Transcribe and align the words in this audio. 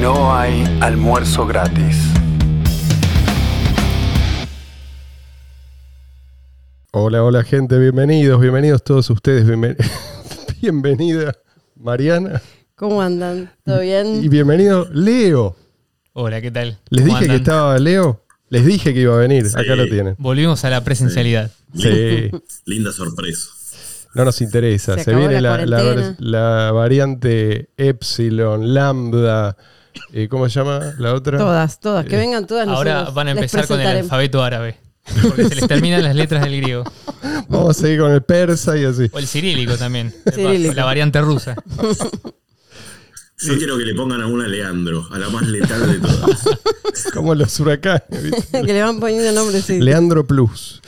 No 0.00 0.34
hay 0.34 0.64
almuerzo 0.80 1.46
gratis. 1.46 1.96
Hola, 6.92 7.22
hola 7.22 7.42
gente, 7.44 7.78
bienvenidos, 7.78 8.40
bienvenidos 8.40 8.82
todos 8.82 9.08
ustedes, 9.10 9.46
bienven- 9.46 9.76
bienvenida 10.62 11.34
Mariana 11.76 12.40
¿Cómo 12.74 13.02
andan? 13.02 13.50
¿Todo 13.64 13.80
bien? 13.80 14.24
y 14.24 14.28
bienvenido 14.28 14.88
Leo. 14.92 15.56
Hola, 16.12 16.40
¿qué 16.40 16.50
tal? 16.50 16.78
Les 16.90 17.04
¿Cómo 17.04 17.18
dije 17.18 17.30
que 17.30 17.36
estaba 17.36 17.78
Leo, 17.78 18.24
les 18.48 18.64
dije 18.64 18.94
que 18.94 19.00
iba 19.00 19.14
a 19.14 19.18
venir, 19.18 19.46
Sí. 19.48 19.54
acá 19.58 19.76
lo 19.76 19.86
tienen. 19.86 20.14
Volvimos 20.18 20.64
a 20.64 20.70
la 20.70 20.82
presencialidad. 20.82 21.50
Sí, 21.74 22.30
Linda 22.64 22.92
sorpresa. 22.92 23.48
no 24.14 24.24
nos 24.24 24.40
interesa, 24.40 24.98
Se 24.98 25.14
viene 25.14 25.40
la 25.40 25.64
la 26.18 26.72
variante 26.72 27.68
Epsilon, 27.76 28.72
Lambda, 28.74 29.56
eh, 30.12 30.28
¿cómo 30.28 30.48
se 30.48 30.58
llama 30.60 30.94
la 30.98 31.14
otra? 31.14 31.38
Todas, 31.38 31.80
todas. 31.80 32.04
Que 32.06 32.16
Eh, 32.16 32.18
vengan 32.18 32.46
todas. 32.46 32.66
Ahora 32.68 33.04
van 33.10 33.28
a 33.28 33.30
empezar 33.32 33.66
con 33.66 33.80
el 33.80 33.86
alfabeto 33.86 34.42
árabe. 34.42 34.78
Porque 35.22 35.44
se 35.44 35.54
les 35.54 35.66
terminan 35.66 36.02
las 36.02 36.14
letras 36.14 36.44
del 36.44 36.56
griego. 36.58 36.84
Vamos 37.48 37.76
a 37.78 37.80
seguir 37.80 38.00
con 38.00 38.12
el 38.12 38.22
persa 38.22 38.76
y 38.76 38.84
así. 38.84 39.08
O 39.12 39.18
el 39.18 39.26
cirílico 39.26 39.76
también. 39.76 40.14
Cirílico. 40.34 40.74
La 40.74 40.84
variante 40.84 41.20
rusa. 41.20 41.56
Yo 43.40 43.56
quiero 43.56 43.78
que 43.78 43.84
le 43.84 43.94
pongan 43.94 44.20
a 44.20 44.26
una 44.26 44.48
Leandro, 44.48 45.06
a 45.12 45.18
la 45.18 45.28
más 45.28 45.46
letal 45.46 45.92
de 45.92 46.00
todas. 46.00 46.44
Como 47.14 47.36
los 47.36 47.58
huracanes. 47.60 48.22
¿viste? 48.24 48.62
que 48.64 48.72
le 48.72 48.82
van 48.82 48.98
poniendo 48.98 49.30
nombres. 49.32 49.64
Sí. 49.64 49.80
Leandro 49.80 50.26
Plus. 50.26 50.82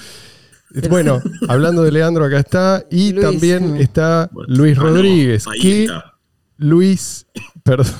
Bueno, 0.88 1.22
hablando 1.48 1.82
de 1.82 1.92
Leandro, 1.92 2.24
acá 2.24 2.40
está. 2.40 2.84
Y 2.90 3.12
Luis. 3.12 3.24
también 3.24 3.76
está 3.76 4.28
Luis 4.48 4.76
ah, 4.76 4.80
no, 4.82 4.86
Rodríguez. 4.88 5.46
ahí 5.46 5.60
que 5.60 5.84
está. 5.84 6.14
Luis, 6.56 7.26
perdón. 7.62 7.94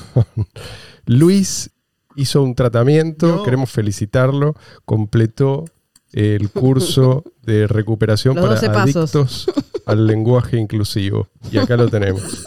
Luis 1.17 1.69
hizo 2.15 2.41
un 2.43 2.55
tratamiento, 2.55 3.43
queremos 3.43 3.69
felicitarlo. 3.71 4.55
Completó 4.85 5.65
el 6.11 6.49
curso 6.49 7.23
de 7.43 7.67
recuperación 7.67 8.35
Los 8.35 8.43
para 8.45 8.55
12 8.55 8.67
pasos. 8.67 8.85
adictos 9.15 9.45
al 9.85 10.07
lenguaje 10.07 10.57
inclusivo. 10.57 11.29
Y 11.51 11.57
acá 11.57 11.75
lo 11.77 11.87
tenemos. 11.89 12.43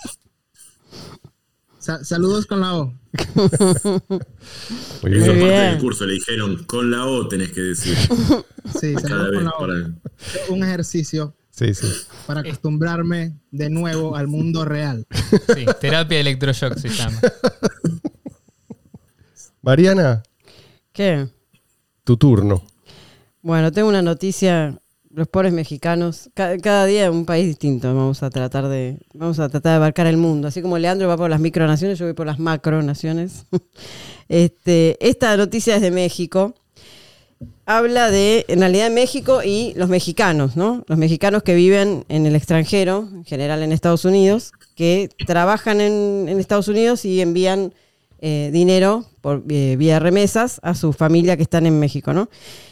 Sa- 1.78 2.02
saludos 2.04 2.46
con 2.46 2.60
la 2.60 2.76
O. 2.76 2.86
Muy 5.02 5.16
Eso 5.18 5.32
bien. 5.32 5.36
es 5.36 5.42
parte 5.42 5.60
del 5.60 5.78
curso, 5.78 6.06
le 6.06 6.14
dijeron, 6.14 6.64
con 6.64 6.90
la 6.90 7.04
O 7.06 7.28
tenés 7.28 7.52
que 7.52 7.60
decir. 7.60 7.96
Sí, 8.80 8.94
Cada 8.94 9.08
saludos 9.08 9.30
vez 9.30 9.34
con 9.34 9.44
la 9.44 9.50
O. 9.50 9.58
para. 9.58 9.94
Un 10.48 10.64
ejercicio 10.64 11.34
Sí, 11.50 11.74
sí. 11.74 11.86
para 12.26 12.40
acostumbrarme 12.40 13.38
de 13.50 13.68
nuevo 13.70 14.16
al 14.16 14.26
mundo 14.28 14.64
real. 14.64 15.06
Sí, 15.54 15.66
terapia 15.80 16.18
electroshock 16.20 16.76
se 16.78 16.88
llama. 16.88 17.20
Mariana, 19.64 20.22
¿Qué? 20.92 21.26
tu 22.04 22.16
turno. 22.18 22.62
Bueno, 23.42 23.72
tengo 23.72 23.88
una 23.88 24.02
noticia. 24.02 24.78
Los 25.10 25.28
pobres 25.28 25.52
mexicanos, 25.52 26.28
ca- 26.34 26.58
cada 26.58 26.86
día 26.86 27.08
un 27.10 27.24
país 27.24 27.46
distinto. 27.46 27.86
Vamos 27.94 28.22
a 28.24 28.30
tratar 28.30 28.66
de, 28.68 28.98
vamos 29.14 29.38
a 29.38 29.48
tratar 29.48 29.70
de 29.72 29.76
abarcar 29.76 30.06
el 30.08 30.16
mundo. 30.16 30.48
Así 30.48 30.60
como 30.60 30.76
Leandro 30.76 31.06
va 31.06 31.16
por 31.16 31.30
las 31.30 31.38
micronaciones, 31.40 31.98
yo 32.00 32.04
voy 32.06 32.14
por 32.14 32.26
las 32.26 32.38
macronaciones. 32.38 33.46
Este, 34.28 34.96
esta 35.06 35.36
noticia 35.36 35.76
es 35.76 35.82
de 35.82 35.90
México. 35.90 36.54
Habla 37.66 38.10
de, 38.10 38.46
en 38.48 38.60
realidad, 38.60 38.90
México 38.90 39.42
y 39.44 39.74
los 39.76 39.90
mexicanos, 39.90 40.56
¿no? 40.56 40.82
Los 40.88 40.98
mexicanos 40.98 41.42
que 41.42 41.54
viven 41.54 42.06
en 42.08 42.24
el 42.24 42.34
extranjero, 42.34 43.06
en 43.12 43.24
general 43.24 43.62
en 43.62 43.70
Estados 43.70 44.06
Unidos, 44.06 44.52
que 44.74 45.10
trabajan 45.26 45.80
en, 45.82 46.26
en 46.28 46.40
Estados 46.40 46.68
Unidos 46.68 47.04
y 47.04 47.20
envían 47.20 47.74
eh, 48.20 48.48
dinero 48.52 49.04
eh, 49.48 49.76
vía 49.78 49.98
remesas 49.98 50.60
a 50.62 50.74
su 50.74 50.92
familia 50.92 51.36
que 51.36 51.42
están 51.42 51.66
en 51.66 51.78
México, 51.80 52.12
¿no? 52.12 52.28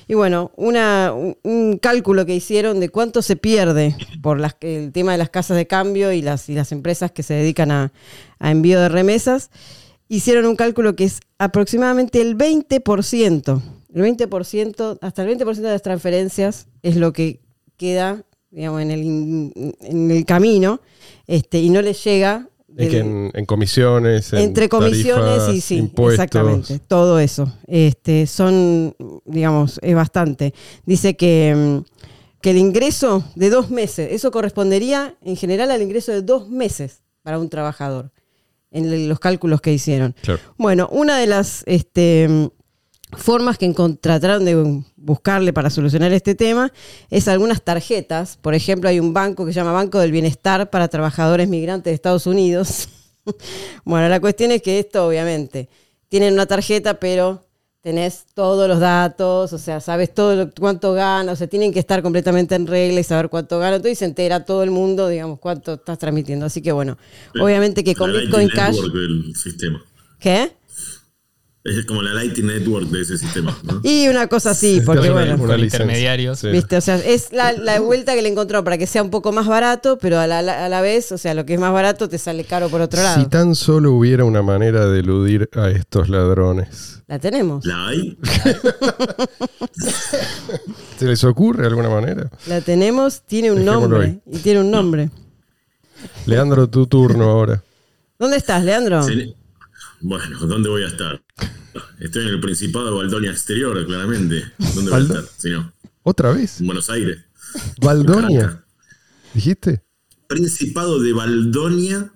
Y 0.09 0.15
bueno, 0.15 0.51
un, 0.57 1.79
cálculo 1.81 2.27
que 2.27 2.35
hicieron 2.35 2.81
de 2.81 2.89
cuánto 2.89 3.23
se 3.23 3.37
pierde 3.37 3.97
por 4.21 4.39
las, 4.39 4.57
el 4.61 4.93
tema 4.93 5.13
de 5.13 5.19
las 5.19 5.31
casas 5.31 5.57
de 5.57 5.67
cambio 5.67 6.13
y 6.13 6.23
las, 6.23 6.49
empresas 6.73 7.11
que 7.13 7.23
se 7.23 7.35
dedican 7.35 7.71
a, 7.71 7.93
envío 8.41 8.81
de 8.81 8.89
remesas, 8.89 9.51
hicieron 10.09 10.47
un 10.47 10.57
cálculo 10.57 10.95
que 10.97 11.05
es 11.05 11.21
aproximadamente 11.39 12.21
el 12.21 12.37
20%. 12.37 13.63
El 13.95 14.03
20%, 14.03 14.99
hasta 15.01 15.23
el 15.23 15.39
20% 15.39 15.55
de 15.55 15.71
las 15.71 15.83
transferencias 15.83 16.67
es 16.83 16.97
lo 16.97 17.13
que 17.13 17.41
queda, 17.77 18.25
digamos, 18.51 18.83
en 18.83 18.91
el, 18.91 19.73
en 19.81 20.11
el 20.11 20.25
camino 20.25 20.81
este, 21.27 21.61
y 21.61 21.71
no 21.71 21.83
les 21.83 22.03
llega. 22.05 22.49
Que 22.77 22.99
en, 22.99 23.31
en 23.35 23.45
comisiones, 23.45 24.33
en 24.33 24.39
entre 24.41 24.69
comisiones 24.69 25.39
tarifas, 25.39 25.55
y 25.55 25.61
sí, 25.61 25.77
impuestos. 25.77 26.25
exactamente, 26.25 26.79
todo 26.79 27.19
eso. 27.19 27.53
Este, 27.67 28.27
son, 28.27 28.95
digamos, 29.25 29.79
es 29.83 29.95
bastante. 29.95 30.55
Dice 30.87 31.15
que, 31.17 31.55
mm, 31.55 32.41
que 32.41 32.51
el 32.51 32.57
ingreso 32.57 33.25
de 33.35 33.51
dos 33.51 33.71
meses, 33.71 34.09
eso 34.13 34.31
correspondería 34.31 35.17
en 35.23 35.37
general 35.37 35.71
al 35.71 35.83
ingreso 35.83 36.13
de 36.13 36.23
dos 36.23 36.49
meses 36.49 37.03
para 37.23 37.39
un 37.39 37.49
trabajador, 37.49 38.11
en 38.71 39.09
los 39.09 39.21
cálculos 39.21 39.61
que 39.61 39.73
hicieron. 39.73 40.15
Claro. 40.23 40.41
Bueno, 40.57 40.89
una 40.91 41.19
de 41.19 41.27
las 41.27 41.63
este, 41.67 42.27
mm, 42.29 42.47
formas 43.17 43.59
que 43.59 43.73
trataron 44.01 44.45
de 44.45 44.83
buscarle 44.97 45.53
para 45.53 45.71
solucionar 45.71 46.13
este 46.13 46.35
tema 46.35 46.73
es 47.11 47.29
algunas 47.29 47.63
tarjetas. 47.63 48.39
Por 48.41 48.55
ejemplo, 48.55 48.89
hay 48.89 49.01
un 49.01 49.13
banco 49.13 49.45
que 49.45 49.53
se 49.53 49.61
llama 49.61 49.73
Banco 49.73 49.99
del 49.99 50.13
Bienestar 50.13 50.71
para 50.71 50.89
Trabajadores 50.89 51.49
Migrantes 51.49 51.91
de 51.91 51.95
Estados 51.95 52.27
Unidos. 52.27 52.89
bueno, 53.85 54.09
la 54.09 54.21
cuestión 54.21 54.53
es 54.53 54.63
que 54.63 54.79
esto, 54.79 55.07
obviamente, 55.07 55.69
tienen 56.09 56.35
una 56.35 56.47
tarjeta, 56.47 56.99
pero 57.01 57.45
tenés 57.83 58.27
todos 58.33 58.69
los 58.69 58.79
datos, 58.79 59.53
o 59.53 59.59
sea, 59.59 59.81
sabes 59.81 60.15
todo 60.15 60.37
lo, 60.37 60.51
cuánto 60.53 60.93
gana, 60.93 61.33
o 61.33 61.37
sea, 61.37 61.49
tienen 61.49 61.73
que 61.73 61.81
estar 61.81 62.01
completamente 62.01 62.55
en 62.55 62.69
regla 62.69 63.01
y 63.01 63.05
saber 63.05 63.29
cuánto 63.29 63.59
gana, 63.59 63.81
y 63.89 63.95
se 63.97 64.05
entera 64.05 64.45
todo 64.45 64.63
el 64.63 64.71
mundo, 64.71 65.09
digamos, 65.09 65.41
cuánto 65.41 65.75
estás 65.75 65.99
transmitiendo. 65.99 66.47
Así 66.47 66.63
que 66.63 66.71
bueno, 66.71 66.97
obviamente 67.41 67.83
que 67.83 67.95
con 67.95 68.13
Bitcoin 68.13 68.49
Cash... 68.49 68.77
Del 68.77 69.35
sistema. 69.35 69.83
¿Qué? 70.21 70.53
Es 71.65 71.87
como 71.87 72.03
la 72.03 72.13
Lightning 72.13 72.47
Network 72.47 72.89
de 72.89 73.03
ese 73.03 73.17
sistema. 73.17 73.57
¿no? 73.63 73.81
Y 73.85 74.09
una 74.09 74.27
cosa 74.27 74.51
así, 74.51 74.81
porque 74.85 75.11
bueno, 75.11 75.37
licencia. 75.37 75.65
intermediarios. 75.65 76.41
Sí. 76.41 76.49
¿viste? 76.49 76.77
O 76.77 76.81
sea, 76.81 76.97
es 76.97 77.33
la, 77.33 77.53
la 77.53 77.79
vuelta 77.79 78.15
que 78.15 78.23
le 78.23 78.29
encontró 78.29 78.65
para 78.65 78.79
que 78.79 78.89
sea 78.89 79.01
un 79.01 79.11
poco 79.11 79.31
más 79.31 79.47
barato, 79.47 79.97
pero 79.97 80.19
a 80.19 80.27
la, 80.27 80.41
a 80.41 80.69
la 80.69 80.81
vez, 80.81 81.13
o 81.13 81.19
sea, 81.19 81.35
lo 81.35 81.47
que 81.47 81.55
es 81.55 81.61
más 81.61 81.73
barato 81.73 82.09
te 82.09 82.19
sale 82.19 82.43
caro 82.43 82.69
por 82.69 82.81
otro 82.81 83.01
lado. 83.01 83.23
Si 83.23 83.29
tan 83.29 83.55
solo 83.55 83.93
hubiera 83.93 84.25
una 84.25 84.43
manera 84.43 84.87
de 84.87 85.01
eludir 85.01 85.49
a 85.55 85.71
estos 85.71 86.09
ladrones. 86.09 87.01
La 87.07 87.21
tenemos. 87.21 87.65
¿La 87.65 87.89
hay? 87.89 88.19
¿Se 90.99 91.07
les 91.07 91.23
ocurre 91.23 91.67
alguna 91.67 91.91
manera? 91.91 92.29
La 92.47 92.61
tenemos, 92.61 93.23
tiene 93.23 93.53
un 93.53 93.59
Dejémoslo 93.59 93.89
nombre. 93.89 94.21
Y 94.27 94.39
tiene 94.39 94.61
un 94.61 94.71
nombre. 94.71 95.11
Leandro, 96.27 96.69
tu 96.69 96.89
turno 96.89 97.31
ahora. 97.31 97.63
¿Dónde 98.19 98.37
estás, 98.37 98.65
Leandro? 98.65 99.03
Sí. 99.05 99.37
Bueno, 100.03 100.39
¿dónde 100.47 100.69
voy 100.69 100.83
a 100.83 100.89
estar? 100.89 101.23
Estoy 102.01 102.23
en 102.25 102.29
el 102.31 102.41
Principado 102.41 102.87
de 102.87 102.93
Valdonia 102.93 103.31
Exterior, 103.31 103.87
claramente. 103.87 104.45
¿Dónde 104.75 104.91
voy 104.91 105.01
a 105.01 105.03
estar? 105.05 105.25
Si 105.39 105.51
no, 105.51 105.73
¿Otra 106.03 106.33
vez? 106.33 106.61
en 106.61 106.67
Buenos 106.67 106.91
Aires. 106.91 107.19
Valdonia. 107.81 108.65
¿Dijiste? 109.35 109.83
Principado 110.27 111.01
de 111.01 111.13
Valdonia 111.13 112.13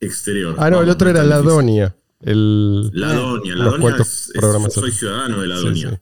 Exterior. 0.00 0.54
Ah, 0.58 0.70
no, 0.70 0.80
el 0.82 0.88
otro 0.90 1.10
era. 1.10 1.24
Ladonia. 1.24 1.96
El... 2.20 2.90
Ladonia, 2.92 3.54
Unos 3.54 3.64
Ladonia 3.80 3.96
es, 4.02 4.30
es- 4.34 4.74
soy 4.74 4.92
ciudadano 4.92 5.40
de 5.40 5.48
Ladonia. 5.48 5.90
sí. 5.90 5.96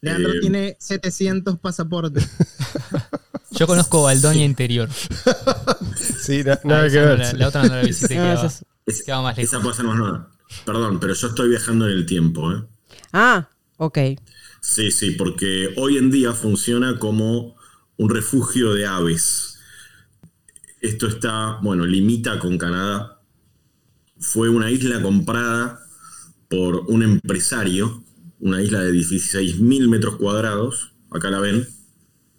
Leandro 0.00 0.32
Eh, 0.32 0.40
tiene 0.40 0.76
700 0.78 1.58
pasaportes. 1.58 2.28
Yo 3.50 3.66
conozco 3.66 4.02
Valdonia 4.04 4.44
Interior. 4.44 4.88
Sí, 5.98 6.42
Ah, 6.46 6.60
nada 6.64 6.86
esa 6.86 6.94
que 6.94 7.00
no 7.00 7.06
ver. 7.10 7.18
la, 7.18 7.32
la 7.32 7.48
otra 7.48 7.62
no 7.64 7.74
la 7.74 7.82
visité, 7.82 8.16
No, 8.16 8.48
es- 8.88 8.96
Es- 9.00 9.02
quedaba 9.04 9.22
más 9.22 9.36
lejos. 9.36 9.52
esa 9.52 9.62
puede 9.62 9.76
ser 9.76 9.84
más 9.86 9.96
nueva. 9.98 10.30
Perdón, 10.64 10.98
pero 11.00 11.14
yo 11.14 11.28
estoy 11.28 11.48
viajando 11.50 11.86
en 11.86 11.92
el 11.92 12.06
tiempo. 12.06 12.52
¿eh? 12.52 12.64
Ah, 13.12 13.48
ok. 13.76 13.98
Sí, 14.60 14.90
sí, 14.90 15.12
porque 15.12 15.74
hoy 15.76 15.98
en 15.98 16.10
día 16.10 16.32
funciona 16.32 16.98
como 16.98 17.56
un 17.96 18.10
refugio 18.10 18.74
de 18.74 18.86
aves. 18.86 19.58
Esto 20.80 21.06
está, 21.08 21.58
bueno, 21.62 21.84
limita 21.86 22.38
con 22.38 22.56
Canadá. 22.58 23.20
Fue 24.20 24.48
una 24.48 24.70
isla 24.70 25.00
comprada 25.02 25.80
por 26.48 26.76
un 26.88 27.02
empresario, 27.02 28.04
una 28.40 28.62
isla 28.62 28.80
de 28.82 28.92
16.000 28.92 29.88
metros 29.88 30.16
cuadrados, 30.16 30.92
acá 31.10 31.30
la 31.30 31.40
ven. 31.40 31.68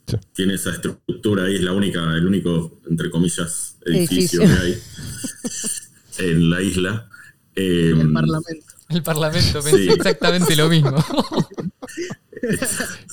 Sí. 0.07 0.16
Tiene 0.34 0.56
esa 0.56 0.72
estructura 0.72 1.44
ahí, 1.44 1.56
es 1.56 1.62
la 1.63 1.74
única, 1.74 2.01
el 2.16 2.25
único, 2.25 2.81
entre 2.90 3.10
comillas, 3.12 3.78
edificio, 3.86 4.42
Edificio. 4.42 4.42
que 4.42 4.48
hay 4.48 4.81
en 6.18 6.50
la 6.50 6.62
isla. 6.62 7.10
Eh, 7.56 7.94
el 7.96 8.12
Parlamento. 8.14 8.66
El 8.90 9.04
Parlamento 9.04 9.62
pensé 9.62 9.78
Sí. 9.84 9.90
exactamente 9.90 10.56
lo 10.56 10.70
mismo. 10.70 11.04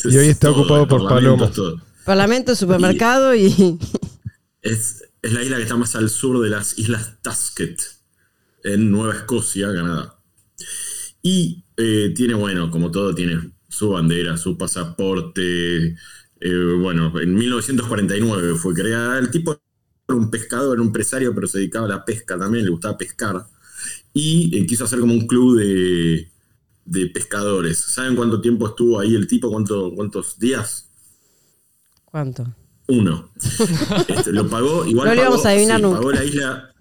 Y 0.05 0.17
hoy 0.17 0.29
está 0.29 0.49
todo, 0.49 0.61
ocupado 0.61 0.87
por 0.89 1.09
palomas. 1.09 1.53
todo. 1.53 1.81
Parlamento, 2.05 2.55
supermercado 2.55 3.35
y. 3.35 3.79
Es, 4.63 5.05
es 5.23 5.33
la 5.33 5.43
isla 5.43 5.57
que 5.57 5.63
está 5.65 5.77
más 5.77 5.97
al 5.97 6.09
sur 6.11 6.41
de 6.43 6.51
las 6.51 6.79
Islas 6.79 7.15
Tusket, 7.23 7.81
en 8.65 8.91
Nueva 8.91 9.15
Escocia, 9.15 9.73
Canadá. 9.75 10.19
Y 11.23 11.65
eh, 11.77 12.13
tiene, 12.15 12.35
bueno, 12.35 12.71
como 12.71 12.91
todo, 12.93 13.15
tiene 13.15 13.51
su 13.69 13.91
bandera, 13.91 14.37
su 14.37 14.57
pasaporte. 14.57 15.97
eh, 16.41 16.75
bueno, 16.81 17.13
en 17.21 17.35
1949 17.35 18.55
fue 18.57 18.75
creada. 18.75 19.19
El 19.19 19.31
tipo 19.31 19.61
un 20.08 20.31
pescador, 20.31 20.75
era 20.75 20.82
un 20.82 20.88
empresario, 20.88 21.35
pero 21.35 21.47
se 21.49 21.58
dedicaba 21.58 21.87
a 21.87 21.88
la 21.88 22.05
pesca 22.05 22.38
también, 22.38 22.64
le 22.64 22.70
gustaba 22.70 22.97
pescar. 22.97 23.44
Y 24.14 24.56
eh, 24.56 24.67
quiso 24.67 24.85
hacer 24.85 25.00
como 25.00 25.12
un 25.14 25.26
club 25.26 25.58
de, 25.58 26.31
de 26.85 27.06
pescadores. 27.08 27.79
¿Saben 27.79 28.17
cuánto 28.17 28.41
tiempo 28.41 28.69
estuvo 28.69 29.00
ahí 29.00 29.14
el 29.14 29.26
tipo? 29.26 29.50
¿Cuánto, 29.50 29.93
¿Cuántos 29.94 30.38
días? 30.38 30.88
¿Cuánto? 32.05 32.55
Uno. 32.88 33.31
Este, 34.08 34.32
lo 34.32 34.49
pagó, 34.49 34.87
igual 34.87 35.08
No 35.08 35.14
pagó, 35.14 35.23
íbamos 35.23 35.47
a 35.47 35.50
adivinar 35.50 35.76
sí, 35.79 35.82
nunca. 35.82 35.99
pagó 35.99 36.12
la 36.12 36.25
isla. 36.25 36.75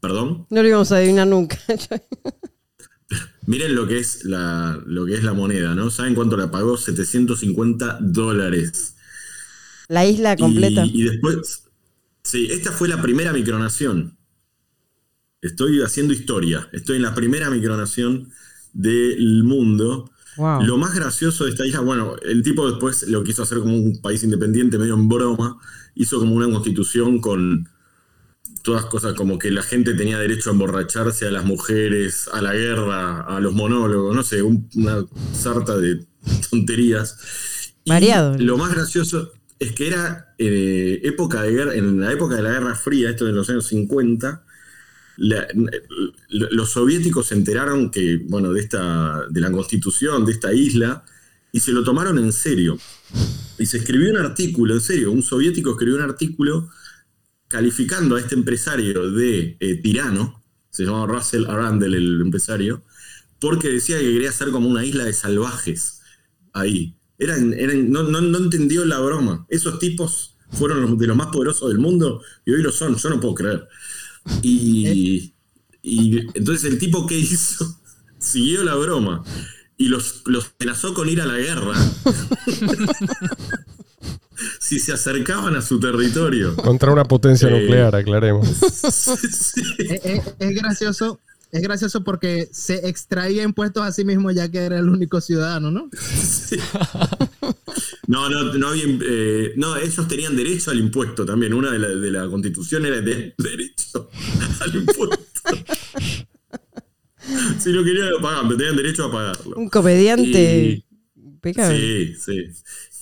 ¿Perdón? 0.00 0.46
No 0.50 0.62
lo 0.62 0.68
íbamos 0.68 0.92
a 0.92 0.96
adivinar 0.96 1.26
nunca. 1.26 1.58
Miren 3.46 3.74
lo 3.76 3.86
que 3.86 3.98
es 3.98 4.24
la, 4.24 4.78
lo 4.86 5.06
que 5.06 5.14
es 5.14 5.22
la 5.24 5.32
moneda, 5.32 5.74
¿no? 5.74 5.90
¿Saben 5.90 6.14
cuánto 6.14 6.36
la 6.36 6.50
pagó? 6.50 6.76
750 6.76 7.98
dólares. 8.00 8.96
La 9.88 10.04
isla 10.04 10.36
completa. 10.36 10.84
Y, 10.84 11.02
y 11.02 11.04
después, 11.04 11.62
sí, 12.26 12.48
esta 12.50 12.72
fue 12.72 12.88
la 12.88 13.00
primera 13.00 13.32
micronación. 13.32 14.16
Estoy 15.40 15.80
haciendo 15.82 16.12
historia. 16.12 16.68
Estoy 16.72 16.96
en 16.96 17.02
la 17.02 17.14
primera 17.14 17.50
micronación 17.50 18.30
del 18.72 19.44
mundo. 19.44 20.10
Wow. 20.36 20.62
Lo 20.64 20.76
más 20.76 20.94
gracioso 20.94 21.44
de 21.44 21.50
esta 21.50 21.64
isla, 21.66 21.80
bueno, 21.80 22.16
el 22.22 22.42
tipo 22.42 22.68
después 22.68 23.04
lo 23.08 23.22
quiso 23.22 23.42
hacer 23.42 23.58
como 23.58 23.76
un 23.76 24.00
país 24.02 24.22
independiente, 24.24 24.76
medio 24.78 24.94
en 24.94 25.08
broma. 25.08 25.56
Hizo 25.94 26.18
como 26.18 26.34
una 26.34 26.50
constitución 26.50 27.20
con 27.20 27.68
todas 28.62 28.86
cosas 28.86 29.14
como 29.14 29.38
que 29.38 29.50
la 29.52 29.62
gente 29.62 29.94
tenía 29.94 30.18
derecho 30.18 30.50
a 30.50 30.52
emborracharse, 30.52 31.28
a 31.28 31.30
las 31.30 31.44
mujeres, 31.44 32.28
a 32.32 32.42
la 32.42 32.52
guerra, 32.52 33.20
a 33.22 33.38
los 33.40 33.54
monólogos, 33.54 34.14
no 34.14 34.24
sé, 34.24 34.42
un- 34.42 34.68
una 34.74 35.04
sarta 35.32 35.76
de 35.78 36.04
tonterías. 36.50 37.16
Variado. 37.86 38.36
Lo 38.38 38.58
más 38.58 38.74
gracioso 38.74 39.32
es 39.58 39.72
que 39.72 39.88
era 39.88 40.34
eh, 40.38 41.00
época 41.04 41.42
de 41.42 41.78
en 41.78 42.00
la 42.00 42.12
época 42.12 42.36
de 42.36 42.42
la 42.42 42.50
Guerra 42.52 42.74
Fría, 42.74 43.10
esto 43.10 43.24
de 43.24 43.32
los 43.32 43.48
años 43.50 43.66
50, 43.66 44.44
la- 45.18 45.48
los 46.28 46.70
soviéticos 46.70 47.28
se 47.28 47.34
enteraron 47.34 47.90
que, 47.90 48.18
bueno, 48.28 48.52
de 48.52 48.60
esta, 48.60 49.26
de 49.30 49.40
la 49.40 49.50
constitución 49.50 50.24
de 50.24 50.32
esta 50.32 50.52
isla, 50.52 51.04
y 51.52 51.60
se 51.60 51.72
lo 51.72 51.82
tomaron 51.84 52.18
en 52.18 52.32
serio. 52.32 52.78
Y 53.58 53.66
se 53.66 53.78
escribió 53.78 54.10
un 54.10 54.18
artículo, 54.18 54.74
en 54.74 54.80
serio, 54.80 55.12
un 55.12 55.22
soviético 55.22 55.70
escribió 55.72 55.96
un 55.96 56.02
artículo 56.02 56.68
calificando 57.48 58.16
a 58.16 58.20
este 58.20 58.34
empresario 58.34 59.10
de 59.12 59.56
eh, 59.60 59.76
tirano, 59.82 60.42
se 60.70 60.84
llamaba 60.84 61.06
Russell 61.06 61.46
Arundel 61.46 61.94
el 61.94 62.20
empresario, 62.22 62.84
porque 63.40 63.68
decía 63.70 63.98
que 63.98 64.12
quería 64.12 64.32
ser 64.32 64.50
como 64.50 64.68
una 64.68 64.84
isla 64.84 65.04
de 65.04 65.12
salvajes 65.12 66.00
ahí. 66.52 66.96
Eran, 67.18 67.54
eran- 67.54 67.90
no, 67.90 68.02
no- 68.02 68.20
no 68.20 68.38
entendió 68.38 68.84
la 68.84 68.98
broma. 69.00 69.46
Esos 69.48 69.78
tipos 69.78 70.36
fueron 70.52 70.80
los- 70.82 70.98
de 70.98 71.06
los 71.06 71.16
más 71.16 71.28
poderosos 71.28 71.68
del 71.68 71.78
mundo 71.78 72.20
y 72.44 72.52
hoy 72.52 72.62
lo 72.62 72.70
son, 72.72 72.96
yo 72.96 73.08
no 73.10 73.20
puedo 73.20 73.34
creer. 73.34 73.66
Y, 74.42 75.34
y 75.82 76.18
entonces 76.34 76.64
el 76.64 76.78
tipo 76.78 77.06
que 77.06 77.16
hizo 77.18 77.64
siguió 78.18 78.64
la 78.64 78.74
broma 78.74 79.22
y 79.78 79.88
los, 79.88 80.22
los 80.26 80.50
amenazó 80.58 80.94
con 80.94 81.08
ir 81.08 81.20
a 81.20 81.26
la 81.26 81.36
guerra 81.36 81.74
si 84.60 84.78
se 84.78 84.92
acercaban 84.92 85.54
a 85.56 85.62
su 85.62 85.78
territorio. 85.80 86.56
Contra 86.56 86.92
una 86.92 87.04
potencia 87.04 87.48
Eh. 87.48 87.60
nuclear, 87.60 87.94
aclaremos. 87.94 88.48
Sí. 88.92 89.62
Es, 89.78 90.04
es- 90.04 90.34
es 90.38 90.54
gracioso, 90.54 91.20
es 91.52 91.62
gracioso 91.62 92.04
porque 92.04 92.48
se 92.52 92.88
extraía 92.88 93.42
impuestos 93.42 93.82
a 93.82 93.92
sí 93.92 94.04
mismo 94.04 94.30
ya 94.30 94.50
que 94.50 94.58
era 94.58 94.78
el 94.78 94.88
único 94.88 95.20
ciudadano, 95.20 95.70
¿no? 95.70 95.88
Sí. 95.92 96.56
No, 98.08 98.30
no, 98.30 98.54
no 98.54 98.68
había. 98.68 98.84
eh, 98.86 99.52
no, 99.56 99.76
ellos 99.76 100.06
tenían 100.06 100.36
derecho 100.36 100.70
al 100.70 100.78
impuesto 100.78 101.26
también. 101.26 101.52
Una 101.52 101.72
de 101.72 101.78
la, 101.80 101.88
de 101.88 102.10
la 102.12 102.28
constitución 102.28 102.86
era 102.86 103.00
de 103.00 103.34
derecho 103.36 104.08
al 104.60 104.74
impuesto. 104.76 105.16
Si 107.58 107.72
no 107.72 107.82
querían 107.82 108.10
lo 108.10 108.20
pagaban, 108.20 108.46
pero 108.46 108.58
tenían 108.58 108.76
derecho 108.76 109.06
a 109.06 109.10
pagarlo. 109.10 109.56
Un 109.56 109.68
comediante 109.68 110.84
Y-. 111.42 111.54
Sí, 111.54 112.14
sí. 112.14 112.44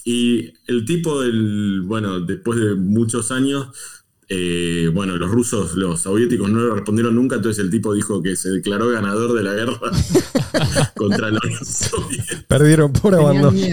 Y 0.07 0.53
el 0.67 0.87
tipo 0.87 1.21
del, 1.21 1.83
bueno, 1.83 2.21
después 2.21 2.59
de 2.59 2.75
muchos 2.75 3.31
años, 3.31 3.69
eh, 4.29 4.91
bueno, 4.93 5.17
los 5.17 5.31
rusos, 5.31 5.75
los 5.75 6.01
soviéticos 6.01 6.51
no 6.51 6.61
le 6.61 6.75
respondieron 6.75 7.15
nunca, 7.15 7.37
entonces 7.37 7.63
el 7.63 7.71
tipo 7.71 7.93
dijo 7.93 8.23
que 8.23 8.37
se 8.37 8.51
declaró 8.51 8.89
ganador 8.91 9.35
de 9.35 9.43
la 9.43 9.53
guerra 9.53 9.79
contra 10.97 11.31
los 11.31 11.43
soviéticos. 11.67 12.45
Perdieron 12.45 12.93
por 12.93 13.15
abandono. 13.15 13.57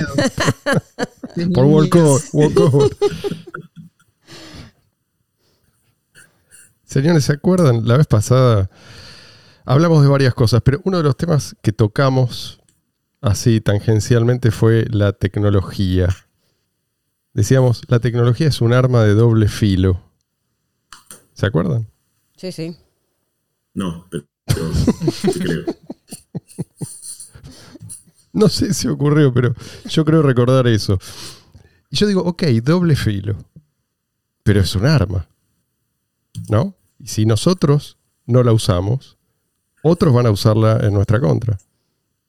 Por 1.54 1.64
walkover. 1.64 2.22
Señores, 6.84 7.24
¿se 7.24 7.32
acuerdan? 7.32 7.88
La 7.88 7.96
vez 7.96 8.06
pasada 8.06 8.70
hablamos 9.64 10.04
de 10.04 10.10
varias 10.10 10.34
cosas, 10.34 10.62
pero 10.62 10.82
uno 10.84 10.98
de 10.98 11.04
los 11.04 11.16
temas 11.16 11.56
que 11.62 11.72
tocamos 11.72 12.60
así 13.22 13.62
tangencialmente 13.62 14.52
fue 14.52 14.86
la 14.90 15.14
tecnología. 15.14 16.10
Decíamos, 17.34 17.84
la 17.88 18.00
tecnología 18.00 18.48
es 18.48 18.60
un 18.60 18.74
arma 18.74 19.04
de 19.06 19.14
doble 19.14 19.48
filo. 19.48 20.11
¿Se 21.34 21.46
acuerdan? 21.46 21.88
Sí, 22.36 22.52
sí. 22.52 22.76
No, 23.74 24.08
pero, 24.10 24.26
pero 24.46 24.74
sí 24.74 25.32
creo. 25.40 25.66
No 28.34 28.48
sé 28.48 28.74
si 28.74 28.88
ocurrió, 28.88 29.34
pero 29.34 29.54
yo 29.90 30.06
creo 30.06 30.22
recordar 30.22 30.66
eso. 30.68 30.98
Y 31.90 31.98
yo 31.98 32.08
digo, 32.08 32.22
ok, 32.22 32.44
doble 32.64 32.96
filo. 32.96 33.36
Pero 34.44 34.62
es 34.62 34.74
un 34.76 34.86
arma. 34.86 35.28
¿No? 36.50 36.76
Y 36.98 37.08
si 37.08 37.26
nosotros 37.26 37.98
no 38.26 38.44
la 38.44 38.54
usamos, 38.54 39.18
otros 39.84 40.14
van 40.14 40.28
a 40.28 40.32
usarla 40.32 40.80
en 40.82 40.94
nuestra 40.94 41.20
contra. 41.20 41.60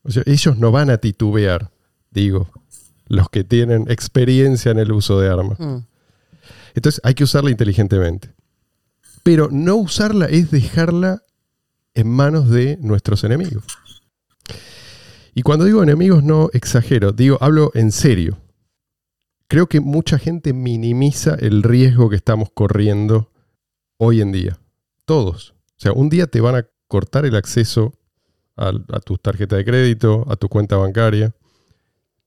O 0.02 0.10
sea, 0.10 0.24
ellos 0.26 0.58
no 0.58 0.72
van 0.72 0.90
a 0.90 0.98
titubear, 0.98 1.70
digo, 2.10 2.50
los 3.06 3.28
que 3.28 3.44
tienen 3.44 3.88
experiencia 3.88 4.72
en 4.72 4.80
el 4.80 4.90
uso 4.90 5.20
de 5.20 5.28
armas. 5.28 5.60
Mm. 5.60 5.86
Entonces 6.74 7.00
hay 7.04 7.14
que 7.14 7.24
usarla 7.24 7.50
inteligentemente. 7.50 8.34
Pero 9.22 9.48
no 9.50 9.76
usarla 9.76 10.26
es 10.26 10.50
dejarla 10.50 11.22
en 11.94 12.08
manos 12.08 12.50
de 12.50 12.78
nuestros 12.80 13.24
enemigos. 13.24 13.64
Y 15.34 15.42
cuando 15.42 15.64
digo 15.64 15.82
enemigos 15.82 16.22
no 16.22 16.50
exagero, 16.52 17.12
digo, 17.12 17.38
hablo 17.40 17.70
en 17.74 17.92
serio. 17.92 18.38
Creo 19.48 19.66
que 19.66 19.80
mucha 19.80 20.18
gente 20.18 20.52
minimiza 20.52 21.34
el 21.34 21.62
riesgo 21.62 22.10
que 22.10 22.16
estamos 22.16 22.50
corriendo 22.52 23.30
hoy 23.96 24.20
en 24.20 24.32
día. 24.32 24.58
Todos. 25.04 25.54
O 25.76 25.80
sea, 25.80 25.92
un 25.92 26.08
día 26.08 26.26
te 26.26 26.40
van 26.40 26.56
a 26.56 26.66
cortar 26.86 27.24
el 27.24 27.36
acceso 27.36 27.94
a, 28.56 28.68
a 28.68 29.00
tu 29.00 29.16
tarjeta 29.16 29.56
de 29.56 29.64
crédito, 29.64 30.24
a 30.28 30.36
tu 30.36 30.48
cuenta 30.48 30.76
bancaria, 30.76 31.34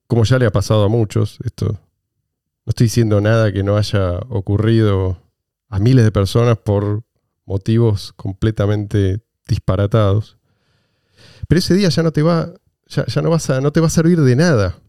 como 0.07 0.23
ya 0.23 0.39
le 0.39 0.45
ha 0.45 0.51
pasado 0.51 0.83
a 0.83 0.89
muchos. 0.89 1.39
Esto 1.43 1.67
no 1.67 2.69
estoy 2.69 2.85
diciendo 2.85 3.21
nada 3.21 3.51
que 3.51 3.63
no 3.63 3.77
haya 3.77 4.17
ocurrido 4.29 5.24
a 5.75 5.79
miles 5.79 6.05
de 6.05 6.11
personas 6.13 6.57
por 6.57 7.03
motivos 7.43 8.13
completamente 8.13 9.25
disparatados. 9.45 10.37
Pero 11.49 11.59
ese 11.59 11.73
día 11.73 11.89
ya 11.89 12.01
no 12.01 12.13
te 12.13 12.21
va, 12.21 12.53
ya, 12.87 13.21
no 13.21 13.29
vas 13.29 13.49
a, 13.49 13.59
no 13.59 13.73
te 13.73 13.81
va 13.81 13.87
a 13.87 13.89
servir 13.89 14.21
de 14.21 14.37
nada 14.37 14.79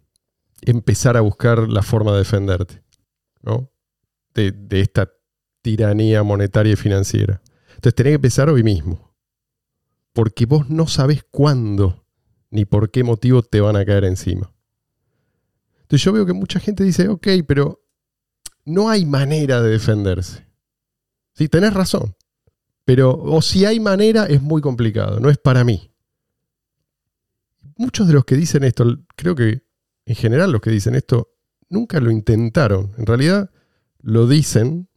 empezar 0.62 1.16
a 1.16 1.22
buscar 1.22 1.68
la 1.68 1.82
forma 1.82 2.12
de 2.12 2.18
defenderte, 2.18 2.84
¿no? 3.42 3.68
De, 4.32 4.52
de 4.52 4.80
esta 4.80 5.10
tiranía 5.60 6.22
monetaria 6.22 6.74
y 6.74 6.76
financiera. 6.76 7.42
Entonces 7.70 7.96
tenés 7.96 8.12
que 8.12 8.16
empezar 8.16 8.48
hoy 8.48 8.62
mismo. 8.62 9.12
Porque 10.12 10.46
vos 10.46 10.70
no 10.70 10.86
sabés 10.86 11.24
cuándo 11.28 12.06
ni 12.50 12.64
por 12.64 12.92
qué 12.92 13.02
motivo 13.02 13.42
te 13.42 13.60
van 13.60 13.74
a 13.74 13.84
caer 13.84 14.04
encima. 14.04 14.52
Entonces 15.80 16.04
yo 16.04 16.12
veo 16.12 16.26
que 16.26 16.32
mucha 16.32 16.60
gente 16.60 16.84
dice, 16.84 17.08
ok, 17.08 17.26
pero 17.44 17.82
no 18.64 18.88
hay 18.88 19.04
manera 19.04 19.60
de 19.60 19.70
defenderse. 19.70 20.46
Sí, 21.36 21.48
tenés 21.48 21.74
razón. 21.74 22.16
Pero, 22.84 23.10
o 23.10 23.42
si 23.42 23.64
hay 23.64 23.78
manera, 23.78 24.24
es 24.24 24.40
muy 24.40 24.62
complicado, 24.62 25.20
no 25.20 25.28
es 25.28 25.38
para 25.38 25.64
mí. 25.64 25.92
Muchos 27.76 28.06
de 28.06 28.14
los 28.14 28.24
que 28.24 28.36
dicen 28.36 28.64
esto, 28.64 28.84
creo 29.16 29.34
que 29.34 29.62
en 30.06 30.14
general 30.14 30.52
los 30.52 30.60
que 30.60 30.70
dicen 30.70 30.94
esto, 30.94 31.34
nunca 31.68 32.00
lo 32.00 32.10
intentaron. 32.10 32.92
En 32.96 33.06
realidad 33.06 33.50
lo 34.00 34.26
dicen, 34.26 34.88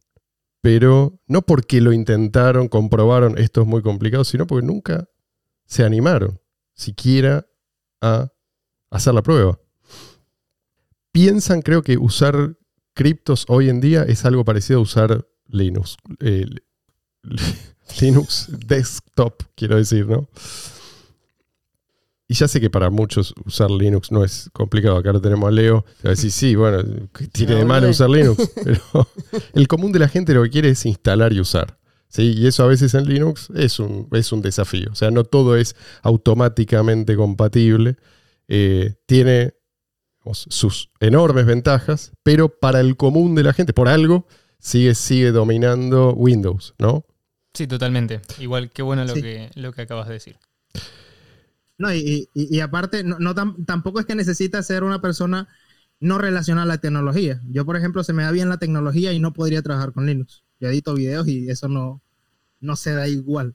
pero 0.62 1.20
no 1.26 1.42
porque 1.42 1.80
lo 1.80 1.92
intentaron, 1.92 2.68
comprobaron 2.68 3.36
esto 3.36 3.62
es 3.62 3.66
muy 3.66 3.82
complicado, 3.82 4.24
sino 4.24 4.46
porque 4.46 4.66
nunca 4.66 5.08
se 5.66 5.84
animaron 5.84 6.40
siquiera 6.74 7.46
a 8.00 8.32
hacer 8.90 9.12
la 9.12 9.22
prueba. 9.22 9.58
Piensan, 11.12 11.60
creo 11.60 11.82
que 11.82 11.98
usar 11.98 12.56
criptos 12.94 13.44
hoy 13.48 13.68
en 13.68 13.80
día 13.80 14.04
es 14.04 14.24
algo 14.24 14.44
parecido 14.44 14.78
a 14.78 14.82
usar 14.82 15.26
Linux. 15.50 15.96
Eh, 16.20 16.46
Linux 18.00 18.48
desktop, 18.66 19.42
quiero 19.54 19.76
decir, 19.76 20.06
¿no? 20.06 20.28
y 22.30 22.34
ya 22.34 22.46
sé 22.46 22.60
que 22.60 22.70
para 22.70 22.90
muchos 22.90 23.34
usar 23.44 23.72
Linux 23.72 24.12
no 24.12 24.22
es 24.22 24.50
complicado. 24.52 24.96
Acá 24.96 25.12
lo 25.12 25.20
tenemos 25.20 25.48
a 25.48 25.50
Leo. 25.50 25.84
Te 26.00 26.06
va 26.06 26.10
a 26.10 26.14
decir, 26.14 26.30
sí, 26.30 26.54
bueno, 26.54 27.08
¿qué 27.12 27.26
tiene 27.26 27.56
de 27.56 27.64
malo 27.64 27.90
usar 27.90 28.08
Linux? 28.08 28.52
Pero 28.64 29.08
el 29.52 29.66
común 29.66 29.90
de 29.90 29.98
la 29.98 30.06
gente 30.08 30.32
lo 30.32 30.44
que 30.44 30.50
quiere 30.50 30.68
es 30.68 30.86
instalar 30.86 31.32
y 31.32 31.40
usar. 31.40 31.80
¿sí? 32.06 32.34
Y 32.36 32.46
eso 32.46 32.62
a 32.62 32.68
veces 32.68 32.94
en 32.94 33.08
Linux 33.08 33.50
es 33.56 33.80
un, 33.80 34.06
es 34.12 34.30
un 34.30 34.42
desafío. 34.42 34.92
O 34.92 34.94
sea, 34.94 35.10
no 35.10 35.24
todo 35.24 35.56
es 35.56 35.74
automáticamente 36.02 37.16
compatible. 37.16 37.96
Eh, 38.46 38.94
tiene 39.06 39.54
sus 40.32 40.92
enormes 41.00 41.46
ventajas, 41.46 42.12
pero 42.22 42.48
para 42.48 42.78
el 42.78 42.96
común 42.96 43.34
de 43.34 43.42
la 43.42 43.54
gente, 43.54 43.72
por 43.72 43.88
algo, 43.88 44.28
sigue, 44.60 44.94
sigue 44.94 45.32
dominando 45.32 46.12
Windows, 46.14 46.74
¿no? 46.78 47.04
Sí, 47.54 47.66
totalmente. 47.66 48.20
Igual, 48.38 48.70
qué 48.70 48.82
bueno 48.82 49.04
lo, 49.04 49.14
Sí. 49.14 49.22
que, 49.22 49.50
lo 49.54 49.72
que 49.72 49.82
acabas 49.82 50.06
de 50.06 50.14
decir. 50.14 50.36
No, 51.78 51.92
y, 51.94 52.28
y- 52.34 52.56
y 52.56 52.60
aparte, 52.60 53.02
no, 53.04 53.18
no 53.18 53.34
tam- 53.34 53.64
tampoco 53.66 54.00
es 54.00 54.06
que 54.06 54.14
necesita 54.14 54.62
ser 54.62 54.84
una 54.84 55.00
persona 55.00 55.48
no 55.98 56.18
relacionada 56.18 56.64
a 56.64 56.68
la 56.68 56.78
tecnología. 56.78 57.40
Yo, 57.50 57.64
por 57.64 57.76
ejemplo, 57.76 58.04
se 58.04 58.12
me 58.12 58.22
da 58.22 58.30
bien 58.30 58.48
la 58.48 58.58
tecnología 58.58 59.12
y 59.12 59.18
no 59.20 59.32
podría 59.32 59.62
trabajar 59.62 59.92
con 59.92 60.06
Linux. 60.06 60.44
Yo 60.60 60.68
edito 60.68 60.94
videos 60.94 61.26
y 61.28 61.48
eso 61.50 61.68
no, 61.68 62.02
no 62.60 62.76
se 62.76 62.92
da 62.92 63.08
igual. 63.08 63.54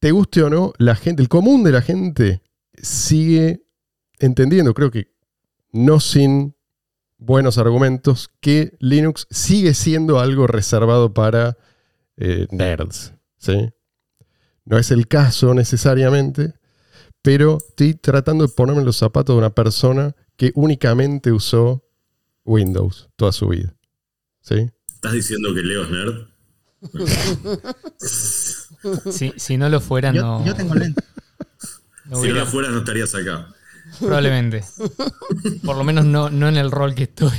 te 0.00 0.10
guste 0.12 0.42
o 0.42 0.50
no, 0.50 0.72
la 0.78 0.96
gente, 0.96 1.22
el 1.22 1.28
común 1.28 1.64
de 1.64 1.72
la 1.72 1.80
gente 1.82 2.42
sigue 2.76 3.62
entendiendo, 4.18 4.74
creo 4.74 4.90
que 4.90 5.08
no 5.72 5.98
sin 5.98 6.53
buenos 7.24 7.58
argumentos, 7.58 8.30
que 8.40 8.76
Linux 8.80 9.26
sigue 9.30 9.74
siendo 9.74 10.20
algo 10.20 10.46
reservado 10.46 11.14
para 11.14 11.56
eh, 12.16 12.46
nerds. 12.50 13.14
¿sí? 13.38 13.70
No 14.64 14.78
es 14.78 14.90
el 14.90 15.08
caso 15.08 15.54
necesariamente, 15.54 16.54
pero 17.22 17.58
estoy 17.68 17.94
tratando 17.94 18.46
de 18.46 18.52
ponerme 18.52 18.80
en 18.80 18.86
los 18.86 18.96
zapatos 18.96 19.34
de 19.34 19.38
una 19.38 19.50
persona 19.50 20.14
que 20.36 20.52
únicamente 20.54 21.32
usó 21.32 21.84
Windows 22.44 23.08
toda 23.16 23.32
su 23.32 23.48
vida. 23.48 23.74
¿sí? 24.40 24.70
¿Estás 24.94 25.12
diciendo 25.12 25.54
que 25.54 25.62
Leo 25.62 25.84
es 25.84 25.90
nerd? 25.90 26.26
Si, 29.10 29.32
si 29.38 29.56
no 29.56 29.70
lo 29.70 29.80
fuera, 29.80 30.12
Yo, 30.12 30.20
no, 30.20 30.44
yo 30.44 30.54
tengo 30.54 30.74
lente. 30.74 31.02
no 32.04 32.20
Si 32.20 32.28
no 32.28 32.34
la 32.34 32.44
fueras, 32.44 32.70
no 32.70 32.80
estarías 32.80 33.14
acá. 33.14 33.48
Probablemente. 33.98 34.64
Por 35.64 35.76
lo 35.76 35.84
menos 35.84 36.04
no, 36.04 36.30
no 36.30 36.48
en 36.48 36.56
el 36.56 36.70
rol 36.70 36.94
que 36.94 37.04
estoy. 37.04 37.38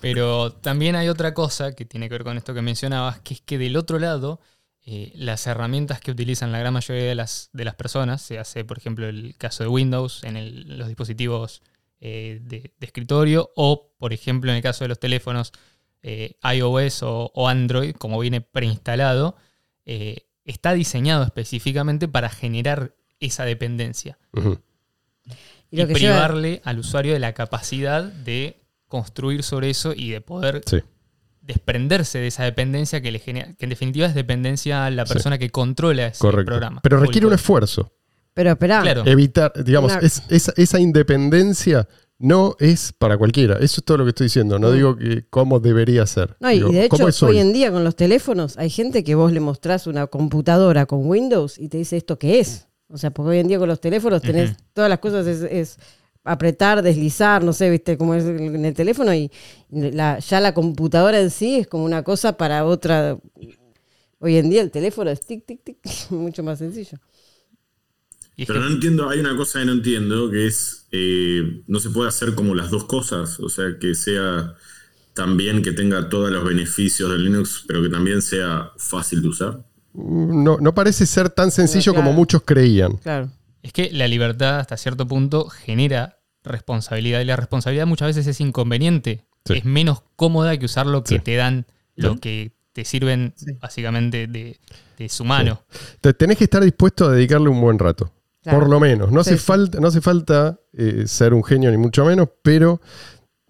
Pero 0.00 0.52
también 0.52 0.96
hay 0.96 1.08
otra 1.08 1.34
cosa 1.34 1.74
que 1.74 1.84
tiene 1.84 2.08
que 2.08 2.14
ver 2.14 2.24
con 2.24 2.36
esto 2.36 2.54
que 2.54 2.62
mencionabas, 2.62 3.20
que 3.20 3.34
es 3.34 3.40
que 3.40 3.58
del 3.58 3.76
otro 3.76 3.98
lado, 3.98 4.40
eh, 4.84 5.12
las 5.14 5.46
herramientas 5.46 6.00
que 6.00 6.10
utilizan 6.10 6.52
la 6.52 6.58
gran 6.58 6.74
mayoría 6.74 7.04
de 7.04 7.14
las, 7.14 7.48
de 7.52 7.64
las 7.64 7.74
personas, 7.74 8.20
se 8.20 8.38
hace, 8.38 8.64
por 8.64 8.76
ejemplo, 8.76 9.08
el 9.08 9.34
caso 9.38 9.62
de 9.62 9.70
Windows 9.70 10.22
en 10.24 10.78
los 10.78 10.88
dispositivos 10.88 11.62
eh, 12.00 12.40
de, 12.42 12.74
escritorio, 12.80 13.50
o, 13.56 13.94
por 13.98 14.12
ejemplo, 14.12 14.50
en 14.50 14.56
el 14.58 14.62
caso 14.62 14.84
de 14.84 14.88
los 14.88 15.00
teléfonos 15.00 15.52
eh, 16.02 16.36
iOS 16.54 17.00
o, 17.02 17.48
Android, 17.48 17.94
como 17.94 18.18
viene 18.18 18.42
preinstalado, 18.42 19.36
está 20.44 20.74
diseñado 20.74 21.24
específicamente 21.24 22.08
para 22.08 22.28
generar 22.28 22.94
esa 23.20 23.46
dependencia. 23.46 24.18
Y 25.70 25.84
privarle 25.86 26.60
al 26.64 26.78
usuario 26.78 27.12
de 27.14 27.18
la 27.18 27.32
capacidad 27.32 28.04
de 28.04 28.60
construir 28.86 29.42
sobre 29.42 29.70
eso 29.70 29.92
y 29.96 30.10
de 30.10 30.20
poder 30.20 30.62
Sí. 30.66 30.78
desprenderse 31.40 32.18
de 32.18 32.28
esa 32.28 32.44
dependencia 32.44 33.00
que 33.00 33.10
le 33.10 33.18
genera, 33.18 33.54
que 33.54 33.66
en 33.66 33.70
definitiva 33.70 34.06
es 34.06 34.14
dependencia 34.14 34.86
a 34.86 34.90
la 34.90 35.04
Sí. 35.04 35.12
persona 35.12 35.36
que 35.38 35.50
controla 35.50 36.06
ese 36.06 36.18
Correcto. 36.20 36.46
programa. 36.50 36.80
Pero 36.82 36.98
requiere 37.00 37.26
un 37.26 37.32
esfuerzo. 37.34 37.92
Pero 38.34 38.50
espera, 38.50 38.82
Claro. 38.82 39.02
evitar, 39.06 39.52
digamos, 39.64 39.92
es- 40.02 40.22
esa, 40.28 40.52
esa 40.56 40.80
independencia 40.80 41.88
no 42.18 42.56
es 42.58 42.92
para 42.92 43.18
cualquiera. 43.18 43.54
Eso 43.56 43.80
es 43.80 43.84
todo 43.84 43.98
lo 43.98 44.04
que 44.04 44.10
estoy 44.10 44.26
diciendo. 44.26 44.58
No 44.58 44.70
Mm. 44.70 44.74
digo 44.74 44.96
que 44.96 45.26
cómo 45.28 45.60
debería 45.60 46.06
ser. 46.06 46.36
No, 46.40 46.50
y 46.50 46.54
Digo, 46.56 46.70
de 46.70 46.88
¿cómo 46.88 47.08
hecho, 47.08 47.26
hoy 47.26 47.32
hoy? 47.36 47.38
en 47.40 47.52
día 47.52 47.70
con 47.70 47.84
los 47.84 47.96
teléfonos 47.96 48.56
hay 48.56 48.70
gente 48.70 49.04
que 49.04 49.14
vos 49.14 49.32
le 49.32 49.40
mostrás 49.40 49.86
una 49.86 50.06
computadora 50.06 50.86
con 50.86 51.06
Windows 51.06 51.58
y 51.58 51.68
te 51.68 51.78
dice 51.78 51.96
esto 51.96 52.18
qué 52.18 52.40
es. 52.40 52.68
O 52.88 52.98
sea, 52.98 53.10
porque 53.10 53.30
hoy 53.30 53.38
en 53.38 53.48
día 53.48 53.58
con 53.58 53.68
los 53.68 53.80
teléfonos 53.80 54.24
tenés 54.24 54.56
todas 54.72 54.90
las 54.90 54.98
cosas, 55.00 55.26
es, 55.26 55.42
es 55.42 55.78
apretar, 56.22 56.82
deslizar, 56.82 57.42
no 57.42 57.52
sé, 57.52 57.70
viste 57.70 57.98
cómo 57.98 58.14
es 58.14 58.24
en 58.24 58.64
el 58.64 58.74
teléfono 58.74 59.14
y 59.14 59.30
la- 59.70 60.18
ya 60.20 60.40
la 60.40 60.54
computadora 60.54 61.20
en 61.20 61.30
sí 61.30 61.56
es 61.56 61.66
como 61.66 61.84
una 61.84 62.02
cosa 62.02 62.36
para 62.36 62.64
otra. 62.64 63.18
Hoy 64.18 64.36
en 64.36 64.50
día 64.50 64.62
el 64.62 64.70
teléfono 64.70 65.10
es 65.10 65.20
tic, 65.20 65.44
tic, 65.46 65.62
tic, 65.62 65.78
mucho 66.10 66.42
más 66.42 66.58
sencillo. 66.58 66.98
Pero 68.46 68.60
no 68.60 68.66
entiendo, 68.68 69.08
hay 69.08 69.20
una 69.20 69.36
cosa 69.36 69.60
que 69.60 69.64
no 69.66 69.72
entiendo, 69.72 70.30
que 70.30 70.46
es, 70.46 70.86
eh, 70.92 71.62
no 71.66 71.78
se 71.80 71.90
puede 71.90 72.08
hacer 72.08 72.34
como 72.34 72.54
las 72.54 72.70
dos 72.70 72.84
cosas, 72.84 73.40
o 73.40 73.48
sea, 73.48 73.78
que 73.78 73.94
sea 73.94 74.54
también 75.14 75.62
que 75.62 75.72
tenga 75.72 76.08
todos 76.08 76.30
los 76.30 76.44
beneficios 76.44 77.10
de 77.10 77.18
Linux, 77.18 77.64
pero 77.66 77.82
que 77.82 77.88
también 77.88 78.22
sea 78.22 78.72
fácil 78.78 79.22
de 79.22 79.28
usar. 79.28 79.64
No, 79.94 80.58
no 80.60 80.74
parece 80.74 81.06
ser 81.06 81.30
tan 81.30 81.50
sencillo 81.50 81.92
claro. 81.92 82.04
como 82.06 82.16
muchos 82.16 82.42
creían. 82.44 82.96
Claro. 82.98 83.30
Es 83.62 83.72
que 83.72 83.90
la 83.92 84.08
libertad 84.08 84.58
hasta 84.58 84.76
cierto 84.76 85.06
punto 85.08 85.48
genera 85.48 86.18
responsabilidad 86.42 87.20
y 87.20 87.24
la 87.24 87.36
responsabilidad 87.36 87.86
muchas 87.86 88.08
veces 88.08 88.26
es 88.26 88.40
inconveniente. 88.40 89.24
Sí. 89.46 89.54
Es 89.58 89.64
menos 89.64 90.02
cómoda 90.16 90.56
que 90.58 90.66
usar 90.66 90.86
lo 90.86 91.02
que 91.04 91.16
Sí. 91.16 91.20
te 91.20 91.36
dan, 91.36 91.66
lo 91.96 92.18
que 92.18 92.52
te 92.72 92.84
sirven 92.84 93.32
Sí. 93.36 93.52
básicamente 93.60 94.26
de, 94.26 94.58
de 94.98 95.08
su 95.08 95.24
mano. 95.24 95.62
Te- 96.00 96.12
tenés 96.12 96.38
que 96.38 96.44
estar 96.44 96.62
dispuesto 96.62 97.06
a 97.06 97.12
dedicarle 97.12 97.48
un 97.48 97.60
buen 97.60 97.78
rato. 97.78 98.10
Claro. 98.42 98.58
Por 98.60 98.68
lo 98.68 98.80
menos. 98.80 99.10
No 99.12 99.22
Sí, 99.24 99.30
hace 99.30 99.38
sí. 99.38 99.44
falta, 99.46 99.80
no 99.80 99.88
hace 99.88 100.00
falta 100.00 100.58
eh, 100.72 101.04
ser 101.06 101.32
un 101.32 101.44
genio 101.44 101.70
ni 101.70 101.76
mucho 101.78 102.04
menos, 102.04 102.28
pero. 102.42 102.80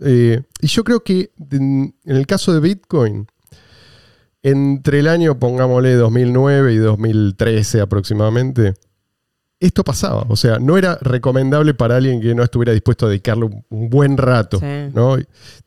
eh, 0.01 0.43
y 0.61 0.67
yo 0.67 0.85
creo 0.85 1.03
que 1.05 1.31
en 1.53 1.95
el 2.05 2.27
caso 2.27 2.53
de 2.53 2.61
Bitcoin, 2.61 3.27
entre 4.45 4.99
el 4.99 5.09
año, 5.09 5.39
pongámosle 5.39 5.95
2009 5.95 6.75
y 6.75 6.77
2013 6.77 7.81
aproximadamente, 7.81 8.75
esto 9.59 9.83
pasaba. 9.83 10.27
O 10.29 10.37
sea, 10.37 10.59
no 10.59 10.77
era 10.77 10.99
recomendable 11.01 11.73
para 11.73 11.97
alguien 11.97 12.21
que 12.21 12.35
no 12.35 12.43
estuviera 12.43 12.75
dispuesto 12.75 13.07
a 13.07 13.09
dedicarle 13.09 13.47
un, 13.47 13.89
buen 13.89 14.19
rato. 14.19 14.59
Sí. 14.61 14.91
¿no? 14.93 15.17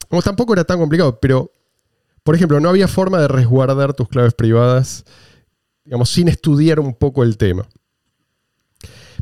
Como 0.07 0.21
tampoco 0.21 0.53
era 0.53 0.63
tan 0.63 0.77
complicado, 0.77 1.19
pero, 1.19 1.51
por 2.21 2.35
ejemplo, 2.35 2.59
no 2.59 2.69
había 2.69 2.87
forma 2.87 3.19
de 3.19 3.27
resguardar 3.27 3.95
tus 3.95 4.07
claves 4.09 4.35
privadas, 4.35 5.05
digamos, 5.83 6.11
sin 6.11 6.27
estudiar 6.27 6.79
un 6.79 6.93
poco 6.93 7.23
el 7.23 7.35
tema. 7.35 7.67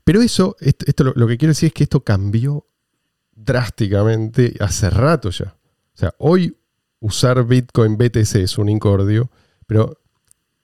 Pero 0.04 0.22
eso, 0.22 0.58
esto, 0.60 0.86
esto 0.86 1.06
lo, 1.06 1.14
lo 1.16 1.28
que 1.28 1.38
quiero 1.38 1.52
decir 1.52 1.68
es 1.68 1.74
que 1.74 1.84
esto 1.84 2.02
cambió 2.02 2.68
drásticamente 3.34 4.54
hace 4.60 4.90
rato 4.90 5.30
ya. 5.30 5.56
O 5.94 5.98
sea, 5.98 6.14
hoy 6.18 6.58
usar 7.00 7.46
Bitcoin 7.46 7.98
BTC 7.98 8.36
es 8.36 8.58
un 8.58 8.68
incordio, 8.68 9.30
pero 9.66 10.02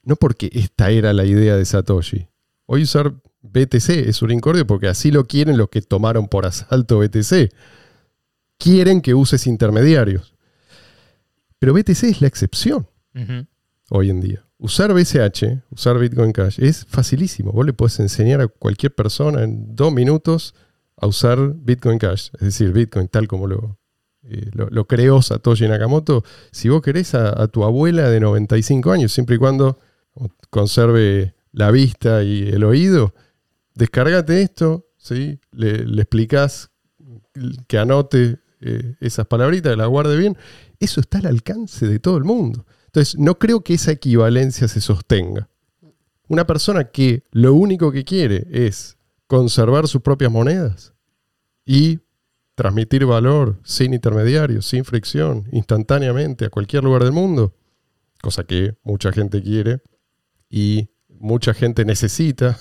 no 0.03 0.15
porque 0.15 0.49
esta 0.53 0.89
era 0.89 1.13
la 1.13 1.25
idea 1.25 1.55
de 1.55 1.65
Satoshi. 1.65 2.27
Hoy 2.65 2.83
usar 2.83 3.13
BTC 3.41 3.89
es 4.07 4.21
un 4.21 4.31
incordio 4.31 4.65
porque 4.65 4.87
así 4.87 5.11
lo 5.11 5.25
quieren 5.25 5.57
los 5.57 5.69
que 5.69 5.81
tomaron 5.81 6.27
por 6.27 6.45
asalto 6.45 6.99
BTC. 6.99 7.51
Quieren 8.57 9.01
que 9.01 9.13
uses 9.13 9.47
intermediarios. 9.47 10.35
Pero 11.59 11.73
BTC 11.73 12.03
es 12.03 12.21
la 12.21 12.27
excepción 12.27 12.87
hoy 13.89 14.09
en 14.09 14.21
día. 14.21 14.45
Usar 14.57 14.93
BCH, 14.93 15.63
usar 15.71 15.97
Bitcoin 15.97 16.31
Cash, 16.31 16.59
es 16.59 16.85
facilísimo. 16.85 17.51
Vos 17.51 17.65
le 17.65 17.73
podés 17.73 17.99
enseñar 17.99 18.41
a 18.41 18.47
cualquier 18.47 18.93
persona 18.93 19.43
en 19.43 19.75
dos 19.75 19.91
minutos 19.91 20.53
a 20.97 21.07
usar 21.07 21.53
Bitcoin 21.55 21.97
Cash, 21.97 22.29
es 22.33 22.41
decir, 22.41 22.71
Bitcoin 22.71 23.07
tal 23.07 23.27
como 23.27 23.47
lo, 23.47 23.79
eh, 24.23 24.49
lo, 24.53 24.69
lo 24.69 24.85
creó 24.85 25.21
Satoshi 25.21 25.67
Nakamoto. 25.67 26.23
Si 26.51 26.69
vos 26.69 26.81
querés 26.81 27.15
a, 27.15 27.47
tu 27.47 27.63
abuela 27.63 28.09
de 28.09 28.19
95 28.19 28.91
años, 28.91 29.11
siempre 29.11 29.35
y 29.35 29.39
cuando 29.39 29.79
conserve 30.49 31.33
la 31.51 31.71
vista 31.71 32.23
y 32.23 32.49
el 32.49 32.63
oído, 32.63 33.13
descargate 33.73 34.41
esto, 34.41 34.87
¿sí? 34.97 35.39
le, 35.51 35.85
le 35.85 36.07
que 37.67 37.77
anote 37.77 38.39
eh, 38.61 38.95
esas 38.99 39.25
palabritas, 39.25 39.73
que 39.73 39.77
la 39.77 39.87
guarde 39.87 40.17
bien. 40.17 40.37
Eso 40.79 41.01
está 41.01 41.19
al 41.19 41.27
alcance 41.27 41.87
de 41.87 41.99
todo 41.99 42.17
el 42.17 42.23
mundo. 42.23 42.65
Entonces, 42.85 43.17
no 43.17 43.39
creo 43.39 43.61
que 43.61 43.73
esa 43.73 43.91
equivalencia 43.91 44.67
se 44.67 44.81
sostenga. 44.81 45.49
Una 46.27 46.45
persona 46.45 46.85
que 46.85 47.23
lo 47.31 47.53
único 47.53 47.91
que 47.91 48.03
quiere 48.03 48.47
es 48.51 48.97
conservar 49.27 49.87
sus 49.87 50.01
propias 50.01 50.31
monedas 50.31 50.93
y 51.65 51.99
transmitir 52.61 53.07
valor 53.07 53.59
sin 53.63 53.91
intermediarios, 53.91 54.67
sin 54.67 54.85
fricción, 54.85 55.47
instantáneamente 55.51 56.45
a 56.45 56.51
cualquier 56.51 56.83
lugar 56.83 57.03
del 57.03 57.11
mundo, 57.11 57.55
cosa 58.21 58.43
que 58.43 58.75
mucha 58.83 59.11
gente 59.11 59.41
quiere 59.41 59.81
y 60.47 60.89
mucha 61.09 61.55
gente 61.55 61.85
necesita, 61.85 62.59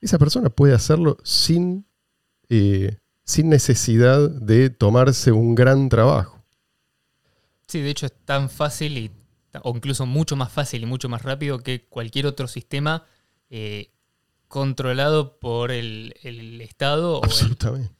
esa 0.00 0.18
persona 0.18 0.50
puede 0.50 0.74
hacerlo 0.74 1.16
sin, 1.22 1.86
eh, 2.48 2.96
sin 3.24 3.48
necesidad 3.48 4.28
de 4.30 4.68
tomarse 4.68 5.30
un 5.30 5.54
gran 5.54 5.88
trabajo. 5.88 6.42
Sí, 7.68 7.80
de 7.80 7.90
hecho 7.90 8.06
es 8.06 8.14
tan 8.24 8.50
fácil 8.50 8.98
y, 8.98 9.12
o 9.62 9.76
incluso 9.76 10.06
mucho 10.06 10.34
más 10.34 10.50
fácil 10.50 10.82
y 10.82 10.86
mucho 10.86 11.08
más 11.08 11.22
rápido 11.22 11.60
que 11.60 11.84
cualquier 11.84 12.26
otro 12.26 12.48
sistema 12.48 13.06
eh, 13.48 13.92
controlado 14.48 15.38
por 15.38 15.70
el, 15.70 16.16
el 16.24 16.60
Estado. 16.62 17.20
o 17.20 17.24
el-. 17.24 17.90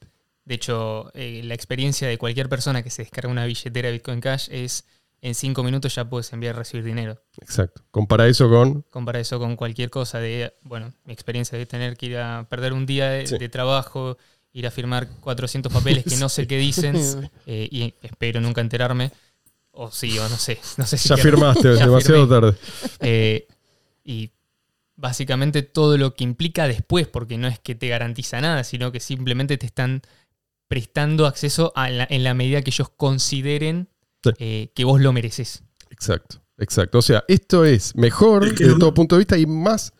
De 0.49 0.55
hecho, 0.55 1.11
eh, 1.13 1.41
la 1.45 1.53
experiencia 1.53 2.07
de 2.07 2.17
cualquier 2.17 2.49
persona 2.49 2.81
que 2.81 2.89
se 2.89 3.03
descarga 3.03 3.29
una 3.29 3.45
billetera 3.45 3.91
Bitcoin 3.91 4.19
Cash 4.19 4.47
es 4.49 4.83
en 5.21 5.35
cinco 5.35 5.61
minutos 5.63 5.93
ya 5.93 6.09
puedes 6.09 6.33
enviar 6.33 6.55
y 6.55 6.57
recibir 6.57 6.83
dinero. 6.83 7.21
Exacto. 7.39 7.83
Compara 7.91 8.27
eso 8.27 8.49
con. 8.49 8.81
Compara 8.89 9.19
eso 9.19 9.37
con 9.37 9.55
cualquier 9.55 9.91
cosa 9.91 10.17
de, 10.19 10.51
bueno, 10.63 10.91
mi 11.05 11.13
experiencia 11.13 11.55
de 11.55 11.67
tener 11.67 11.95
que 11.97 12.07
ir 12.07 12.17
a 12.17 12.47
perder 12.49 12.73
un 12.73 12.87
día 12.87 13.11
de, 13.11 13.27
Sí. 13.27 13.37
de 13.37 13.47
trabajo, 13.47 14.17
ir 14.51 14.65
a 14.65 14.71
firmar 14.71 15.07
400 15.19 15.71
papeles 15.71 16.03
que 16.03 16.17
no 16.17 16.29
sé 16.29 16.47
qué 16.47 16.57
dicen 16.57 16.95
eh, 17.45 17.67
y 17.71 17.93
espero 18.01 18.41
nunca 18.41 18.61
enterarme. 18.61 19.11
O 19.71 19.91
sí, 19.91 20.17
o 20.17 20.27
no 20.29 20.35
sé. 20.35 20.57
No 20.77 20.85
sé 20.87 20.97
si 20.97 21.09
Ya 21.09 21.17
firmaste, 21.17 21.61
Ya 21.75 21.85
demasiado 21.85 22.25
firmé. 22.25 22.41
tarde. 22.41 22.57
Eh, 23.01 23.47
y 24.03 24.31
básicamente 24.95 25.61
todo 25.61 25.95
lo 25.97 26.15
que 26.15 26.23
implica 26.23 26.67
después, 26.67 27.07
porque 27.07 27.37
no 27.37 27.47
es 27.47 27.59
que 27.59 27.75
te 27.75 27.87
garantiza 27.87 28.41
nada, 28.41 28.63
sino 28.63 28.91
que 28.91 28.99
simplemente 28.99 29.57
te 29.57 29.67
están 29.67 30.01
prestando 30.69 31.25
acceso 31.25 31.73
a 31.75 31.89
la- 31.89 32.07
en 32.09 32.23
la 32.23 32.33
medida 32.33 32.61
que 32.61 32.69
ellos 32.69 32.89
consideren 32.95 33.89
Sí. 34.23 34.29
eh, 34.39 34.71
que 34.73 34.85
vos 34.85 35.01
lo 35.01 35.11
mereces. 35.11 35.63
Exacto, 35.89 36.41
exacto. 36.57 36.99
O 36.99 37.01
sea, 37.01 37.25
esto 37.27 37.65
es 37.65 37.95
mejor 37.95 38.45
Es 38.45 38.53
que 38.53 38.63
desde 38.63 38.73
no- 38.73 38.79
todo 38.79 38.93
punto 38.93 39.15
de 39.15 39.19
vista 39.19 39.37
y 39.37 39.45
más, 39.45 39.91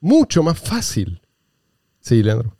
mucho 0.00 0.42
más 0.44 0.58
fácil. 0.60 1.20
Sí, 2.00 2.22
Leandro. 2.22 2.56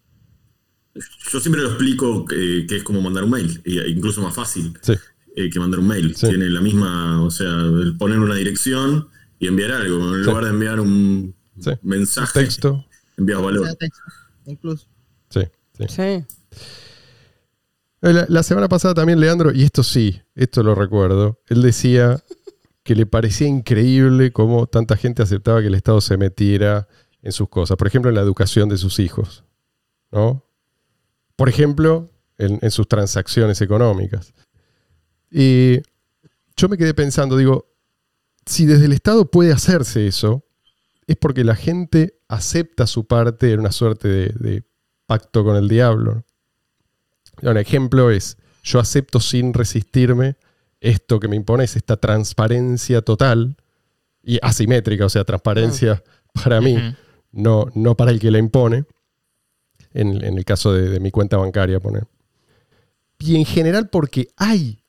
Yo 1.33 1.39
siempre 1.41 1.63
lo 1.63 1.69
explico 1.69 2.25
eh, 2.33 2.67
que 2.69 2.77
es 2.79 2.83
como 2.83 3.01
mandar 3.01 3.25
un 3.25 3.31
mail, 3.31 3.61
e 3.65 3.89
incluso 3.91 4.21
más 4.23 4.35
fácil 4.35 4.73
Sí, 4.83 4.95
eh, 5.37 5.49
que 5.51 5.61
mandar 5.61 5.81
un 5.81 5.87
mail. 5.87 6.15
Sí. 6.17 6.29
Tiene 6.29 6.49
la 6.49 6.61
misma, 6.61 7.23
o 7.23 7.31
sea, 7.31 7.49
el 7.49 7.97
poner 7.97 8.19
una 8.19 8.35
dirección 8.35 9.09
y 9.39 9.47
enviar 9.47 9.73
algo. 9.73 10.15
En 10.17 10.23
Sí. 10.25 10.29
lugar 10.29 10.45
de 10.45 10.51
enviar 10.51 10.81
un 10.81 11.35
Sí. 11.59 11.71
mensaje, 11.83 12.41
texto. 12.41 12.85
envías 13.17 13.41
valor. 13.43 13.75
texto, 13.77 14.01
incluso. 14.47 14.87
Sí, 15.29 15.41
sí. 15.89 16.25
Eh, 18.03 18.27
La, 18.29 18.43
semana 18.43 18.69
pasada 18.69 18.95
también 18.95 19.21
Leandro, 19.21 19.53
y 19.53 19.63
esto 19.63 19.83
sí, 19.83 20.23
esto 20.35 20.63
lo 20.63 20.75
recuerdo, 20.75 21.41
él 21.49 21.63
decía 21.63 22.23
que 22.83 22.95
le 22.95 23.07
parecía 23.07 23.47
increíble 23.47 24.33
cómo 24.33 24.67
tanta 24.67 24.97
gente 24.97 25.23
aceptaba 25.23 25.61
que 25.61 25.67
el 25.67 25.75
Estado 25.75 26.01
se 26.01 26.17
metiera 26.17 26.89
en 27.23 27.33
sus 27.33 27.49
cosas. 27.49 27.77
Por 27.77 27.87
ejemplo, 27.87 28.09
en 28.09 28.17
la 28.17 28.23
educación 28.23 28.69
de 28.69 28.79
sus 28.79 28.99
hijos. 28.99 29.45
¿no? 30.11 30.45
Por 31.37 31.49
ejemplo, 31.49 32.11
en, 32.39 32.71
sus 32.71 32.89
transacciones 32.89 33.61
económicas. 33.61 34.33
Y 35.31 35.81
yo 36.57 36.69
me 36.69 36.77
quedé 36.77 36.95
pensando, 36.95 37.37
digo, 37.37 37.67
si 38.47 38.67
desde 38.67 38.87
el 38.87 38.93
Estado 38.93 39.31
puede 39.31 39.53
hacerse 39.53 40.07
eso, 40.07 40.45
es 41.07 41.17
porque 41.17 41.45
la 41.45 41.57
gente 41.57 42.19
acepta 42.29 42.87
su 42.87 43.07
parte 43.07 43.53
en 43.53 43.61
una 43.61 43.73
suerte 43.73 44.09
de 44.09 44.65
pacto 45.07 45.45
con 45.45 45.57
el 45.57 45.69
diablo. 45.69 46.25
Un 47.43 47.57
ejemplo 47.57 48.11
es, 48.11 48.37
yo 48.63 48.81
acepto 48.81 49.21
sin 49.21 49.55
resistirme 49.55 50.37
esto 50.81 51.21
que 51.21 51.29
me 51.29 51.37
impones, 51.37 51.77
esta 51.77 51.97
transparencia 51.97 53.03
total 53.03 53.57
y 54.23 54.39
asimétrica, 54.43 55.07
o 55.07 55.09
sea, 55.09 55.25
transparencia 55.25 56.03
para 56.33 56.61
mí, 56.61 56.77
no, 57.33 57.67
no 57.75 57.97
para 57.97 58.11
el 58.11 58.21
que 58.21 58.31
la 58.31 58.39
impone, 58.39 58.85
en, 59.93 60.25
en 60.25 60.39
el 60.39 60.45
caso 60.45 60.73
de, 60.73 60.89
de 60.89 61.01
mi 61.01 61.11
cuenta 61.11 61.37
bancaria, 61.37 61.81
poner. 61.81 62.07
Y 63.19 63.37
en 63.37 63.45
general 63.45 63.89
porque 63.91 64.29
hay 64.37 64.83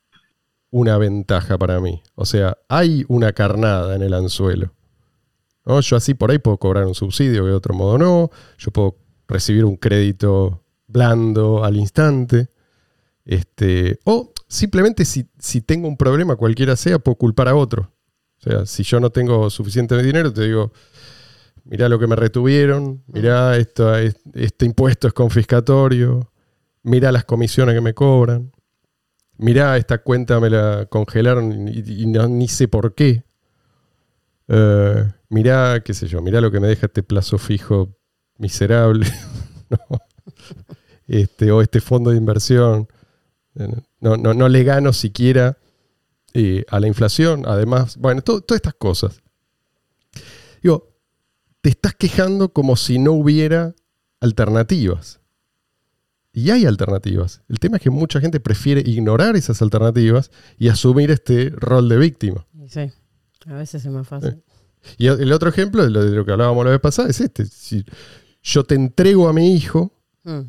una 0.69 0.97
ventaja 0.97 1.57
para 1.57 1.79
mí, 1.79 2.01
o 2.15 2.25
sea, 2.25 2.57
hay 2.69 3.03
una 3.09 3.33
carnada 3.33 3.95
en 3.95 4.01
el 4.01 4.13
anzuelo. 4.13 4.73
¿no? 5.65 5.81
Yo 5.81 5.97
así 5.97 6.13
por 6.13 6.31
ahí 6.31 6.39
puedo 6.39 6.57
cobrar 6.57 6.85
un 6.85 6.95
subsidio 6.95 7.43
que 7.43 7.49
de 7.49 7.55
otro 7.55 7.73
modo 7.73 7.97
no, 7.97 8.31
yo 8.57 8.71
puedo 8.71 8.97
recibir 9.27 9.65
un 9.65 9.75
crédito 9.75 10.63
blando 10.91 11.63
al 11.63 11.77
instante, 11.77 12.49
este, 13.25 13.99
o 14.05 14.33
simplemente 14.47 15.05
si, 15.05 15.27
si 15.39 15.61
tengo 15.61 15.87
un 15.87 15.97
problema, 15.97 16.35
cualquiera 16.35 16.75
sea, 16.75 16.99
puedo 16.99 17.15
culpar 17.17 17.47
a 17.47 17.55
otro. 17.55 17.91
O 18.39 18.43
sea, 18.49 18.65
si 18.65 18.83
yo 18.83 18.99
no 18.99 19.11
tengo 19.11 19.49
suficiente 19.49 20.01
dinero, 20.01 20.33
te 20.33 20.43
digo, 20.43 20.71
mirá 21.65 21.89
lo 21.89 21.99
que 21.99 22.07
me 22.07 22.15
retuvieron, 22.15 23.03
mirá 23.07 23.57
esto, 23.57 23.95
es- 23.97 24.17
este 24.33 24.65
impuesto 24.65 25.07
es 25.07 25.13
confiscatorio, 25.13 26.31
mirá 26.83 27.11
las 27.11 27.25
comisiones 27.25 27.75
que 27.75 27.81
me 27.81 27.93
cobran, 27.93 28.51
mirá 29.37 29.77
esta 29.77 29.99
cuenta 29.99 30.39
me 30.39 30.49
la 30.49 30.87
congelaron 30.89 31.67
y, 31.69 31.83
y 32.03 32.07
no, 32.07 32.27
ni 32.27 32.47
sé 32.47 32.67
por 32.67 32.95
qué. 32.95 33.23
Eh, 34.47 35.05
mirá, 35.29 35.81
qué 35.83 35.93
sé 35.93 36.07
yo, 36.07 36.21
mirá 36.21 36.41
lo 36.41 36.51
que 36.51 36.59
me 36.59 36.67
deja 36.67 36.87
este 36.87 37.03
plazo 37.03 37.37
fijo 37.37 37.95
miserable. 38.37 39.07
¿no? 39.69 39.77
Este, 41.19 41.51
o 41.51 41.61
este 41.61 41.81
fondo 41.81 42.09
de 42.11 42.17
inversión. 42.17 42.87
Eh, 43.55 43.67
No, 43.99 44.17
no, 44.17 44.33
no 44.33 44.49
le 44.49 44.63
gano 44.63 44.93
siquiera 44.93 45.57
eh, 46.33 46.63
a 46.69 46.79
la 46.79 46.87
inflación. 46.87 47.43
Además, 47.45 47.97
bueno, 47.97 48.21
to- 48.21 48.41
todas 48.41 48.57
estas 48.59 48.73
cosas. 48.75 49.21
Digo, 50.63 50.89
te 51.61 51.69
estás 51.69 51.93
quejando 51.95 52.49
como 52.53 52.75
si 52.75 52.97
no 52.97 53.11
hubiera 53.13 53.75
alternativas. 54.19 55.19
Y 56.33 56.49
hay 56.49 56.65
alternativas. 56.65 57.41
El 57.49 57.59
tema 57.59 57.77
es 57.77 57.83
que 57.83 57.89
mucha 57.89 58.21
gente 58.21 58.39
prefiere 58.39 58.81
ignorar 58.85 59.35
esas 59.35 59.61
alternativas 59.61 60.31
y 60.57 60.69
asumir 60.69 61.11
este 61.11 61.49
rol 61.49 61.89
de 61.89 61.97
víctima. 61.97 62.47
Sí. 62.67 62.89
A 63.47 63.53
veces 63.55 63.83
es 63.85 63.91
más 63.91 64.07
fácil. 64.07 64.41
Y 64.97 65.07
el 65.07 65.31
otro 65.33 65.49
ejemplo 65.49 65.83
de 65.83 65.89
lo, 65.89 66.03
de 66.03 66.11
lo 66.15 66.25
que 66.25 66.31
hablábamos 66.31 66.63
la 66.65 66.71
vez 66.71 66.79
pasada 66.79 67.09
es 67.09 67.19
este. 67.21 67.45
Si 67.45 67.83
yo 68.41 68.63
te 68.63 68.75
entrego 68.75 69.27
a 69.27 69.33
mi 69.33 69.53
hijo 69.53 69.91
Mm. 70.23 70.41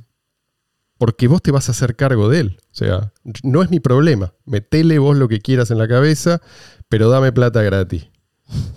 Porque 1.03 1.27
vos 1.27 1.43
te 1.43 1.51
vas 1.51 1.69
a 1.69 1.73
hacer 1.73 1.97
cargo 1.97 2.29
de 2.29 2.39
él. 2.39 2.59
O 2.71 2.75
sea, 2.77 3.13
no 3.43 3.61
es 3.65 3.71
mi 3.71 3.81
problema. 3.81 4.35
Metele 4.45 5.01
vos 5.01 5.17
lo 5.17 5.27
que 5.27 5.41
quieras 5.41 5.73
en 5.73 5.79
la 5.79 5.89
cabeza, 5.89 6.41
pero 6.89 7.09
dame 7.09 7.33
plata 7.33 7.61
gratis. 7.61 8.07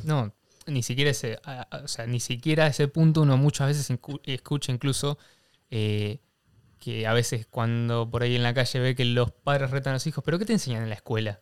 No, 0.03 0.33
ni 0.65 0.81
siquiera 0.81 1.11
ese, 1.11 1.37
o 1.83 1.87
sea, 1.87 2.07
ni 2.07 2.19
siquiera 2.19 2.63
a 2.63 2.67
ese 2.69 2.87
punto 2.87 3.21
uno 3.21 3.37
muchas 3.37 3.67
veces 3.67 3.95
escucha 4.23 4.71
incluso 4.71 5.19
eh, 5.69 6.17
que 6.79 7.05
a 7.05 7.13
veces 7.13 7.45
cuando 7.47 8.09
por 8.09 8.23
ahí 8.23 8.35
en 8.35 8.41
la 8.41 8.55
calle 8.55 8.79
ve 8.79 8.95
que 8.95 9.05
los 9.05 9.29
padres 9.31 9.69
retan 9.69 9.91
a 9.91 9.97
los 9.97 10.07
hijos, 10.07 10.23
pero 10.23 10.39
¿qué 10.39 10.45
te 10.45 10.53
enseñan 10.53 10.81
en 10.81 10.89
la 10.89 10.95
escuela? 10.95 11.41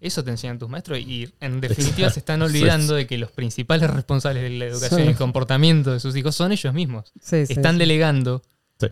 Eso 0.00 0.24
te 0.24 0.30
enseñan 0.30 0.58
tus 0.58 0.70
maestros 0.70 0.98
y 0.98 1.28
en 1.40 1.60
definitiva 1.60 2.08
Exacto. 2.08 2.14
se 2.14 2.20
están 2.20 2.40
olvidando 2.48 2.94
de 2.94 3.06
que 3.06 3.18
los 3.18 3.32
principales 3.32 3.90
responsables 3.90 4.44
de 4.44 4.48
la 4.48 4.64
educación 4.64 5.00
Sí. 5.02 5.06
y 5.06 5.10
el 5.10 5.16
comportamiento 5.16 5.92
de 5.92 6.00
sus 6.00 6.16
hijos 6.16 6.34
son 6.34 6.52
ellos 6.52 6.72
mismos. 6.72 7.12
Sí, 7.20 7.36
Están 7.50 7.74
sí. 7.74 7.80
delegando 7.80 8.42
Sí. 8.80 8.86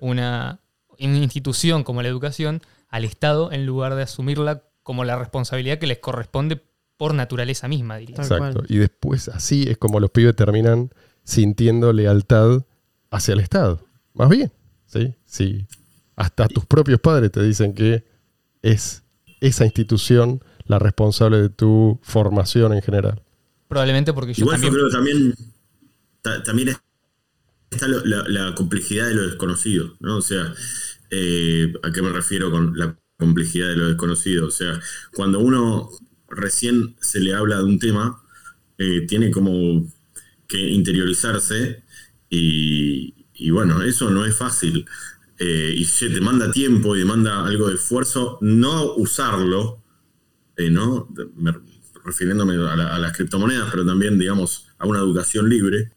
Una, 1.01 1.09
una 1.15 1.19
institución 1.25 1.85
como 1.85 2.03
la 2.03 2.09
educación 2.09 2.61
al 2.89 3.05
Estado 3.05 3.51
en 3.53 3.67
lugar 3.67 3.95
de 3.95 4.03
asumirla 4.03 4.63
como 4.83 5.05
la 5.05 5.19
responsabilidad 5.19 5.79
que 5.79 5.87
les 5.87 5.99
corresponde 5.99 6.63
por 6.97 7.13
naturaleza 7.15 7.69
misma, 7.69 7.97
diría. 7.99 8.17
Exacto. 8.17 8.63
Y 8.69 8.77
después 8.79 9.29
así 9.29 9.65
es 9.69 9.77
como 9.79 10.01
los 10.01 10.11
pibes 10.11 10.35
terminan 10.37 10.91
sintiendo 11.25 11.93
lealtad 11.93 12.63
hacia 13.11 13.35
el 13.35 13.41
Estado. 13.41 13.85
Más 14.15 14.29
bien, 14.31 14.53
¿sí? 14.87 15.15
Sí. 15.27 15.67
Hasta 16.15 16.49
tus 16.49 16.65
propios 16.65 17.01
padres 17.01 17.31
te 17.33 17.43
dicen 17.43 17.75
que 17.75 18.05
es 18.63 19.03
esa 19.41 19.65
institución 19.65 20.43
la 20.65 20.79
responsable 20.79 21.43
de 21.43 21.49
tu 21.51 21.99
formación 22.03 22.73
en 22.73 22.81
general. 22.83 23.23
Probablemente 23.69 24.13
porque 24.13 24.33
Igual 24.37 24.61
yo 24.61 24.71
también 24.71 24.73
creo 24.73 24.87
que 24.87 24.93
también, 24.93 25.35
ta- 26.23 26.43
también 26.43 26.69
es- 26.69 26.79
está 27.71 27.89
lo- 27.89 28.05
la, 28.05 28.25
la 28.29 28.55
complejidad 28.55 29.09
de 29.09 29.15
lo 29.15 29.27
desconocido, 29.27 29.97
¿no? 30.01 30.19
O 30.19 30.23
sea, 30.23 30.55
eh, 31.11 31.73
¿a 31.83 31.93
qué 31.93 32.03
me 32.03 32.11
refiero 32.13 32.51
con 32.51 32.77
la 32.79 32.97
complejidad 33.19 33.69
de 33.69 33.77
lo 33.77 33.87
desconocido? 33.89 34.47
O 34.47 34.51
sea, 34.51 34.81
cuando 35.15 35.41
uno 35.41 35.91
recién 36.29 36.97
se 37.01 37.21
le 37.21 37.35
habla 37.35 37.59
de 37.59 37.65
un 37.65 37.79
tema, 37.79 38.23
eh, 38.79 39.07
tiene 39.09 39.31
como 39.31 39.87
que 40.49 40.59
interiorizarse 40.71 41.85
y, 42.31 43.51
bueno, 43.51 43.83
eso 43.83 44.11
no 44.11 44.25
es 44.27 44.37
fácil. 44.37 44.87
Eh, 45.39 45.75
y 45.77 45.85
se 45.85 46.09
te 46.11 46.21
manda 46.21 46.51
tiempo 46.51 46.97
y 46.97 47.01
demanda 47.01 47.45
algo 47.47 47.69
de 47.69 47.75
esfuerzo, 47.77 48.39
no 48.43 48.95
usarlo, 48.97 49.83
¿no? 50.71 51.09
Refiriéndome 52.05 52.55
a, 52.55 52.77
la- 52.77 52.95
a 52.95 52.99
las 52.99 53.17
criptomonedas, 53.17 53.69
pero 53.71 53.85
también, 53.85 54.19
digamos, 54.19 54.69
a 54.79 54.87
una 54.87 55.01
educación 55.01 55.49
libre, 55.49 55.91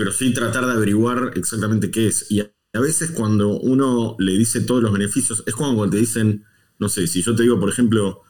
pero 0.00 0.12
sí 0.12 0.32
tratar 0.32 0.64
de 0.64 0.72
averiguar 0.72 1.32
exactamente 1.34 1.90
qué 1.90 2.08
es. 2.08 2.24
Y 2.30 2.40
a, 2.40 2.50
veces 2.72 3.10
cuando 3.10 3.58
uno 3.58 4.16
le 4.18 4.32
dice 4.32 4.62
todos 4.62 4.82
los 4.82 4.94
beneficios, 4.94 5.42
es 5.44 5.54
como 5.54 5.76
cuando 5.76 5.94
te 5.94 6.00
dicen, 6.00 6.42
no 6.78 6.88
sé, 6.88 7.06
si 7.06 7.20
yo 7.20 7.36
te 7.36 7.42
digo, 7.42 7.60
por 7.60 7.68
ejemplo, 7.68 8.22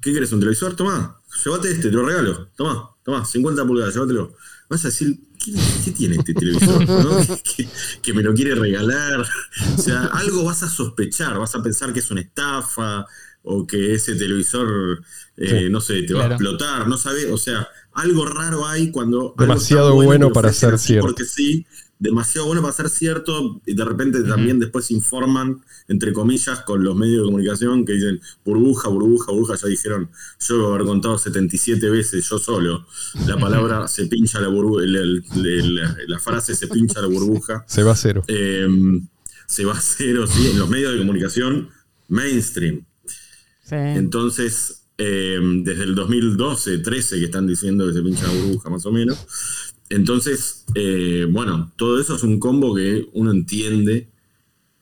¿qué 0.00 0.12
quieres? 0.12 0.30
¿Un 0.30 0.38
televisor? 0.38 0.76
Toma, 0.76 1.20
llévate 1.44 1.72
este, 1.72 1.88
te 1.88 1.96
lo 1.96 2.06
regalo. 2.06 2.48
Toma, 2.56 2.90
toma, 3.04 3.24
50 3.24 3.66
pulgadas, 3.66 3.94
llévatelo. 3.94 4.36
Vas 4.70 4.84
a 4.84 4.88
decir, 4.88 5.18
¿qué, 5.44 5.52
qué 5.84 5.90
tiene 5.90 6.14
este 6.14 6.32
televisor? 6.32 6.88
no? 6.88 7.18
que, 7.56 7.68
que 8.00 8.14
me 8.14 8.22
lo 8.22 8.32
quiere 8.32 8.54
regalar. 8.54 9.26
O 9.76 9.82
sea, 9.82 10.04
algo 10.12 10.44
vas 10.44 10.62
a 10.62 10.68
sospechar, 10.68 11.40
vas 11.40 11.56
a 11.56 11.62
pensar 11.64 11.92
que 11.92 11.98
es 11.98 12.10
una 12.12 12.20
estafa 12.20 13.04
o 13.42 13.66
que 13.66 13.94
ese 13.94 14.14
televisor, 14.14 15.02
eh, 15.36 15.62
Sí. 15.62 15.70
no 15.70 15.80
sé, 15.80 16.02
te 16.02 16.14
va 16.14 16.24
a 16.24 16.26
explotar, 16.28 16.86
no 16.86 16.96
sabes, 16.96 17.26
o 17.32 17.36
sea, 17.38 17.68
algo 17.96 18.26
raro 18.26 18.66
hay 18.66 18.90
cuando... 18.90 19.34
Demasiado 19.38 19.94
bueno 19.94 20.28
lo 20.28 20.32
para 20.32 20.52
ser 20.52 20.74
así 20.74 20.88
cierto. 20.88 21.06
Porque 21.06 21.24
sí, 21.24 21.66
demasiado 21.98 22.46
bueno 22.46 22.60
para 22.60 22.74
ser 22.74 22.90
cierto, 22.90 23.60
y 23.64 23.74
de 23.74 23.84
repente 23.84 24.22
también 24.22 24.58
después 24.58 24.90
informan, 24.90 25.62
entre 25.88 26.12
comillas, 26.12 26.60
con 26.60 26.84
los 26.84 26.94
medios 26.94 27.22
de 27.22 27.24
comunicación 27.24 27.84
que 27.86 27.94
dicen 27.94 28.20
burbuja, 28.44 28.88
burbuja, 28.88 29.32
burbuja, 29.32 29.56
ya 29.56 29.68
dijeron, 29.68 30.10
yo 30.38 30.56
debo 30.56 30.74
haber 30.74 30.86
contado 30.86 31.16
77 31.16 31.88
veces 31.88 32.28
yo 32.28 32.38
solo, 32.38 32.86
la 33.26 33.36
palabra 33.40 33.88
se 33.88 34.06
pincha 34.06 34.40
la 34.40 34.48
burbuja, 34.48 34.84
la 34.86 36.18
frase 36.18 36.54
se 36.54 36.68
pincha 36.68 37.00
la 37.00 37.08
burbuja. 37.08 37.64
Se 37.66 37.82
va 37.82 37.92
a 37.92 37.96
cero. 37.96 38.24
Eh, 38.28 38.68
se 39.46 39.64
va 39.64 39.72
a 39.72 39.80
cero, 39.80 40.26
sí, 40.26 40.50
en 40.50 40.58
los 40.58 40.68
medios 40.68 40.92
de 40.92 40.98
comunicación 40.98 41.70
mainstream. 42.08 42.84
Sí. 43.62 43.74
Entonces, 43.74 44.85
eh, 44.98 45.38
desde 45.62 45.84
el 45.84 45.94
2012, 45.94 46.78
13 46.78 47.18
que 47.18 47.24
están 47.26 47.46
diciendo 47.46 47.86
que 47.86 47.92
se 47.92 48.02
pincha 48.02 48.26
la 48.26 48.32
burbuja, 48.32 48.70
más 48.70 48.86
o 48.86 48.92
menos. 48.92 49.26
Entonces, 49.90 50.64
eh, 50.74 51.26
bueno, 51.30 51.72
todo 51.76 52.00
eso 52.00 52.16
es 52.16 52.22
un 52.22 52.40
combo 52.40 52.74
que 52.74 53.06
uno 53.12 53.30
entiende 53.30 54.08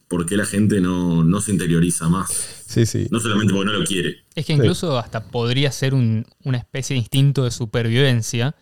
por 0.09 0.27
qué 0.27 0.37
la 0.37 0.47
gente 0.47 0.81
no, 0.81 1.25
no 1.25 1.41
se 1.41 1.51
interioriza 1.53 2.09
más. 2.09 2.63
Sí, 2.67 2.87
sí. 2.87 3.07
No 3.11 3.21
solamente 3.21 3.53
porque 3.53 3.73
no 3.73 3.79
lo 3.79 3.85
quiere. 3.85 4.25
Es 4.35 4.47
que 4.47 4.53
incluso 4.53 4.99
hasta 4.99 5.29
podría 5.31 5.71
ser 5.73 5.95
un- 5.95 6.25
una 6.45 6.59
especie 6.59 6.95
de 6.95 6.99
instinto 7.01 7.45
de 7.45 7.51
supervivencia 7.51 8.55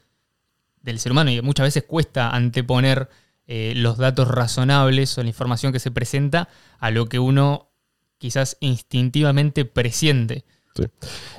del 0.82 0.98
ser 0.98 1.12
humano 1.12 1.30
y 1.30 1.36
que 1.36 1.42
muchas 1.42 1.64
veces 1.66 1.84
cuesta 1.84 2.30
anteponer 2.30 3.08
eh, 3.46 3.74
los 3.76 3.98
datos 3.98 4.28
razonables 4.28 5.16
o 5.18 5.22
la 5.22 5.28
información 5.28 5.72
que 5.72 5.80
se 5.80 5.90
presenta 5.90 6.48
a 6.78 6.90
lo 6.90 7.06
que 7.08 7.18
uno 7.18 7.70
quizás 8.18 8.56
instintivamente 8.60 9.64
presiente. 9.64 10.44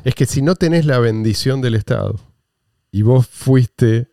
Es 0.04 0.16
que 0.16 0.26
si 0.26 0.42
no 0.42 0.56
tenés 0.56 0.86
la 0.86 1.00
bendición 1.00 1.62
del 1.62 1.76
Estado 1.76 2.20
y 2.92 3.02
vos 3.02 3.28
fuiste 3.28 4.12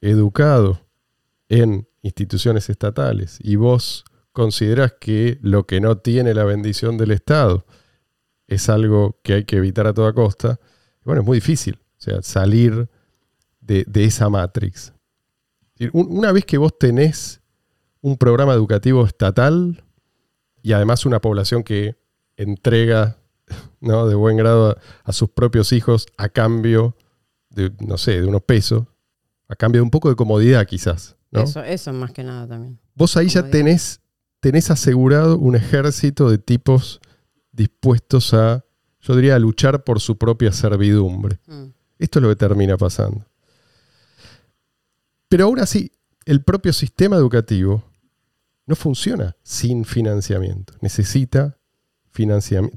educado 0.00 0.80
en 1.48 1.88
instituciones 2.02 2.68
estatales 2.70 3.38
y 3.42 3.56
vos 3.56 4.04
considerás 4.32 4.94
que 5.00 5.38
lo 5.42 5.66
que 5.66 5.80
no 5.80 5.98
tiene 5.98 6.34
la 6.34 6.44
bendición 6.44 6.96
del 6.96 7.10
Estado 7.10 7.66
es 8.46 8.68
algo 8.68 9.18
que 9.22 9.34
hay 9.34 9.44
que 9.44 9.56
evitar 9.56 9.86
a 9.86 9.94
toda 9.94 10.12
costa, 10.12 10.58
bueno, 11.04 11.22
es 11.22 11.26
muy 11.26 11.38
difícil 11.38 11.78
o 11.80 12.00
sea, 12.00 12.22
salir 12.22 12.88
de, 13.60 13.84
de 13.86 14.04
esa 14.04 14.28
matrix. 14.28 14.92
Una 15.92 16.32
vez 16.32 16.44
que 16.44 16.58
vos 16.58 16.76
tenés 16.76 17.40
un 18.00 18.16
programa 18.16 18.54
educativo 18.54 19.04
estatal 19.04 19.84
y 20.62 20.72
además 20.72 21.06
una 21.06 21.20
población 21.20 21.62
que 21.62 21.96
entrega 22.36 23.17
¿no? 23.80 24.06
de 24.06 24.14
buen 24.14 24.36
grado 24.36 24.70
a, 24.70 24.76
a 25.04 25.12
sus 25.12 25.30
propios 25.30 25.72
hijos 25.72 26.06
a 26.16 26.28
cambio 26.28 26.96
de, 27.50 27.72
no 27.80 27.98
sé, 27.98 28.20
de 28.20 28.26
unos 28.26 28.42
pesos, 28.42 28.86
a 29.48 29.56
cambio 29.56 29.80
de 29.80 29.84
un 29.84 29.90
poco 29.90 30.08
de 30.08 30.16
comodidad 30.16 30.66
quizás. 30.66 31.16
¿no? 31.30 31.42
Eso, 31.42 31.62
eso 31.62 31.92
más 31.92 32.12
que 32.12 32.24
nada 32.24 32.46
también. 32.46 32.78
Vos 32.94 33.16
ahí 33.16 33.28
ya 33.28 33.48
tenés, 33.48 34.00
tenés 34.40 34.70
asegurado 34.70 35.38
un 35.38 35.56
ejército 35.56 36.30
de 36.30 36.38
tipos 36.38 37.00
dispuestos 37.52 38.34
a, 38.34 38.64
yo 39.00 39.16
diría, 39.16 39.36
a 39.36 39.38
luchar 39.38 39.84
por 39.84 40.00
su 40.00 40.16
propia 40.16 40.52
servidumbre. 40.52 41.38
Mm. 41.46 41.66
Esto 41.98 42.18
es 42.18 42.22
lo 42.22 42.28
que 42.28 42.36
termina 42.36 42.76
pasando. 42.76 43.26
Pero 45.28 45.44
aún 45.44 45.58
así, 45.58 45.92
el 46.24 46.42
propio 46.42 46.72
sistema 46.72 47.16
educativo 47.16 47.84
no 48.66 48.76
funciona 48.76 49.36
sin 49.42 49.84
financiamiento. 49.84 50.74
Necesita 50.80 51.57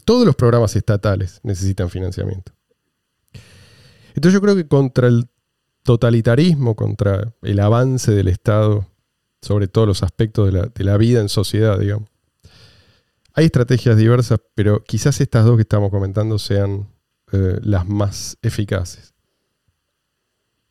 Todos 0.05 0.25
los 0.25 0.35
programas 0.35 0.75
estatales 0.75 1.39
necesitan 1.43 1.89
financiamiento. 1.89 2.53
Entonces 4.09 4.33
yo 4.33 4.41
creo 4.41 4.55
que 4.55 4.67
contra 4.67 5.07
el 5.07 5.27
totalitarismo, 5.83 6.75
contra 6.75 7.33
el 7.41 7.59
avance 7.59 8.11
del 8.11 8.27
Estado 8.27 8.87
sobre 9.41 9.67
todos 9.67 9.87
los 9.87 10.03
aspectos 10.03 10.45
de 10.45 10.59
la, 10.59 10.67
de 10.67 10.83
la 10.83 10.97
vida 10.97 11.21
en 11.21 11.29
sociedad, 11.29 11.79
digamos, 11.79 12.09
hay 13.33 13.45
estrategias 13.45 13.97
diversas, 13.97 14.39
pero 14.55 14.83
quizás 14.83 15.21
estas 15.21 15.45
dos 15.45 15.55
que 15.55 15.61
estamos 15.61 15.89
comentando 15.89 16.37
sean 16.37 16.89
eh, 17.31 17.59
las 17.63 17.87
más 17.87 18.37
eficaces. 18.41 19.13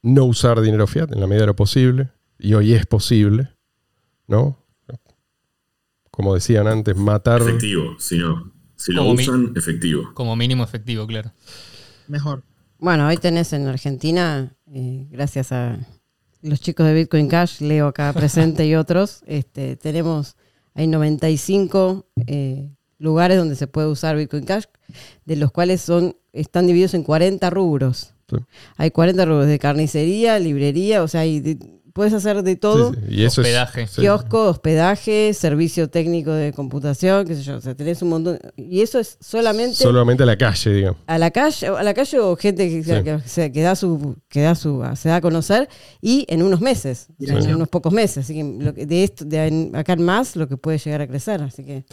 No 0.02 0.24
usar 0.24 0.60
dinero 0.60 0.86
fiat 0.86 1.12
en 1.12 1.20
la 1.20 1.26
medida 1.26 1.42
de 1.42 1.46
lo 1.48 1.56
posible, 1.56 2.10
y 2.38 2.54
hoy 2.54 2.74
es 2.74 2.86
posible, 2.86 3.50
¿no? 4.26 4.59
Como 6.20 6.34
decían 6.34 6.66
antes, 6.66 6.94
matar. 6.96 7.40
Efectivo, 7.40 7.96
si 7.98 8.18
no. 8.18 8.52
Si 8.76 8.92
lo 8.92 9.00
Como 9.04 9.14
usan, 9.14 9.54
efectivo. 9.56 10.12
Como 10.12 10.36
mínimo 10.36 10.62
efectivo, 10.62 11.06
claro. 11.06 11.32
Mejor. 12.08 12.44
Bueno, 12.78 13.08
hoy 13.08 13.16
tenés 13.16 13.54
en 13.54 13.66
Argentina, 13.66 14.54
eh, 14.70 15.06
gracias 15.10 15.50
a 15.50 15.78
los 16.42 16.60
chicos 16.60 16.84
de 16.84 16.92
Bitcoin 16.92 17.26
Cash, 17.26 17.62
Leo 17.62 17.86
acá 17.86 18.12
presente 18.14 18.66
y 18.66 18.74
otros, 18.74 19.22
este, 19.26 19.76
tenemos, 19.76 20.36
hay 20.74 20.88
95 20.88 22.06
eh, 22.26 22.68
lugares 22.98 23.38
donde 23.38 23.56
se 23.56 23.66
puede 23.66 23.86
usar 23.88 24.18
Bitcoin 24.18 24.44
Cash, 24.44 24.64
de 25.24 25.36
los 25.36 25.50
cuales 25.52 25.80
son, 25.80 26.16
están 26.34 26.66
divididos 26.66 26.92
en 26.92 27.02
40 27.02 27.48
rubros. 27.48 28.12
Sí. 28.28 28.36
Hay 28.76 28.90
40 28.90 29.24
rubros 29.24 29.46
de 29.46 29.58
carnicería, 29.58 30.38
librería, 30.38 31.02
o 31.02 31.08
sea, 31.08 31.22
hay 31.22 31.40
de- 31.40 31.79
puedes 32.00 32.14
hacer 32.14 32.42
de 32.42 32.56
todo. 32.56 32.94
Sí, 32.94 32.98
sí, 33.08 33.14
Y 33.14 33.24
eso 33.24 33.42
es- 33.42 33.46
Hospedaje. 33.48 33.86
sí. 33.86 34.00
Kiosco, 34.00 34.48
hospedaje, 34.48 35.34
servicio 35.34 35.90
técnico 35.90 36.32
de 36.32 36.52
computación, 36.54 37.26
qué 37.26 37.34
sé 37.34 37.42
yo, 37.42 37.56
o 37.56 37.60
sea, 37.60 37.74
tenés 37.74 38.00
un 38.00 38.08
montón. 38.08 38.38
Y 38.56 38.80
eso 38.80 38.98
es 38.98 39.18
solamente 39.20 39.74
Solamente 39.76 40.22
a 40.22 40.26
la 40.26 40.38
calle, 40.38 40.72
digamos. 40.72 40.98
a 41.06 41.18
la 41.18 41.30
calle, 41.30 41.66
a 41.66 41.82
la 41.82 41.92
calle 41.92 42.18
o 42.20 42.36
gente 42.36 42.68
que, 42.70 42.82
Sí. 42.82 43.04
que, 43.04 43.18
se- 43.26 43.52
que 43.52 43.60
da 43.60 43.76
su, 43.76 44.16
que 44.28 44.40
da 44.40 44.54
su, 44.54 44.82
se 44.96 45.10
da 45.10 45.16
a 45.16 45.20
conocer 45.20 45.68
y 46.00 46.24
en 46.28 46.42
unos 46.42 46.62
meses, 46.62 47.08
en 47.20 47.54
unos 47.54 47.68
pocos 47.68 47.92
meses. 47.92 48.24
Así 48.24 48.34
que 48.34 48.64
lo 48.64 48.72
que- 48.72 48.86
de 48.86 49.04
esto, 49.04 49.24
de 49.26 49.70
acá 49.74 49.92
en 49.92 50.02
más, 50.02 50.36
lo 50.36 50.48
que 50.48 50.56
puede 50.56 50.78
llegar 50.78 51.02
a 51.02 51.06
crecer. 51.06 51.42
Así 51.42 51.64
que 51.64 51.84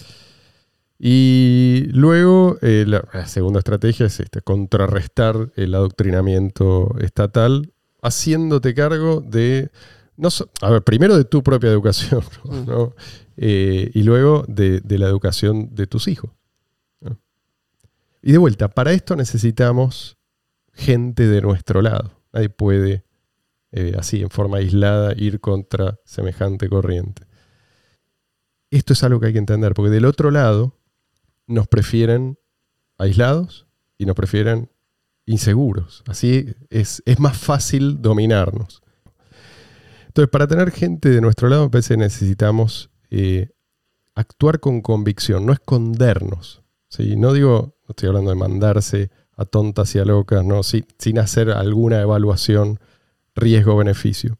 Y 1.00 1.88
luego 1.91 2.58
eh, 2.62 2.84
la, 2.88 3.04
la 3.13 3.28
segunda 3.28 3.60
estrategia 3.60 4.08
es 4.08 4.20
esta, 4.20 4.41
contrarrestar 4.41 5.52
el 5.56 5.76
adoctrinamiento 5.76 6.96
estatal, 7.00 7.72
haciéndote 8.02 8.74
cargo 8.74 9.22
de, 9.22 9.70
no 10.17 10.30
so- 10.32 10.49
a 10.62 10.69
ver, 10.71 10.84
primero 10.84 11.15
de 11.17 11.23
tu 11.25 11.41
propia 11.43 11.69
educación, 11.69 12.23
¿no? 12.67 12.93
Eh, 13.38 13.91
y 13.93 14.03
luego 14.03 14.43
de, 14.47 14.82
de 14.82 14.97
la 14.97 15.08
educación 15.08 15.73
de 15.75 15.88
tus 15.88 16.08
hijos. 16.08 16.32
¿no? 17.01 17.17
Y 18.21 18.32
de 18.32 18.38
vuelta, 18.38 18.67
para 18.69 18.91
esto 18.93 19.15
necesitamos 19.15 20.17
gente 20.73 21.27
de 21.27 21.41
nuestro 21.41 21.82
lado. 21.82 22.19
Nadie 22.34 22.49
puede, 22.49 23.03
eh, 23.71 23.93
así, 23.97 24.21
en 24.21 24.30
forma 24.30 24.58
aislada, 24.58 25.13
ir 25.15 25.39
contra 25.39 25.99
semejante 26.03 26.67
corriente. 26.69 27.23
Esto 28.69 28.93
es 28.93 29.03
algo 29.03 29.19
que 29.19 29.27
hay 29.27 29.34
que 29.34 29.39
entender, 29.39 29.73
porque 29.73 29.91
del 29.91 30.06
otro 30.06 30.30
lado 30.32 30.75
nos 31.45 31.67
prefieren 31.67 32.38
aislados 32.97 33.65
y 33.97 34.06
nos 34.06 34.15
prefieren 34.15 34.69
inseguros. 35.25 36.03
Así 36.08 36.53
es, 36.69 37.01
es 37.06 37.19
más 37.19 37.38
fácil 37.38 38.01
dominarnos. 38.01 38.82
Entonces, 40.17 40.32
para 40.32 40.47
tener 40.47 40.71
gente 40.71 41.10
de 41.12 41.21
nuestro 41.21 41.47
lado, 41.47 41.65
me 41.65 41.69
parece 41.69 41.93
que 41.93 41.99
necesitamos 41.99 42.89
eh, 43.12 43.51
actuar 44.15 44.60
con 44.60 44.82
convicción, 44.82 45.45
no 45.45 45.53
escondernos. 45.53 46.63
¿sí? 46.89 47.15
No 47.15 47.34
digo, 47.34 47.75
no 47.84 47.91
estoy 47.91 48.08
hablando 48.08 48.32
de 48.32 48.36
mandarse 48.36 49.12
a 49.36 49.45
tontas 49.45 49.93
y 49.93 49.99
a 49.99 50.06
locas, 50.06 50.43
¿no? 50.43 50.63
sin, 50.63 51.19
hacer 51.19 51.51
alguna 51.51 52.01
evaluación 52.01 52.80
riesgo-beneficio. 53.36 54.39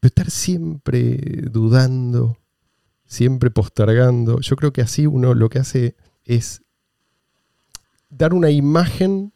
Pero 0.00 0.08
estar 0.08 0.30
siempre 0.30 1.18
dudando, 1.50 2.38
siempre 3.04 3.50
postergando. 3.50 4.40
Yo 4.40 4.56
creo 4.56 4.72
que 4.72 4.80
así 4.80 5.06
uno 5.06 5.34
lo 5.34 5.50
que 5.50 5.58
hace 5.58 5.96
es 6.24 6.62
dar 8.08 8.32
una 8.32 8.48
imagen 8.48 9.34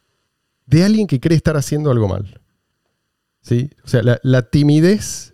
de 0.65 0.83
alguien 0.83 1.05
que 1.05 1.19
cree 1.19 1.37
estar 1.37 1.57
haciendo 1.57 1.91
algo 1.91 2.07
mal. 2.07 2.41
¿Sí? 3.43 3.69
O 3.83 3.87
sea, 3.87 4.01
la 4.23 4.41
timidez 4.49 5.32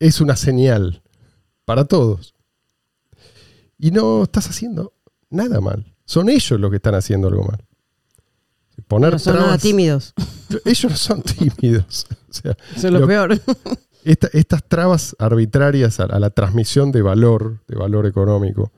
es 0.00 0.20
una 0.20 0.36
señal 0.36 1.02
para 1.64 1.84
todos. 1.84 2.34
Y 3.78 3.90
no 3.90 4.22
estás 4.24 4.48
haciendo 4.48 4.94
nada 5.30 5.60
mal. 5.60 5.94
Son 6.04 6.28
ellos 6.28 6.58
los 6.60 6.70
que 6.70 6.76
están 6.76 6.94
haciendo 6.94 7.28
algo 7.28 7.44
mal. 7.44 7.64
Poner 8.88 9.12
no 9.14 9.18
son 9.18 9.36
nada 9.36 9.58
tímidos. 9.58 10.14
Ellos 10.64 10.92
no 10.92 10.96
son 10.96 11.22
tímidos. 11.22 12.06
O 12.30 12.32
sea, 12.38 12.56
Eso 12.76 12.86
es 12.88 12.92
lo, 12.92 13.00
Lo- 13.00 13.06
peor. 13.06 13.40
esta- 14.04 14.28
estas 14.34 14.62
trabas 14.62 15.16
arbitrarias 15.18 15.98
a, 16.00 16.04
a 16.04 16.20
la 16.20 16.28
transmisión 16.30 16.92
de 16.92 17.00
valor, 17.02 17.62
de 17.66 17.76
valor 17.76 18.04
económico, 18.06 18.70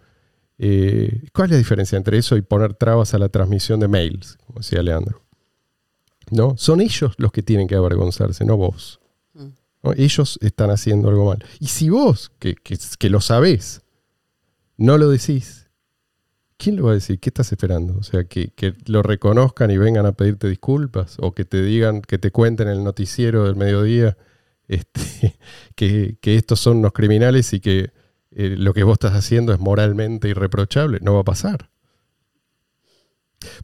eh, 0.59 1.25
¿cuál 1.35 1.47
es 1.47 1.51
la 1.53 1.59
diferencia 1.59 1.97
entre 1.99 2.19
eso 2.19 2.37
y 2.37 2.43
poner 2.43 2.75
trabas 2.75 3.15
a 3.15 3.19
la 3.19 3.29
transmisión 3.29 3.81
de 3.81 3.89
mails, 3.89 4.39
como 4.47 4.61
decía 4.61 4.81
Leandro? 4.83 5.23
¿No? 6.31 6.57
Son 6.57 6.81
ellos 6.81 7.15
los 7.19 7.33
que 7.33 7.43
tienen 7.43 7.67
que 7.67 7.75
avergonzarse, 7.75 8.45
no 8.45 8.57
vos. 8.57 9.01
Ellos 9.97 10.38
están 10.43 10.71
haciendo 10.71 11.09
algo 11.09 11.27
mal. 11.27 11.45
Y 11.61 11.69
si 11.69 11.88
vos, 11.88 12.31
que, 12.38 12.55
que- 12.55 13.11
lo 13.11 13.21
sabés, 13.21 13.83
no 14.77 14.99
lo 14.99 15.09
decís, 15.09 15.71
¿quién 16.57 16.77
lo 16.77 16.85
va 16.85 16.91
a 16.93 16.95
decir? 16.95 17.21
¿Qué 17.21 17.31
estás 17.31 17.53
esperando? 17.53 17.97
O 17.99 18.03
sea, 18.03 18.25
que, 18.25 18.49
que 18.51 18.75
lo 18.87 19.03
reconozcan 19.03 19.71
y 19.71 19.79
vengan 19.79 20.07
a 20.07 20.12
pedirte 20.12 20.49
disculpas 20.49 21.17
o 21.21 21.33
que 21.33 21.45
te 21.45 21.62
digan, 21.62 22.03
que 22.03 22.19
te 22.19 22.31
cuenten 22.31 22.69
en 22.69 22.79
el 22.79 22.85
noticiero 22.85 23.45
del 23.45 23.57
mediodía 23.57 24.17
este, 24.69 25.37
que, 25.75 26.19
estos 26.23 26.61
son 26.61 26.79
unos 26.79 26.93
criminales 26.93 27.53
y 27.53 27.61
que 27.61 27.91
eh, 28.31 28.55
lo 28.59 28.75
que 28.75 28.83
vos 28.85 28.95
estás 28.95 29.14
haciendo 29.14 29.53
es 29.53 29.59
moralmente 29.59 30.29
irreprochable. 30.29 30.99
No 31.01 31.14
va 31.14 31.21
a 31.21 31.25
pasar. 31.25 31.71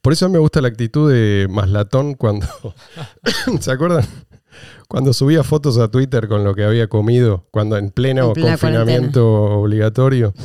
Por 0.02 0.12
eso 0.12 0.28
me 0.28 0.38
gusta 0.38 0.60
la 0.60 0.68
actitud 0.68 1.12
de 1.12 1.48
Maslatón 1.50 2.14
cuando. 2.14 2.46
¿Se 3.60 3.72
acuerdan? 3.72 4.06
Cuando 4.88 5.12
subía 5.12 5.42
fotos 5.42 5.78
a 5.78 5.88
Twitter 5.90 6.28
con 6.28 6.44
lo 6.44 6.54
que 6.54 6.64
había 6.64 6.88
comido, 6.88 7.46
cuando 7.50 7.76
en 7.76 7.90
pleno 7.90 8.28
En 8.28 8.32
plena 8.34 8.50
confinamiento 8.50 9.32
obligatorio. 9.60 10.32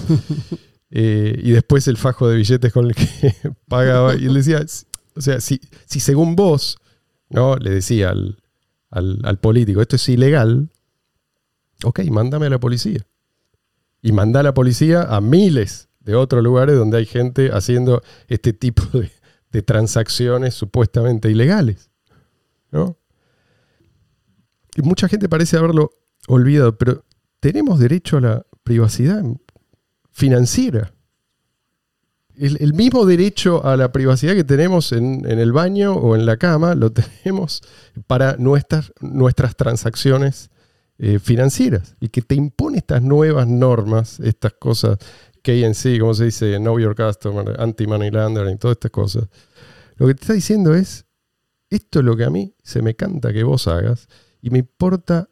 Eh, 0.91 1.39
y 1.43 1.51
después 1.51 1.87
el 1.87 1.97
fajo 1.97 2.27
de 2.27 2.35
billetes 2.35 2.73
con 2.73 2.87
el 2.87 2.95
que 2.95 3.05
pagaba. 3.67 4.15
Y 4.15 4.25
él 4.25 4.33
decía, 4.33 4.65
o 5.15 5.21
sea, 5.21 5.39
si, 5.39 5.61
si 5.85 5.99
según 5.99 6.35
vos, 6.35 6.79
¿no? 7.29 7.57
Le 7.57 7.69
decía 7.69 8.09
al, 8.09 8.39
al- 8.89 9.19
al 9.23 9.37
político, 9.37 9.81
esto 9.83 9.97
es 9.97 10.09
ilegal, 10.09 10.71
ok, 11.83 11.99
mándame 12.05 12.47
a 12.47 12.49
la 12.49 12.59
policía. 12.59 13.05
Y 14.01 14.13
manda 14.13 14.39
a 14.39 14.43
la 14.43 14.55
policía 14.55 15.03
a 15.03 15.21
miles 15.21 15.89
de 15.99 16.15
otros 16.15 16.43
lugares 16.43 16.75
donde 16.75 16.97
hay 16.97 17.05
gente 17.05 17.51
haciendo 17.51 18.01
este 18.27 18.51
tipo 18.53 18.81
de, 18.97 19.11
de 19.51 19.61
transacciones 19.61 20.55
supuestamente 20.55 21.29
ilegales. 21.29 21.91
¿no? 22.71 22.97
Y 24.75 24.81
mucha 24.81 25.07
gente 25.07 25.29
parece 25.29 25.57
haberlo 25.57 25.91
olvidado, 26.27 26.77
pero 26.77 27.03
tenemos 27.39 27.79
derecho 27.79 28.17
a 28.17 28.21
la 28.21 28.45
privacidad 28.63 29.23
financiera. 30.11 30.93
El, 32.37 32.73
mismo 32.73 33.05
derecho 33.05 33.65
a 33.65 33.75
la 33.75 33.91
privacidad 33.91 34.33
que 34.33 34.45
tenemos 34.45 34.93
en, 34.93 35.29
en 35.29 35.39
el 35.39 35.51
baño 35.51 35.93
o 35.93 36.15
en 36.15 36.25
la 36.25 36.37
cama, 36.37 36.73
lo 36.73 36.91
tenemos 37.23 37.61
para 38.07 38.37
nuestras, 38.37 38.93
nuestras 39.01 39.57
transacciones 39.57 40.49
eh, 40.99 41.19
financieras. 41.19 41.95
Y 41.99 42.09
que 42.09 42.21
te 42.21 42.35
impone 42.35 42.77
estas 42.77 43.01
nuevas 43.01 43.47
normas, 43.47 44.19
estas 44.19 44.53
cosas 44.53 44.97
KNC, 45.43 45.99
como 45.99 46.13
se 46.13 46.25
dice, 46.25 46.57
Know 46.57 46.79
Your 46.79 46.95
Customer, 46.95 47.55
Anti-Money 47.59 48.11
Laundering, 48.11 48.57
todas 48.57 48.75
estas 48.75 48.91
cosas. 48.91 49.27
Lo 49.95 50.07
que 50.07 50.13
te 50.13 50.21
está 50.21 50.33
diciendo 50.33 50.73
es, 50.73 51.05
esto 51.69 51.99
es 51.99 52.05
lo 52.05 52.15
que 52.15 52.25
a 52.25 52.29
mí 52.29 52.53
se 52.63 52.81
me 52.81 52.95
canta 52.95 53.31
que 53.31 53.43
vos 53.43 53.67
hagas 53.67 54.07
y 54.41 54.49
me 54.49 54.59
importa 54.59 55.29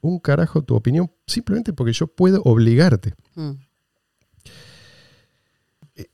un 0.00 0.18
carajo 0.18 0.62
tu 0.62 0.74
opinión 0.74 1.10
simplemente 1.26 1.72
porque 1.72 1.92
yo 1.92 2.06
puedo 2.06 2.42
obligarte. 2.42 3.14
Mm. 3.34 3.52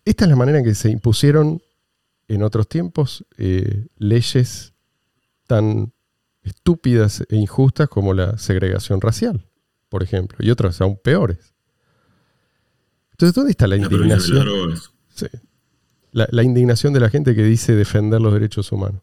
Esta 0.04 0.24
es 0.24 0.30
la 0.30 0.36
manera 0.36 0.58
en 0.58 0.64
que 0.64 0.74
se 0.74 0.90
impusieron 0.90 1.60
en 2.28 2.42
otros 2.42 2.68
tiempos 2.68 3.26
eh, 3.36 3.86
leyes 3.98 4.72
tan 5.46 5.92
estúpidas 6.42 7.24
e 7.28 7.36
injustas 7.36 7.88
como 7.88 8.14
la 8.14 8.38
segregación 8.38 9.00
racial, 9.00 9.44
por 9.88 10.02
ejemplo, 10.02 10.38
y 10.40 10.50
otras 10.50 10.80
aún 10.80 10.96
peores. 10.96 11.52
Entonces, 13.12 13.34
¿dónde 13.34 13.50
está 13.50 13.66
la 13.66 13.76
indignación? 13.76 14.44
drogas. 14.44 14.90
Sí. 15.14 15.26
La, 16.12 16.28
la 16.30 16.42
indignación 16.42 16.92
de 16.92 17.00
la 17.00 17.10
gente 17.10 17.34
que 17.34 17.42
dice 17.42 17.74
defender 17.74 18.20
los 18.20 18.32
derechos 18.32 18.70
humanos. 18.72 19.02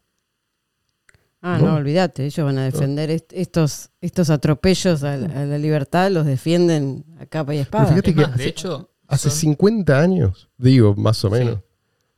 Ah, 1.42 1.58
No. 1.58 1.68
no, 1.68 1.74
olvídate, 1.76 2.26
ellos 2.26 2.44
van 2.44 2.58
a 2.58 2.64
defender 2.64 3.10
est- 3.10 3.32
estos, 3.32 3.90
estos 4.02 4.28
atropellos 4.30 5.02
a, 5.04 5.16
la- 5.16 5.40
a 5.42 5.44
la 5.46 5.56
libertad, 5.58 6.10
los 6.10 6.26
defienden 6.26 7.04
a 7.18 7.24
capa 7.26 7.54
y 7.54 7.58
espada. 7.58 7.86
fíjate 7.86 8.10
Es 8.10 8.16
que 8.16 8.22
más, 8.22 8.30
de 8.36 8.42
hace- 8.42 8.48
hecho, 8.48 8.90
Hace 9.08 9.30
son- 9.30 9.38
50 9.38 10.00
años, 10.00 10.50
digo, 10.58 10.94
más 10.96 11.24
o 11.24 11.30
menos, 11.30 11.56
Sí. 11.56 11.60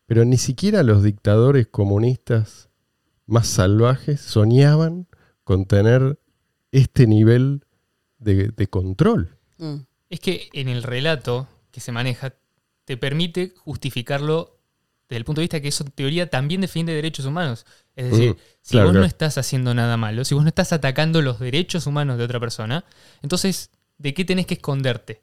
pero 0.07 0.25
ni 0.25 0.37
siquiera 0.37 0.83
los 0.83 1.03
dictadores 1.03 1.69
comunistas 1.69 2.69
más 3.27 3.47
salvajes 3.47 4.21
soñaban 4.21 5.07
con 5.45 5.67
tener 5.67 6.19
este 6.73 7.07
nivel 7.07 7.65
de, 8.19 8.49
de 8.49 8.67
control. 8.67 9.37
Mm. 9.59 9.77
Es 10.11 10.21
que 10.21 10.49
en 10.53 10.69
el 10.69 10.83
relato 10.83 11.47
que 11.71 11.81
se 11.81 11.93
maneja 11.93 12.35
te 12.85 12.97
permite 12.97 13.55
justificarlo 13.57 14.59
desde 15.13 15.19
el 15.19 15.25
punto 15.27 15.41
de 15.41 15.45
vista 15.45 15.61
que 15.61 15.69
eso 15.69 15.85
en 15.85 15.91
teoría 15.93 16.31
también 16.31 16.63
defiende 16.63 16.95
derechos 16.95 17.27
humanos. 17.27 17.67
Es 17.95 18.11
decir, 18.11 18.31
Mm, 18.31 18.37
si 18.63 18.71
claro, 18.73 18.87
vos 18.87 18.93
claro. 18.93 19.01
no 19.01 19.07
estás 19.07 19.37
haciendo 19.37 19.75
nada 19.75 19.97
malo, 19.99 20.25
si 20.25 20.35
vos 20.35 20.43
no 20.43 20.49
estás 20.49 20.73
atacando 20.73 21.21
los 21.21 21.39
derechos 21.39 21.87
humanos 21.87 22.17
de 22.17 22.25
otra 22.25 22.41
persona, 22.41 22.85
entonces, 23.23 23.71
¿de 23.99 24.15
qué 24.15 24.25
tenés 24.25 24.47
que 24.47 24.55
esconderte? 24.55 25.23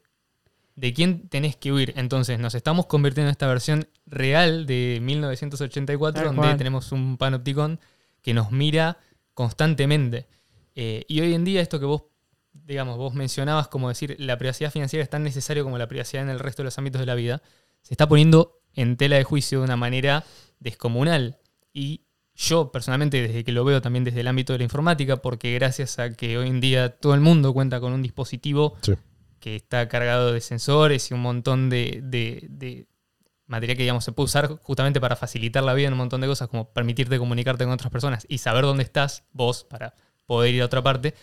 ¿De 0.76 0.94
quién 0.94 1.28
tenés 1.28 1.56
que 1.56 1.72
huir? 1.72 1.92
Entonces, 1.96 2.38
nos 2.38 2.54
estamos 2.54 2.86
convirtiendo 2.86 3.28
en 3.28 3.32
esta 3.32 3.48
versión 3.48 3.88
real 4.06 4.64
de 4.66 5.00
1984, 5.02 6.20
Tal 6.20 6.26
donde 6.28 6.40
cual. 6.40 6.56
tenemos 6.56 6.92
un 6.92 7.16
panopticón 7.16 7.80
que 8.22 8.32
nos 8.32 8.52
mira 8.52 8.98
constantemente. 9.34 10.28
Eh, 10.76 11.04
y 11.08 11.20
hoy 11.20 11.34
en 11.34 11.44
día, 11.44 11.60
esto 11.60 11.80
que 11.80 11.86
vos, 11.86 12.04
digamos, 12.52 12.96
vos 12.96 13.14
mencionabas 13.14 13.66
como 13.68 13.88
decir, 13.88 14.14
la 14.20 14.38
privacidad 14.38 14.70
financiera 14.70 15.02
es 15.02 15.10
tan 15.10 15.24
necesario 15.24 15.64
como 15.64 15.76
la 15.78 15.88
privacidad 15.88 16.22
en 16.22 16.30
el 16.30 16.38
resto 16.38 16.62
de 16.62 16.66
los 16.66 16.78
ámbitos 16.78 17.00
de 17.00 17.06
la 17.06 17.16
vida, 17.16 17.42
se 17.82 17.94
está 17.94 18.08
poniendo 18.08 18.59
en 18.74 18.96
tela 18.96 19.16
de 19.16 19.24
juicio 19.24 19.58
de 19.58 19.64
una 19.64 19.76
manera 19.76 20.24
descomunal. 20.58 21.38
Y 21.72 22.02
yo 22.34 22.70
personalmente, 22.72 23.20
desde 23.20 23.44
que 23.44 23.52
lo 23.52 23.64
veo 23.64 23.80
también 23.82 24.04
desde 24.04 24.20
el 24.20 24.28
ámbito 24.28 24.52
de 24.52 24.58
la 24.58 24.64
informática, 24.64 25.16
porque 25.18 25.52
gracias 25.54 25.98
a 25.98 26.12
que 26.14 26.38
hoy 26.38 26.48
en 26.48 26.60
día 26.60 26.88
todo 26.90 27.14
el 27.14 27.20
mundo 27.20 27.52
cuenta 27.52 27.80
con 27.80 27.92
un 27.92 28.02
dispositivo 28.02 28.76
Sí. 28.82 28.92
que 29.40 29.56
está 29.56 29.88
cargado 29.88 30.32
de 30.32 30.40
sensores 30.40 31.10
y 31.10 31.14
un 31.14 31.20
montón 31.20 31.70
de, 31.70 32.00
de- 32.02 32.46
de 32.50 32.86
material 33.46 33.76
que 33.76 33.82
digamos, 33.82 34.04
se 34.04 34.12
puede 34.12 34.26
usar 34.26 34.48
justamente 34.62 35.00
para 35.00 35.16
facilitar 35.16 35.62
la 35.64 35.74
vida 35.74 35.88
en 35.88 35.94
un 35.94 35.98
montón 35.98 36.20
de 36.20 36.28
cosas, 36.28 36.48
como 36.48 36.72
permitirte 36.72 37.18
comunicarte 37.18 37.64
con 37.64 37.72
otras 37.72 37.90
personas 37.90 38.24
y 38.28 38.38
saber 38.38 38.62
dónde 38.64 38.84
estás 38.84 39.24
vos 39.32 39.64
para 39.64 39.94
poder 40.24 40.54
ir 40.54 40.62
a 40.62 40.66
otra 40.66 40.82
parte, 40.82 41.14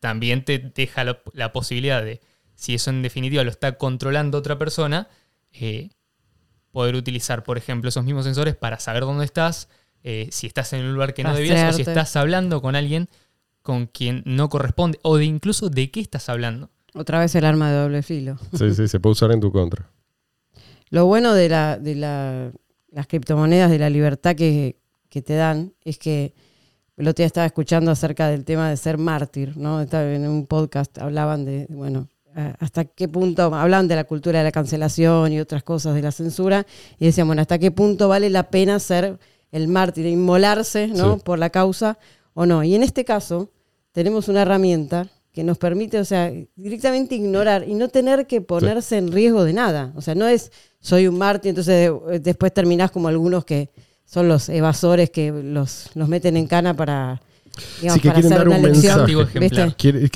también 0.00 0.44
te 0.44 0.58
deja 0.58 1.04
la, 1.04 1.22
la 1.32 1.52
posibilidad 1.52 2.02
de, 2.02 2.20
si 2.54 2.74
eso 2.74 2.90
en 2.90 3.02
definitiva 3.02 3.44
lo 3.44 3.50
está 3.50 3.78
controlando 3.78 4.36
otra 4.38 4.58
persona, 4.58 5.08
eh, 5.52 5.90
poder 6.76 6.94
utilizar, 6.94 7.42
por 7.42 7.56
ejemplo, 7.56 7.88
esos 7.88 8.04
mismos 8.04 8.24
sensores 8.26 8.54
para 8.54 8.78
saber 8.78 9.04
dónde 9.04 9.24
estás, 9.24 9.70
eh, 10.04 10.28
si 10.30 10.46
estás 10.46 10.74
en 10.74 10.84
un 10.84 10.92
lugar 10.92 11.14
que 11.14 11.22
no 11.24 11.34
debías 11.34 11.72
o 11.72 11.76
si 11.76 11.80
estás 11.82 12.14
hablando 12.16 12.60
con 12.60 12.76
alguien 12.76 13.08
con 13.62 13.86
quien 13.86 14.22
no 14.26 14.50
corresponde 14.50 14.98
o 15.02 15.16
de 15.16 15.24
incluso 15.24 15.70
de 15.70 15.90
qué 15.90 16.00
estás 16.00 16.28
hablando. 16.28 16.68
Otra 16.94 17.18
vez 17.18 17.34
el 17.34 17.46
arma 17.46 17.70
de 17.70 17.78
doble 17.78 18.02
filo. 18.02 18.36
Sí, 18.52 18.74
sí, 18.74 18.88
se 18.88 19.00
puede 19.00 19.12
usar 19.12 19.32
en 19.32 19.40
tu 19.40 19.50
contra. 19.50 19.88
Lo 20.90 21.06
bueno 21.06 21.32
de, 21.32 21.48
la, 21.48 21.78
de 21.78 21.94
la- 21.94 22.52
las 22.90 23.06
criptomonedas, 23.06 23.70
de 23.70 23.78
la 23.78 23.88
libertad 23.88 24.36
que, 24.36 24.76
que 25.08 25.22
te 25.22 25.34
dan, 25.34 25.72
es 25.82 25.96
que 25.98 26.34
el 26.98 27.08
otro 27.08 27.22
día 27.22 27.26
estaba 27.26 27.46
escuchando 27.46 27.90
acerca 27.90 28.28
del 28.28 28.44
tema 28.44 28.68
de 28.68 28.76
ser 28.76 28.98
mártir, 28.98 29.56
¿no? 29.56 29.80
Estaba 29.80 30.04
en 30.12 30.28
un 30.28 30.46
podcast, 30.46 30.98
hablaban 30.98 31.46
de, 31.46 31.66
bueno, 31.70 32.08
hasta 32.58 32.84
qué 32.84 33.08
punto, 33.08 33.54
hablaban 33.54 33.88
de 33.88 33.96
la 33.96 34.04
cultura 34.04 34.40
de 34.40 34.44
la 34.44 34.52
cancelación 34.52 35.32
y 35.32 35.40
otras 35.40 35.62
cosas 35.62 35.94
de 35.94 36.02
la 36.02 36.12
censura, 36.12 36.66
y 36.98 37.06
decían, 37.06 37.26
bueno, 37.26 37.42
hasta 37.42 37.58
qué 37.58 37.70
punto 37.70 38.08
vale 38.08 38.28
la 38.30 38.50
pena 38.50 38.78
ser 38.78 39.18
el 39.52 39.68
mártir, 39.68 40.06
inmolarse, 40.06 40.88
¿no? 40.88 41.14
Sí. 41.14 41.22
Por 41.24 41.38
la 41.38 41.50
causa 41.50 41.98
o 42.34 42.44
no. 42.44 42.62
Y 42.62 42.74
en 42.74 42.82
este 42.82 43.04
caso, 43.04 43.50
tenemos 43.92 44.28
una 44.28 44.42
herramienta 44.42 45.08
que 45.32 45.44
nos 45.44 45.58
permite, 45.58 45.98
o 45.98 46.04
sea, 46.04 46.32
directamente 46.56 47.14
ignorar 47.14 47.66
y 47.66 47.74
no 47.74 47.88
tener 47.88 48.26
que 48.26 48.40
ponerse 48.40 48.98
en 48.98 49.12
riesgo 49.12 49.44
de 49.44 49.52
nada. 49.52 49.92
O 49.96 50.00
sea, 50.00 50.14
no 50.14 50.26
es 50.26 50.52
soy 50.80 51.08
un 51.08 51.18
mártir, 51.18 51.50
entonces 51.50 51.90
eh, 52.10 52.20
después 52.20 52.52
terminás 52.52 52.90
como 52.90 53.08
algunos 53.08 53.44
que 53.44 53.70
son 54.04 54.28
los 54.28 54.48
evasores 54.48 55.10
que 55.10 55.32
los, 55.32 55.90
los 55.94 56.08
meten 56.08 56.36
en 56.36 56.46
cana 56.46 56.74
para, 56.74 57.20
digamos, 57.80 57.94
Sí, 57.94 58.00
que 58.00 58.08
para 58.08 58.20
quieren 58.20 58.38
dar 58.38 58.48
un 58.48 58.62
mensaje. 58.62 59.74
Quiere- 59.76 60.08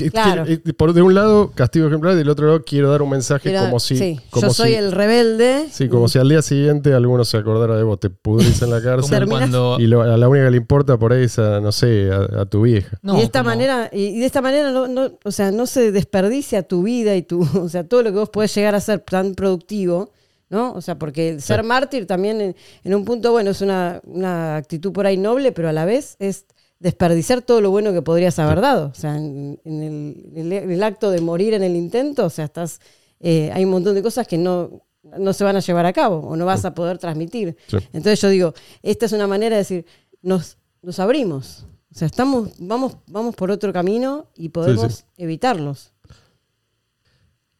eh, 0.47 0.73
por 0.73 0.93
de 0.93 1.01
un 1.01 1.13
lado, 1.13 1.51
castigo 1.51 1.87
ejemplar, 1.87 2.13
y 2.13 2.17
del 2.17 2.29
otro 2.29 2.47
lado, 2.47 2.63
quiero 2.63 2.89
dar 2.91 3.01
un 3.01 3.09
mensaje 3.09 3.53
como 3.55 3.79
si. 3.79 3.97
sí, 3.97 4.19
como 4.29 4.47
yo 4.47 4.53
soy 4.53 4.69
si- 4.69 4.75
el 4.75 4.91
rebelde. 4.91 5.67
Sí, 5.71 5.87
como 5.89 6.07
si 6.07 6.19
al 6.19 6.29
día 6.29 6.41
siguiente 6.41 6.93
alguno 6.93 7.25
se 7.25 7.37
acordara 7.37 7.75
de 7.75 7.83
vos, 7.83 7.99
te 7.99 8.09
pudrís 8.09 8.61
en 8.61 8.69
la 8.69 8.81
cárcel. 8.83 9.27
Cuando... 9.27 9.77
Y 9.79 9.87
lo- 9.87 10.01
a 10.01 10.17
la 10.17 10.27
única 10.29 10.45
que 10.45 10.51
le 10.51 10.57
importa 10.57 10.97
por 10.97 11.13
ahí 11.13 11.23
es 11.23 11.39
a, 11.39 11.59
no 11.59 11.71
sé, 11.71 12.09
a, 12.11 12.41
a 12.41 12.45
tu 12.45 12.61
vieja. 12.63 12.97
No, 13.01 13.15
y 13.15 13.17
de 13.19 13.23
esta 13.23 13.39
como- 13.39 13.49
manera, 13.51 13.89
y, 13.91 14.03
y 14.05 14.19
de 14.19 14.25
esta 14.25 14.41
manera 14.41 14.71
no, 14.71 14.87
no- 14.87 15.11
o 15.23 15.31
sea, 15.31 15.51
no 15.51 15.65
se 15.65 15.91
desperdicia 15.91 16.63
tu 16.63 16.83
vida 16.83 17.15
y 17.15 17.21
tu, 17.23 17.41
o 17.61 17.69
sea, 17.69 17.83
todo 17.87 18.03
lo 18.03 18.11
que 18.11 18.17
vos 18.19 18.29
podés 18.29 18.53
llegar 18.55 18.75
a 18.75 18.79
ser 18.79 18.99
tan 18.99 19.33
productivo, 19.35 20.11
¿no? 20.49 20.73
O 20.73 20.81
sea, 20.81 20.99
porque 20.99 21.39
ser 21.39 21.63
mártir 21.63 22.05
también 22.05 22.41
en, 22.41 22.55
en 22.83 22.95
un 22.95 23.05
punto, 23.05 23.31
bueno, 23.31 23.51
es 23.51 23.61
una, 23.61 24.01
una 24.03 24.57
actitud 24.57 24.91
por 24.91 25.05
ahí 25.07 25.15
noble, 25.17 25.51
pero 25.53 25.69
a 25.69 25.71
la 25.71 25.85
vez 25.85 26.17
es 26.19 26.45
desperdiciar 26.81 27.41
todo 27.43 27.61
lo 27.61 27.69
bueno 27.71 27.93
que 27.93 28.01
podrías 28.01 28.37
haber 28.39 28.59
dado. 28.59 28.87
O 28.87 28.95
sea, 28.95 29.15
en, 29.15 29.59
en 29.63 29.83
el, 29.83 30.31
en 30.35 30.45
el- 30.51 30.63
en 30.63 30.71
el 30.71 30.83
acto 30.83 31.11
de 31.11 31.21
morir 31.21 31.53
en 31.53 31.63
el 31.63 31.75
intento, 31.75 32.25
o 32.25 32.29
sea, 32.29 32.45
estás, 32.45 32.79
eh, 33.19 33.51
hay 33.53 33.63
un 33.63 33.71
montón 33.71 33.93
de 33.95 34.01
cosas 34.01 34.27
que 34.27 34.37
no, 34.37 34.81
no 35.17 35.31
se 35.33 35.43
van 35.43 35.55
a 35.55 35.59
llevar 35.59 35.85
a 35.85 35.93
cabo 35.93 36.17
o 36.27 36.35
no 36.35 36.45
vas 36.45 36.65
a 36.65 36.73
poder 36.73 36.97
transmitir. 36.97 37.55
Sí. 37.67 37.77
Entonces 37.93 38.19
yo 38.19 38.29
digo, 38.29 38.53
esta 38.81 39.05
es 39.05 39.11
una 39.11 39.27
manera 39.27 39.55
de 39.55 39.61
decir, 39.61 39.85
nos, 40.23 40.57
nos 40.81 40.99
abrimos. 40.99 41.65
O 41.93 41.97
sea, 41.97 42.07
estamos, 42.07 42.49
vamos, 42.57 42.97
vamos 43.07 43.35
por 43.35 43.51
otro 43.51 43.71
camino 43.71 44.27
y 44.35 44.49
podemos 44.49 44.93
sí. 44.93 45.03
evitarlos. 45.17 45.91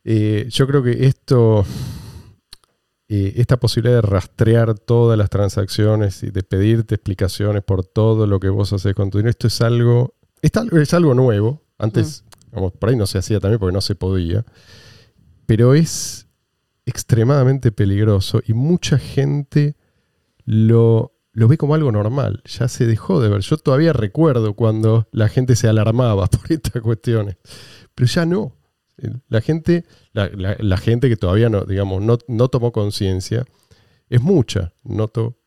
Eh, 0.04 0.48
yo 0.50 0.66
creo 0.66 0.82
que 0.82 1.06
esto, 1.06 1.64
eh, 3.14 3.34
esta 3.42 3.60
posibilidad 3.60 3.98
de 3.98 4.08
rastrear 4.08 4.80
todas 4.80 5.18
las 5.18 5.30
transacciones 5.30 6.24
y 6.24 6.32
de 6.32 6.44
pedirte 6.44 6.96
explicaciones 6.96 7.62
por 7.62 7.84
todo 7.84 8.26
lo 8.26 8.40
que 8.40 8.48
vos 8.48 8.72
haces 8.72 8.96
con 8.96 9.10
tu 9.10 9.18
dinero, 9.18 9.32
esto 9.32 9.48
es 9.48 9.60
algo, 9.60 10.16
es 10.42 10.94
algo 10.94 11.14
nuevo. 11.14 11.62
Antes, 11.78 12.24
por 12.80 12.90
ahí 12.90 12.96
no 12.96 13.06
se 13.06 13.18
hacía 13.18 13.42
también 13.42 13.60
porque 13.60 13.74
no 13.74 13.82
se 13.82 13.96
podía. 13.96 14.46
Pero 15.46 15.74
es 15.74 16.30
extremadamente 16.86 17.74
peligroso 17.74 18.42
y 18.48 18.54
mucha 18.54 18.98
gente 18.98 19.76
lo, 20.46 21.20
lo 21.34 21.50
ve 21.50 21.58
como 21.58 21.76
algo 21.76 21.92
normal. 21.92 22.42
Ya 22.46 22.70
se 22.70 22.86
dejó 22.86 23.20
de 23.20 23.28
ver. 23.28 23.42
Yo 23.42 23.58
todavía 23.58 23.92
recuerdo 23.92 24.54
cuando 24.54 25.10
la 25.12 25.28
gente 25.28 25.58
se 25.58 25.68
alarmaba 25.68 26.28
por 26.28 26.50
estas 26.50 26.82
cuestiones. 26.82 27.36
Pero 27.94 28.08
ya 28.08 28.26
no. 28.26 28.56
La 29.28 29.42
gente, 29.42 29.84
la, 30.14 30.78
gente 30.78 31.10
que 31.10 31.16
todavía 31.16 31.50
no, 31.50 31.64
digamos, 31.64 32.02
no, 32.02 32.18
no 32.28 32.48
tomó 32.50 32.72
conciencia, 32.72 33.46
es 34.10 34.22
mucha. 34.22 34.74
Noto 34.84 35.38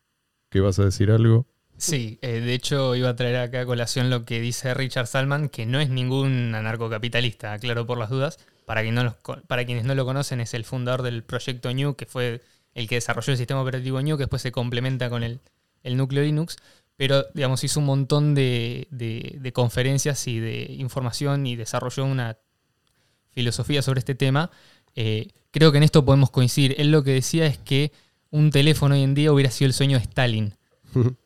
que 0.51 0.61
vas 0.61 0.79
a 0.79 0.85
decir 0.85 1.11
algo. 1.11 1.47
Sí, 1.77 2.19
eh, 2.23 2.41
de 2.41 2.55
hecho 2.55 2.95
iba 2.95 3.09
a 3.09 3.17
traer 3.17 3.37
acá 3.37 3.63
a 3.63 3.67
colación 3.67 4.09
lo 4.09 4.25
que 4.25 4.41
dice 4.41 4.73
Richard 4.75 5.07
Salman, 5.07 5.49
que 5.49 5.67
no 5.67 5.81
es 5.81 5.91
ningún 5.91 6.55
anarcocapitalista, 6.55 7.53
aclaro 7.53 7.87
por 7.87 7.99
las 7.99 8.11
dudas. 8.11 8.39
Para, 8.65 8.83
no 8.83 9.17
para 9.47 9.67
quienes 9.67 9.85
no 9.85 9.95
lo 9.95 10.07
conocen, 10.07 10.41
es 10.41 10.55
el 10.55 10.65
fundador 10.65 11.03
del 11.03 11.23
proyecto 11.23 11.73
New, 11.75 11.97
que 11.97 12.07
fue 12.07 12.41
el 12.73 12.89
que 12.89 12.95
desarrolló 12.95 13.33
el 13.33 13.39
sistema 13.39 13.61
operativo 13.61 14.01
New, 14.01 14.17
que 14.17 14.23
después 14.23 14.41
se 14.41 14.53
complementa 14.53 15.11
con 15.11 15.23
el, 15.23 15.41
núcleo 15.83 16.23
Linux. 16.23 16.57
Pero, 16.97 17.25
digamos, 17.35 17.65
hizo 17.65 17.81
un 17.81 17.87
montón 17.87 18.35
de, 18.35 18.87
de 18.91 19.53
conferencias 19.53 20.27
y 20.29 20.39
de 20.39 20.73
información 20.79 21.47
y 21.47 21.57
desarrolló 21.57 22.05
una 22.05 22.39
filosofía 23.35 23.83
sobre 23.83 23.99
este 23.99 24.15
tema, 24.15 24.51
eh, 24.95 25.29
creo 25.51 25.73
que 25.73 25.79
en 25.79 25.85
esto 25.85 26.05
podemos 26.05 26.31
coincidir. 26.31 26.75
Él 26.79 26.91
lo 26.91 27.03
que 27.03 27.13
decía 27.13 27.47
es 27.47 27.59
que 27.59 27.93
un 28.31 28.51
teléfono 28.51 28.95
hoy 28.95 29.03
en 29.03 29.15
día 29.15 29.33
hubiera 29.33 29.51
sido 29.51 29.69
el 29.69 29.75
sueño 29.75 29.99
de 29.99 30.05
Stalin. 30.05 30.55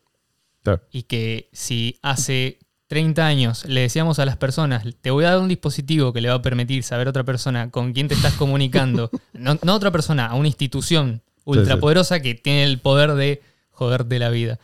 Y 0.91 1.03
que 1.03 1.49
si 1.51 1.97
hace 2.01 2.59
30 2.87 3.25
años 3.25 3.65
le 3.65 3.81
decíamos 3.81 4.19
a 4.19 4.25
las 4.25 4.37
personas, 4.37 4.83
te 5.01 5.11
voy 5.11 5.25
a 5.25 5.31
dar 5.31 5.39
un 5.39 5.47
dispositivo 5.47 6.11
que 6.13 6.21
le 6.21 6.29
va 6.29 6.35
a 6.35 6.41
permitir 6.41 6.83
saber 6.83 7.07
a 7.07 7.11
otra 7.11 7.23
persona 7.23 7.71
con 7.71 7.93
quién 7.93 8.07
te 8.07 8.15
estás 8.15 8.33
comunicando, 8.33 9.09
no, 9.33 9.51
a 9.51 9.73
otra 9.73 9.91
persona, 9.91 10.27
a 10.27 10.35
una 10.35 10.47
institución 10.47 11.21
ultrapoderosa 11.45 12.19
que 12.19 12.35
tiene 12.35 12.63
el 12.63 12.79
poder 12.79 13.13
de 13.13 13.41
joderte 13.71 14.19
la 14.19 14.29
vida. 14.29 14.59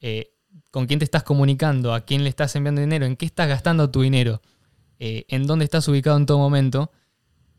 Eh, 0.00 0.32
con 0.70 0.86
quién 0.86 0.98
te 0.98 1.04
estás 1.04 1.22
comunicando, 1.22 1.94
a 1.94 2.00
quién 2.00 2.22
le 2.22 2.28
estás 2.28 2.54
enviando 2.56 2.80
dinero, 2.80 3.06
en 3.06 3.16
qué 3.16 3.24
estás 3.24 3.48
gastando 3.48 3.90
tu 3.90 4.02
dinero. 4.02 4.42
Eh, 4.98 5.24
en 5.28 5.46
dónde 5.46 5.64
estás 5.64 5.86
ubicado 5.88 6.16
en 6.16 6.26
todo 6.26 6.38
momento, 6.38 6.90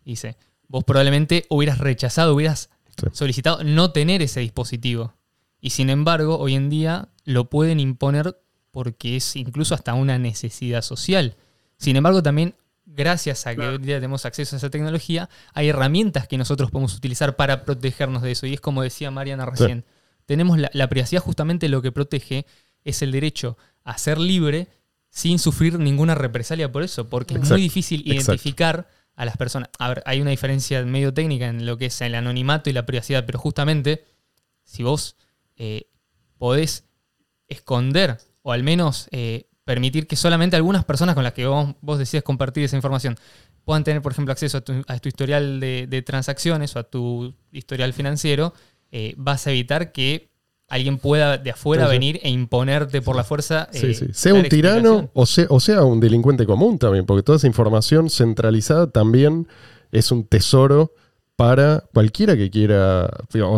dice, 0.06 0.38
vos 0.68 0.84
probablemente 0.84 1.46
hubieras 1.50 1.78
rechazado, 1.78 2.34
hubieras 2.34 2.70
solicitado 3.12 3.64
no 3.64 3.92
tener 3.92 4.22
ese 4.22 4.40
dispositivo. 4.40 5.14
Y 5.60 5.72
sin 5.72 5.90
embargo, 5.90 6.38
hoy 6.40 6.56
en 6.56 6.70
día 6.70 7.10
lo 7.26 7.50
pueden 7.50 7.80
imponer 7.80 8.40
porque 8.72 9.16
es 9.16 9.36
incluso 9.36 9.76
hasta 9.76 9.94
una 9.94 10.18
necesidad 10.18 10.82
social. 10.82 11.36
Sin 11.78 11.96
embargo, 11.96 12.24
también 12.24 12.56
gracias 12.86 13.46
a 13.46 13.56
que 13.56 13.62
hoy 13.62 13.76
en 13.76 13.82
día 13.82 13.96
tenemos 13.98 14.26
acceso 14.26 14.56
a 14.56 14.58
esa 14.58 14.70
tecnología, 14.70 15.30
hay 15.54 15.70
herramientas 15.70 16.28
que 16.28 16.38
nosotros 16.38 16.72
podemos 16.72 16.96
utilizar 16.96 17.36
para 17.36 17.66
protegernos 17.66 18.22
de 18.22 18.32
eso. 18.32 18.48
Y 18.48 18.54
es 18.54 18.62
como 18.62 18.82
decía 18.82 19.12
Mariana 19.12 19.46
recién, 19.46 19.86
tenemos 20.26 20.58
la, 20.58 20.70
la, 20.74 20.88
privacidad 20.90 21.22
justamente 21.22 21.70
lo 21.70 21.82
que 21.82 21.92
protege 21.92 22.46
es 22.84 23.02
el 23.02 23.12
derecho 23.12 23.58
a 23.84 23.98
ser 23.98 24.18
libre 24.18 24.68
sin 25.18 25.40
sufrir 25.40 25.80
ninguna 25.80 26.14
represalia 26.14 26.72
por 26.72 26.84
eso, 26.84 27.10
porque 27.10 27.34
es 27.34 27.50
muy 27.50 27.60
difícil 27.60 28.04
identificar 28.06 28.88
a 29.16 29.26
las 29.26 29.36
personas. 29.36 29.70
A 29.80 29.90
ver, 29.90 30.04
hay 30.06 30.22
una 30.22 30.30
diferencia 30.30 30.86
medio 30.86 31.12
técnica 31.12 31.48
en 31.48 31.66
lo 31.66 31.76
que 31.76 31.88
es 31.88 32.02
el 32.02 32.14
anonimato 32.14 32.70
y 32.70 32.74
la 32.74 32.86
privacidad, 32.86 33.26
pero 33.26 33.40
justamente 33.40 34.06
si 34.64 34.84
vos 34.84 35.16
eh, 35.56 35.90
podés 36.38 36.84
esconder 37.48 38.20
o 38.44 38.52
al 38.52 38.62
menos 38.62 39.08
eh, 39.10 39.50
permitir 39.64 40.06
que 40.06 40.16
solamente 40.16 40.56
algunas 40.56 40.86
personas 40.86 41.16
con 41.16 41.24
las 41.24 41.34
que 41.34 41.48
vos, 41.48 41.74
vos 41.82 41.98
decidas 41.98 42.24
compartir 42.24 42.64
esa 42.64 42.76
información 42.76 43.18
puedan 43.66 43.84
tener, 43.84 44.04
por 44.04 44.12
ejemplo, 44.12 44.34
acceso 44.34 44.60
a 44.60 44.62
tu, 44.62 45.10
historial 45.10 45.60
de, 45.60 46.04
transacciones 46.06 46.76
o 46.76 46.80
a 46.80 46.84
tu 46.84 47.34
historial 47.52 47.92
financiero, 47.94 48.54
eh, 48.92 49.16
vas 49.18 49.48
a 49.48 49.50
evitar 49.50 49.92
que 49.92 50.30
alguien 50.68 50.98
pueda 50.98 51.38
de 51.38 51.52
afuera 51.52 51.88
venir 51.88 52.20
e 52.24 52.30
imponerte 52.30 53.02
por 53.02 53.16
la 53.16 53.24
fuerza. 53.24 53.70
Sí, 53.72 53.94
sí. 53.94 54.06
Eh, 54.06 54.14
sea 54.14 54.34
un 54.34 54.44
tirano 54.44 55.10
o 55.14 55.26
sea, 55.26 55.46
o 55.50 55.60
sea 55.60 55.84
un 55.84 56.00
delincuente 56.00 56.46
común 56.46 56.78
también, 56.78 57.06
porque 57.06 57.24
toda 57.24 57.38
esa 57.38 57.48
información 57.48 58.10
centralizada 58.10 58.92
también 58.92 59.48
es 59.92 60.12
un 60.12 60.26
tesoro 60.26 60.94
para 61.38 61.84
cualquiera 61.94 62.36
que 62.36 62.50
quiera, 62.50 63.08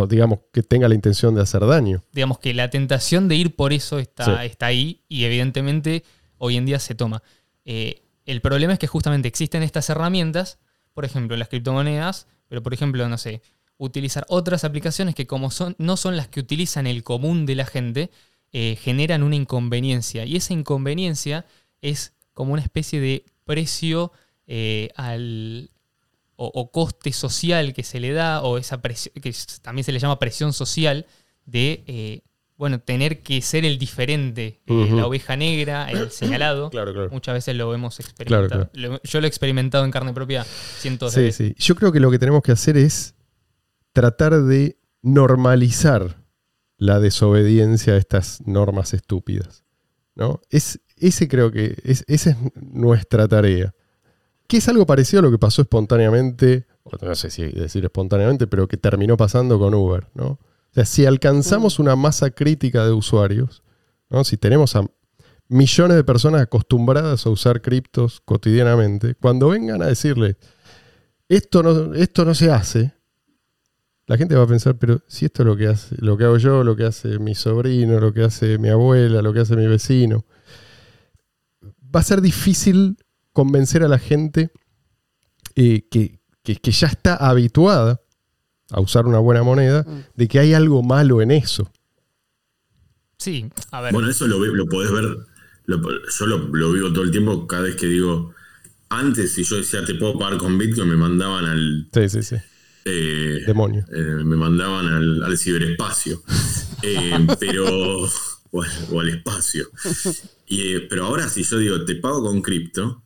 digamos, 0.10 0.40
que 0.52 0.62
tenga 0.62 0.90
la 0.90 0.96
intención 0.96 1.34
de 1.34 1.42
hacer 1.42 1.66
daño. 1.66 2.04
Digamos 2.12 2.38
que 2.40 2.54
la 2.54 2.70
tentación 2.70 3.30
de 3.30 3.36
ir 3.36 3.56
por 3.56 3.72
eso 3.72 4.00
está, 4.00 4.44
está 4.44 4.66
ahí 4.66 5.02
y 5.08 5.24
evidentemente 5.24 6.04
hoy 6.38 6.58
en 6.58 6.66
día 6.66 6.78
se 6.80 6.94
toma. 6.94 7.24
Eh, 7.64 8.04
el 8.26 8.42
problema 8.42 8.74
es 8.74 8.80
que 8.80 8.88
justamente 8.88 9.30
existen 9.30 9.64
estas 9.64 9.90
herramientas, 9.90 10.60
por 10.94 11.06
ejemplo, 11.06 11.38
las 11.38 11.48
criptomonedas, 11.48 12.28
pero 12.50 12.62
por 12.62 12.74
ejemplo, 12.74 13.08
no 13.08 13.18
sé, 13.18 13.42
utilizar 13.80 14.26
otras 14.28 14.64
aplicaciones 14.64 15.16
que 15.16 15.26
como 15.26 15.50
son, 15.50 15.76
no 15.80 15.98
son 15.98 16.18
las 16.18 16.28
que 16.28 16.42
utilizan 16.42 16.86
el 16.86 17.04
común 17.04 17.46
de 17.46 17.56
la 17.56 17.66
gente, 17.66 18.12
eh, 18.52 18.78
generan 18.80 19.24
una 19.24 19.36
inconveniencia. 19.36 20.26
Y 20.26 20.36
esa 20.36 20.54
inconveniencia 20.54 21.46
es 21.82 22.14
como 22.34 22.54
una 22.54 22.62
especie 22.62 23.00
de 23.00 23.26
precio 23.46 24.12
eh, 24.48 24.90
al, 24.96 25.72
o, 26.36 26.72
coste 26.72 27.14
social 27.14 27.74
que 27.74 27.84
se 27.84 28.00
le 28.00 28.12
da, 28.12 28.44
o 28.44 28.58
esa 28.58 28.82
presión, 28.82 29.14
que 29.14 29.34
también 29.62 29.86
se 29.86 29.94
le 29.94 30.00
llama 30.00 30.20
presión 30.20 30.52
social, 30.52 31.06
de 31.46 31.84
eh, 31.88 32.22
bueno, 32.58 32.80
tener 32.82 33.22
que 33.22 33.42
ser 33.42 33.64
el 33.64 33.80
diferente, 33.80 34.60
la 34.66 35.08
oveja 35.08 35.38
negra, 35.38 35.90
el 35.90 36.12
señalado. 36.12 36.70
Muchas 37.12 37.34
veces 37.34 37.56
lo 37.56 37.74
hemos 37.74 38.02
experimentado. 38.02 38.70
yo 38.74 39.22
lo 39.22 39.26
he 39.26 39.30
experimentado 39.30 39.86
en 39.86 39.92
carne 39.92 40.12
propia 40.12 40.44
cientos 40.44 41.14
de 41.14 41.22
veces. 41.22 41.54
Sí. 41.56 41.56
Yo 41.58 41.76
creo 41.76 41.94
que 41.94 42.02
lo 42.02 42.12
que 42.12 42.20
tenemos 42.20 42.42
que 42.42 42.52
hacer 42.52 42.76
es 42.76 43.16
tratar 43.94 44.44
de 44.44 44.78
normalizar 45.02 46.24
la 46.78 47.00
desobediencia 47.00 47.94
a 47.94 47.98
estas 47.98 48.46
normas 48.46 48.94
estúpidas. 48.94 49.64
¿no? 50.16 50.42
Es, 50.50 50.80
ese 50.98 51.28
creo 51.28 51.52
que 51.52 51.78
es, 51.84 52.04
esa 52.08 52.32
es 52.32 52.38
nuestra 52.56 53.28
tarea. 53.28 53.74
Que 54.48 54.58
es 54.58 54.68
algo 54.68 54.86
parecido 54.86 55.20
a 55.20 55.24
lo 55.24 55.32
que 55.32 55.38
pasó 55.38 55.62
espontáneamente, 55.62 56.66
no 57.02 57.16
sé 57.16 57.30
si 57.30 57.44
decir 57.44 57.86
espontáneamente, 57.86 58.48
pero 58.48 58.68
que 58.68 58.78
terminó 58.78 59.16
pasando 59.16 59.60
con 59.60 59.74
Uber. 59.74 60.08
¿no? 60.16 60.26
O 60.28 60.40
sea, 60.74 60.86
si 60.86 61.06
alcanzamos 61.06 61.80
una 61.80 61.96
masa 61.96 62.32
crítica 62.32 62.86
de 62.86 62.92
usuarios, 62.92 63.64
¿no? 64.10 64.24
si 64.24 64.38
tenemos 64.38 64.76
a 64.76 64.86
millones 65.50 65.98
de 65.98 66.04
personas 66.04 66.42
acostumbradas 66.42 67.26
a 67.26 67.30
usar 67.30 67.62
criptos 67.62 68.22
cotidianamente, 68.22 69.16
cuando 69.16 69.50
vengan 69.50 69.82
a 69.82 69.88
decirle, 69.88 70.38
esto 71.28 71.62
no, 71.62 71.94
esto 71.94 72.24
no 72.26 72.34
se 72.34 72.52
hace, 72.52 72.94
la 74.10 74.18
gente 74.18 74.34
va 74.34 74.42
a 74.42 74.48
pensar, 74.48 74.76
pero 74.76 75.04
si 75.08 75.26
esto 75.26 75.44
es 75.44 75.46
lo 75.46 75.56
que 75.56 75.68
hace, 75.68 75.96
lo 76.00 76.18
que 76.18 76.24
hago 76.24 76.38
yo, 76.40 76.64
lo 76.64 76.76
que 76.76 76.84
hace 76.84 77.20
mi 77.20 77.36
sobrino, 77.36 78.00
lo 78.00 78.12
que 78.12 78.24
hace 78.24 78.58
mi 78.58 78.70
abuela, 78.70 79.22
lo 79.22 79.32
que 79.34 79.42
hace 79.42 79.56
mi 79.56 79.68
vecino, 79.68 80.26
va 81.96 82.00
a 82.00 82.04
ser 82.04 82.20
difícil 82.20 82.98
convencer 83.34 83.84
a 83.84 83.88
la 83.88 84.00
gente 84.00 84.52
eh, 85.56 85.88
que, 85.92 86.18
ya 86.44 86.88
está 86.88 87.18
habituada 87.18 88.02
a 88.72 88.82
usar 88.82 89.06
una 89.06 89.20
buena 89.20 89.44
moneda, 89.44 89.84
mm. 89.88 90.04
de 90.16 90.28
que 90.28 90.40
hay 90.40 90.56
algo 90.56 90.82
malo 90.82 91.22
en 91.22 91.30
eso. 91.30 91.72
Sí, 93.20 93.46
a 93.70 93.82
ver. 93.82 93.94
Bueno, 93.94 94.10
eso 94.10 94.26
lo, 94.26 94.44
lo 94.44 94.66
podés 94.66 94.92
ver, 94.92 95.18
yo 95.68 96.26
lo, 96.26 96.48
lo, 96.48 96.74
vivo 96.74 96.92
todo 96.92 97.04
el 97.04 97.12
tiempo 97.12 97.46
cada 97.46 97.62
vez 97.62 97.76
que 97.76 97.86
digo, 97.86 98.34
antes 98.90 99.34
si 99.34 99.44
yo 99.44 99.58
decía 99.58 99.86
te 99.86 99.94
puedo 99.94 100.18
pagar 100.18 100.40
con 100.40 100.58
Bitcoin, 100.58 100.90
me 100.90 100.98
mandaban 100.98 101.46
al... 101.46 101.90
Sí, 101.94 102.10
sí, 102.10 102.24
sí 102.24 102.38
eh, 102.90 103.44
Demonio. 103.46 103.86
Eh, 103.92 104.24
me 104.24 104.36
mandaban 104.36 104.88
al, 104.88 105.38
ciberespacio. 105.38 106.24
Eh, 106.82 107.28
pero. 107.38 108.08
O 108.52 109.02
al, 109.02 109.10
espacio. 109.10 109.70
pero 110.90 111.06
ahora, 111.06 111.28
si 111.28 111.44
yo 111.44 111.58
digo, 111.58 111.84
te 111.84 111.96
pago 111.96 112.24
con 112.24 112.42
cripto, 112.42 113.04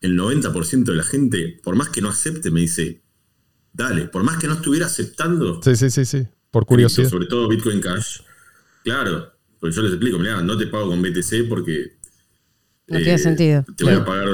el 0.00 0.18
90% 0.18 0.82
de 0.82 0.96
la 0.96 1.04
gente, 1.04 1.60
por 1.62 1.76
más 1.76 1.90
que 1.90 2.00
no 2.00 2.08
acepte, 2.08 2.50
me 2.50 2.60
dice, 2.60 3.02
dale, 3.72 4.08
por 4.08 4.24
más 4.24 4.38
que 4.38 4.48
no 4.48 4.54
estuviera 4.54 4.86
aceptando. 4.86 5.62
Sí, 5.62 5.76
sí, 5.76 5.90
sí, 5.90 6.04
sí. 6.04 6.26
Por 6.50 6.66
curiosidad. 6.66 7.08
sobre 7.08 7.26
todo 7.26 7.46
Bitcoin 7.46 7.80
Cash. 7.80 8.18
Claro, 8.82 9.32
pues 9.60 9.76
yo 9.76 9.82
les 9.82 9.92
explico, 9.92 10.18
mira, 10.18 10.42
no 10.42 10.58
te 10.58 10.66
pago 10.66 10.88
con 10.88 11.00
BTC 11.00 11.48
porque. 11.48 11.98
No 12.88 12.98
tiene 12.98 13.18
sentido. 13.18 13.64
Te 13.76 13.84
voy 13.84 13.94
a 13.94 14.04
pagar. 14.04 14.28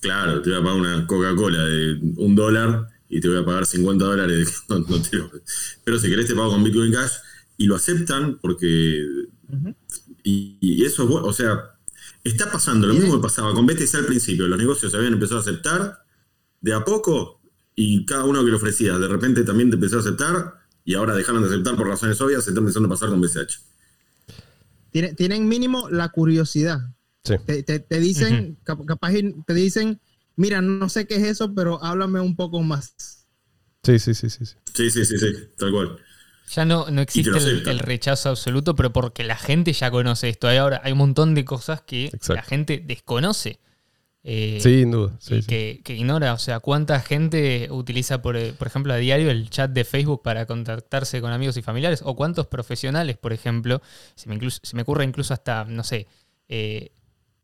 Claro, 0.00 0.42
te 0.42 0.50
voy 0.50 0.58
a 0.58 0.62
pagar 0.62 0.80
una 0.80 1.06
Coca-Cola 1.06 1.64
de 1.64 2.00
un 2.16 2.34
dólar 2.34 2.93
y 3.16 3.20
te 3.20 3.28
voy 3.28 3.38
a 3.38 3.44
pagar 3.44 3.64
50 3.66 4.04
dólares. 4.04 4.62
Pero 5.84 5.98
si 5.98 6.08
querés 6.08 6.26
te 6.26 6.34
pago 6.34 6.50
con 6.50 6.64
Bitcoin 6.64 6.92
Cash 6.92 7.12
y 7.56 7.66
lo 7.66 7.76
aceptan 7.76 8.38
porque... 8.40 9.06
y, 10.24 10.84
eso 10.84 11.04
es 11.04 11.08
bueno, 11.08 11.26
o 11.26 11.32
sea, 11.32 11.76
está 12.24 12.50
pasando 12.50 12.86
lo 12.86 12.94
mismo 12.94 13.14
que 13.16 13.22
pasaba 13.22 13.54
con 13.54 13.66
BTC 13.66 13.94
al 13.94 14.06
principio. 14.06 14.48
Los 14.48 14.58
negocios 14.58 14.90
se 14.90 14.98
habían 14.98 15.12
empezado 15.12 15.38
a 15.38 15.42
aceptar 15.42 15.98
de 16.60 16.72
a 16.74 16.84
poco 16.84 17.40
y 17.76 18.04
cada 18.06 18.24
uno 18.24 18.44
que 18.44 18.50
lo 18.50 18.56
ofrecía 18.56 18.98
de 18.98 19.08
repente 19.08 19.42
también 19.44 19.68
te 19.70 19.76
empezó 19.76 19.96
a 19.96 20.00
aceptar 20.00 20.54
y 20.84 20.94
ahora 20.94 21.14
dejaron 21.14 21.42
de 21.42 21.48
aceptar 21.48 21.76
por 21.76 21.86
razones 21.88 22.20
obvias, 22.20 22.44
se 22.44 22.50
están 22.50 22.62
empezando 22.64 22.86
a 22.88 22.90
pasar 22.90 23.08
con 23.10 23.20
BCH. 23.20 23.60
Tienen, 24.90 25.16
tienen 25.16 25.48
mínimo 25.48 25.88
la 25.90 26.08
curiosidad. 26.10 26.80
Sí. 27.24 27.34
Te, 27.46 27.62
te- 27.62 27.78
te 27.80 28.00
dicen, 28.00 28.56
cap- 28.64 28.84
capaz 28.86 29.12
y 29.14 29.32
te 29.46 29.54
dicen, 29.54 30.00
mira, 30.36 30.60
no 30.62 30.88
sé 30.88 31.06
qué 31.06 31.16
es 31.16 31.22
eso, 31.24 31.54
pero 31.54 31.82
háblame 31.82 32.20
un 32.20 32.36
poco 32.36 32.62
más. 32.62 32.94
Sí, 33.82 33.98
sí, 33.98 34.14
sí, 34.14 34.30
sí. 34.30 34.46
sí. 34.46 34.56
Sí, 34.74 34.90
sí, 34.90 35.04
sí, 35.04 35.18
sí, 35.18 35.26
tal 35.58 35.70
cual. 35.72 35.98
Ya 36.50 36.64
no, 36.64 36.90
no 36.90 37.00
existe 37.00 37.38
el, 37.38 37.78
rechazo 37.78 38.28
absoluto, 38.30 38.74
pero 38.76 38.92
porque 38.92 39.24
la 39.24 39.36
gente 39.36 39.72
ya 39.72 39.90
conoce 39.90 40.28
esto. 40.28 40.46
Hay 40.46 40.58
ahora 40.58 40.80
hay 40.84 40.92
un 40.92 40.98
montón 40.98 41.34
de 41.34 41.44
cosas 41.44 41.80
que 41.82 42.06
Exacto. 42.06 42.34
la 42.34 42.42
gente 42.42 42.82
desconoce. 42.84 43.60
eh, 44.24 44.58
Sin 44.60 44.90
duda. 44.90 45.16
sí, 45.20 45.36
y 45.36 45.42
sí. 45.42 45.48
que, 45.48 45.80
que 45.84 45.94
ignora. 45.96 46.34
O 46.34 46.38
sea, 46.38 46.60
cuánta 46.60 47.00
gente 47.00 47.68
utiliza, 47.70 48.22
por, 48.22 48.36
eh, 48.36 48.54
por 48.58 48.66
ejemplo, 48.68 48.92
a 48.94 48.96
diario 48.98 49.30
el 49.30 49.50
chat 49.50 49.70
de 49.72 49.84
Facebook 49.84 50.22
para 50.22 50.46
contactarse 50.46 51.20
con 51.20 51.32
amigos 51.32 51.56
y 51.58 51.62
familiares. 51.62 52.02
O 52.04 52.16
cuántos 52.16 52.46
profesionales, 52.48 53.16
por 53.18 53.32
ejemplo, 53.32 53.82
se 54.16 54.28
me, 54.28 54.34
incluso- 54.36 54.60
se 54.62 54.76
me 54.76 54.82
ocurre 54.82 55.04
incluso 55.04 55.34
hasta, 55.34 55.64
no 55.64 55.84
sé, 55.84 56.06
eh, 56.48 56.92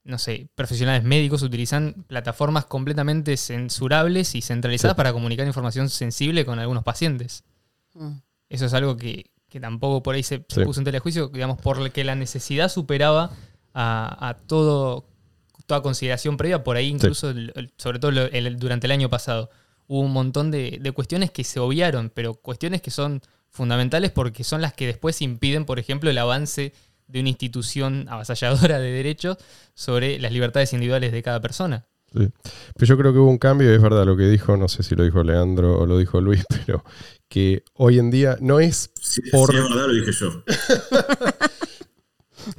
no 0.04 0.18
sé, 0.18 0.48
profesionales 0.54 1.04
médicos 1.04 1.42
utilizan 1.42 2.04
plataformas 2.06 2.64
completamente 2.64 3.36
censurables 3.36 4.34
y 4.34 4.42
centralizadas 4.42 4.94
Sí. 4.94 4.96
para 4.96 5.12
comunicar 5.12 5.46
información 5.46 5.88
sensible 5.90 6.44
con 6.44 6.58
algunos 6.58 6.84
pacientes. 6.84 7.44
Mm. 7.94 8.12
Eso 8.48 8.66
es 8.66 8.74
algo 8.74 8.96
que, 8.96 9.30
que 9.48 9.60
tampoco 9.60 10.02
por 10.02 10.14
ahí 10.14 10.22
se, 10.22 10.44
se 10.48 10.60
Sí. 10.60 10.64
puso 10.64 10.80
en 10.80 10.84
telejuicio, 10.84 11.28
digamos, 11.28 11.58
por 11.60 11.90
que 11.90 12.04
la 12.04 12.14
necesidad 12.14 12.68
superaba 12.70 13.30
a, 13.74 14.28
a 14.28 14.34
todo, 14.34 15.06
toda 15.66 15.82
consideración 15.82 16.36
previa. 16.36 16.64
Por 16.64 16.76
ahí 16.76 16.86
incluso, 16.88 17.30
el- 17.30 17.52
el- 17.54 17.72
sobre 17.76 17.98
todo 17.98 18.10
el- 18.10 18.56
durante 18.58 18.86
el 18.86 18.92
año 18.92 19.08
pasado, 19.10 19.50
hubo 19.86 20.00
un 20.00 20.12
montón 20.12 20.50
de, 20.50 20.78
de 20.80 20.92
cuestiones 20.92 21.30
que 21.30 21.44
se 21.44 21.60
obviaron, 21.60 22.10
pero 22.14 22.34
cuestiones 22.34 22.80
que 22.80 22.90
son 22.90 23.20
fundamentales 23.50 24.12
porque 24.12 24.44
son 24.44 24.60
las 24.62 24.72
que 24.72 24.86
después 24.86 25.20
impiden, 25.22 25.64
por 25.66 25.78
ejemplo, 25.78 26.08
el 26.10 26.18
avance 26.18 26.72
de 27.10 27.20
una 27.20 27.28
institución 27.30 28.06
avasalladora 28.08 28.78
de 28.78 28.90
derechos 28.90 29.36
sobre 29.74 30.18
las 30.18 30.32
libertades 30.32 30.72
individuales 30.72 31.12
de 31.12 31.22
cada 31.22 31.40
persona. 31.40 31.86
Sí. 32.12 32.28
Pero 32.74 32.86
yo 32.86 32.98
creo 32.98 33.12
que 33.12 33.18
hubo 33.20 33.30
un 33.30 33.38
cambio, 33.38 33.70
y 33.70 33.74
es 33.76 33.80
verdad 33.82 34.04
lo 34.04 34.16
que 34.16 34.24
dijo, 34.28 34.56
no 34.56 34.66
sé 34.68 34.82
si 34.82 34.96
lo 34.96 35.04
dijo 35.04 35.22
Leandro 35.22 35.78
o 35.78 35.86
lo 35.86 35.96
dijo 35.98 36.20
Luis, 36.20 36.44
pero 36.66 36.84
que 37.28 37.62
hoy 37.74 37.98
en 38.00 38.10
día 38.10 38.36
no 38.40 38.58
es, 38.58 38.90
Si, 39.00 39.20
Por- 39.30 39.54
es 39.54 39.62
verdad, 39.62 39.86
lo 39.86 39.92
dije 39.94 40.10
yo. 40.12 40.42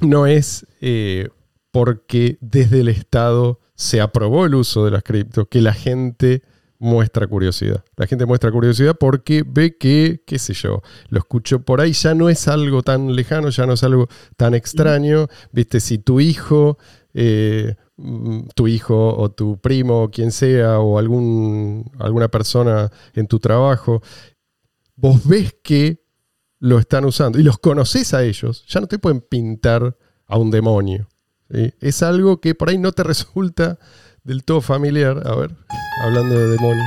no 0.00 0.26
es 0.26 0.66
eh, 0.80 1.28
porque 1.70 2.38
desde 2.40 2.80
el 2.80 2.88
Estado 2.88 3.60
se 3.74 4.00
aprobó 4.00 4.46
el 4.46 4.54
uso 4.54 4.84
de 4.84 4.90
las 4.92 5.02
cripto 5.02 5.46
que 5.46 5.60
la 5.60 5.72
gente 5.74 6.42
muestra 6.82 7.28
curiosidad. 7.28 7.84
La 7.96 8.08
gente 8.08 8.26
muestra 8.26 8.50
curiosidad 8.50 8.96
porque 8.98 9.44
ve 9.46 9.76
que, 9.78 10.24
qué 10.26 10.38
sé 10.40 10.52
yo, 10.52 10.82
lo 11.10 11.18
escucho 11.20 11.60
por 11.60 11.80
ahí, 11.80 11.92
ya 11.92 12.12
no 12.12 12.28
es 12.28 12.48
algo 12.48 12.82
tan 12.82 13.14
lejano, 13.14 13.50
ya 13.50 13.66
no 13.66 13.74
es 13.74 13.84
algo 13.84 14.08
tan 14.36 14.54
extraño. 14.54 15.28
Viste, 15.52 15.78
si 15.78 15.98
tu 15.98 16.18
hijo, 16.18 16.78
eh, 17.14 17.76
mm, 17.96 18.48
tu 18.56 18.66
hijo 18.66 19.16
o 19.16 19.30
tu 19.30 19.60
primo 19.60 20.02
o 20.02 20.10
quien 20.10 20.32
sea, 20.32 20.80
o 20.80 20.98
algún, 20.98 21.88
alguna 22.00 22.26
persona 22.26 22.90
en 23.14 23.28
tu 23.28 23.38
trabajo, 23.38 24.02
vos 24.96 25.24
ves 25.24 25.54
que 25.62 26.02
lo 26.58 26.80
están 26.80 27.04
usando 27.04 27.38
y 27.38 27.44
los 27.44 27.58
conoces 27.58 28.12
a 28.12 28.24
ellos, 28.24 28.64
ya 28.66 28.80
no 28.80 28.88
te 28.88 28.98
pueden 28.98 29.20
pintar 29.20 29.96
a 30.26 30.36
un 30.36 30.50
demonio. 30.50 31.08
Es 31.48 32.02
algo 32.02 32.40
que 32.40 32.56
por 32.56 32.70
ahí 32.70 32.78
no 32.78 32.90
te 32.90 33.04
resulta 33.04 33.78
del 34.24 34.44
todo 34.44 34.60
familiar. 34.60 35.22
A 35.26 35.34
ver, 35.36 35.50
hablando 36.02 36.34
de 36.38 36.48
demonio. 36.48 36.82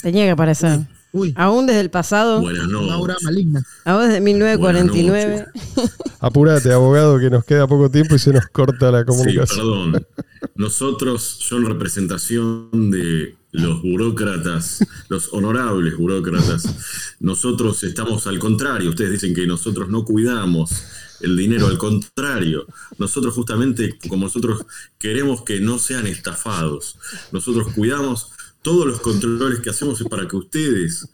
Tenía 0.00 0.24
que 0.24 0.30
aparecer. 0.30 0.80
Uy, 1.14 1.34
Aún 1.36 1.66
desde 1.66 1.80
el 1.80 1.90
pasado, 1.90 2.40
Buenas 2.40 2.66
noches. 2.68 3.22
maligna. 3.22 3.62
aún 3.84 4.02
desde 4.08 4.20
1949. 4.22 5.46
Apurate, 6.20 6.72
abogado, 6.72 7.18
que 7.18 7.28
nos 7.28 7.44
queda 7.44 7.66
poco 7.66 7.90
tiempo 7.90 8.14
y 8.14 8.18
se 8.18 8.32
nos 8.32 8.46
corta 8.46 8.90
la 8.90 9.00
Sí, 9.00 9.06
comunicación. 9.06 9.92
perdón. 9.92 10.06
Nosotros, 10.54 11.38
yo 11.40 11.58
en 11.58 11.66
representación 11.66 12.90
de 12.90 13.36
los 13.50 13.82
burócratas, 13.82 14.86
los 15.08 15.28
honorables 15.34 15.98
burócratas, 15.98 17.16
nosotros 17.20 17.82
estamos 17.84 18.26
al 18.26 18.38
contrario. 18.38 18.88
Ustedes 18.90 19.12
dicen 19.12 19.34
que 19.34 19.46
nosotros 19.46 19.90
no 19.90 20.06
cuidamos 20.06 20.84
el 21.22 21.36
dinero, 21.36 21.66
al 21.66 21.78
contrario. 21.78 22.66
Nosotros 22.98 23.34
justamente, 23.34 23.98
como 24.08 24.24
nosotros 24.24 24.66
queremos 24.98 25.42
que 25.42 25.60
no 25.60 25.78
sean 25.78 26.06
estafados, 26.06 26.98
nosotros 27.32 27.72
cuidamos 27.74 28.32
todos 28.62 28.86
los 28.86 29.00
controles 29.00 29.60
que 29.60 29.70
hacemos 29.70 30.00
es 30.00 30.08
para 30.08 30.26
que 30.28 30.36
ustedes, 30.36 31.08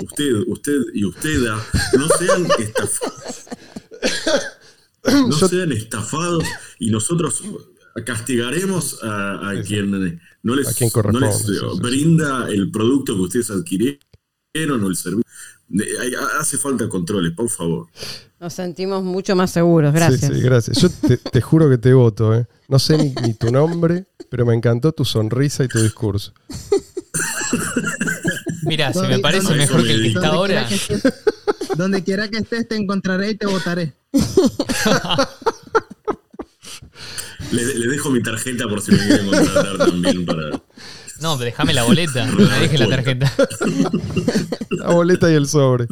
usted, 0.00 0.32
usted 0.46 0.80
y 0.94 1.04
usted 1.04 1.40
no 1.98 2.08
sean 2.08 2.46
estafados. 2.58 3.46
No 5.04 5.32
sean 5.32 5.72
estafados 5.72 6.44
y 6.78 6.90
nosotros 6.90 7.42
castigaremos 8.06 9.02
a, 9.02 9.50
a 9.50 9.62
quien 9.62 10.20
no 10.42 10.54
les, 10.54 10.74
quien 10.74 10.90
no 11.12 11.20
les, 11.20 11.46
brinda 11.80 12.48
el 12.48 12.70
producto 12.70 13.14
que 13.14 13.20
ustedes 13.20 13.50
adquirieron 13.50 13.98
o 14.82 14.88
el 14.88 14.96
servicio. 14.96 15.24
Hace 16.40 16.56
falta 16.58 16.88
controles, 16.88 17.32
por 17.32 17.48
favor. 17.48 17.86
Nos 18.40 18.52
sentimos 18.52 19.02
mucho 19.02 19.34
más 19.34 19.50
seguros, 19.50 19.92
gracias. 19.92 20.20
Sí, 20.30 20.36
sí, 20.36 20.40
gracias. 20.40 20.78
Yo 20.80 20.88
te, 20.90 21.16
te 21.16 21.40
juro 21.40 21.68
que 21.70 21.78
te 21.78 21.92
voto. 21.94 22.34
¿eh? 22.34 22.46
No 22.68 22.78
sé 22.78 22.96
ni, 22.98 23.14
ni 23.22 23.34
tu 23.34 23.50
nombre, 23.50 24.06
pero 24.28 24.44
me 24.46 24.54
encantó 24.54 24.92
tu 24.92 25.04
sonrisa 25.04 25.64
y 25.64 25.68
tu 25.68 25.80
discurso. 25.82 26.32
Mira, 28.62 28.92
si 28.92 29.00
me 29.00 29.18
parece 29.18 29.54
mejor 29.54 29.82
que 29.84 29.92
el 29.92 30.02
que 30.02 30.08
donde 30.12 30.18
está 30.20 30.28
ahora. 30.28 30.66
quiera 30.66 30.68
que 30.68 30.94
estés- 30.96 31.76
donde 31.76 32.04
quiera 32.04 32.28
que 32.28 32.38
estés, 32.38 32.68
te 32.68 32.76
encontraré 32.76 33.30
y 33.30 33.34
te 33.36 33.46
votaré. 33.46 33.94
Le, 37.50 37.74
le 37.78 37.86
dejo 37.88 38.10
mi 38.10 38.22
tarjeta 38.22 38.66
por 38.68 38.80
si 38.80 38.92
me 38.92 38.98
quieren 38.98 39.26
contratar 39.30 39.78
también 39.78 40.24
para. 40.26 40.60
No, 41.24 41.38
déjame 41.38 41.72
la 41.72 41.84
boleta, 41.84 42.26
no 42.26 42.36
me 42.36 42.58
dejes 42.58 42.78
la 42.78 42.86
tarjeta. 42.86 43.32
La 44.72 44.90
boleta 44.90 45.30
y 45.30 45.34
el 45.34 45.48
sobre. 45.48 45.86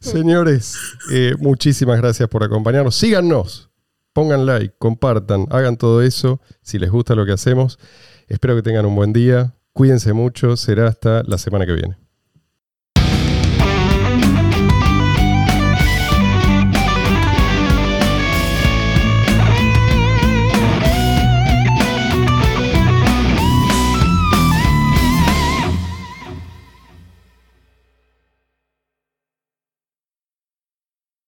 Señores, 0.00 0.76
eh, 1.10 1.34
muchísimas 1.38 1.96
gracias 1.96 2.28
por 2.28 2.44
acompañarnos. 2.44 2.94
Síganos, 2.94 3.70
pongan 4.12 4.44
like, 4.44 4.74
compartan, 4.78 5.46
hagan 5.48 5.78
todo 5.78 6.02
eso 6.02 6.38
si 6.60 6.78
les 6.78 6.90
gusta 6.90 7.14
lo 7.14 7.24
que 7.24 7.32
hacemos. 7.32 7.78
Espero 8.28 8.56
que 8.56 8.62
tengan 8.62 8.84
un 8.84 8.94
buen 8.94 9.14
día. 9.14 9.54
Cuídense 9.72 10.12
mucho. 10.12 10.54
Será 10.58 10.88
hasta 10.88 11.22
la 11.22 11.38
semana 11.38 11.64
que 11.64 11.72
viene. 11.72 12.03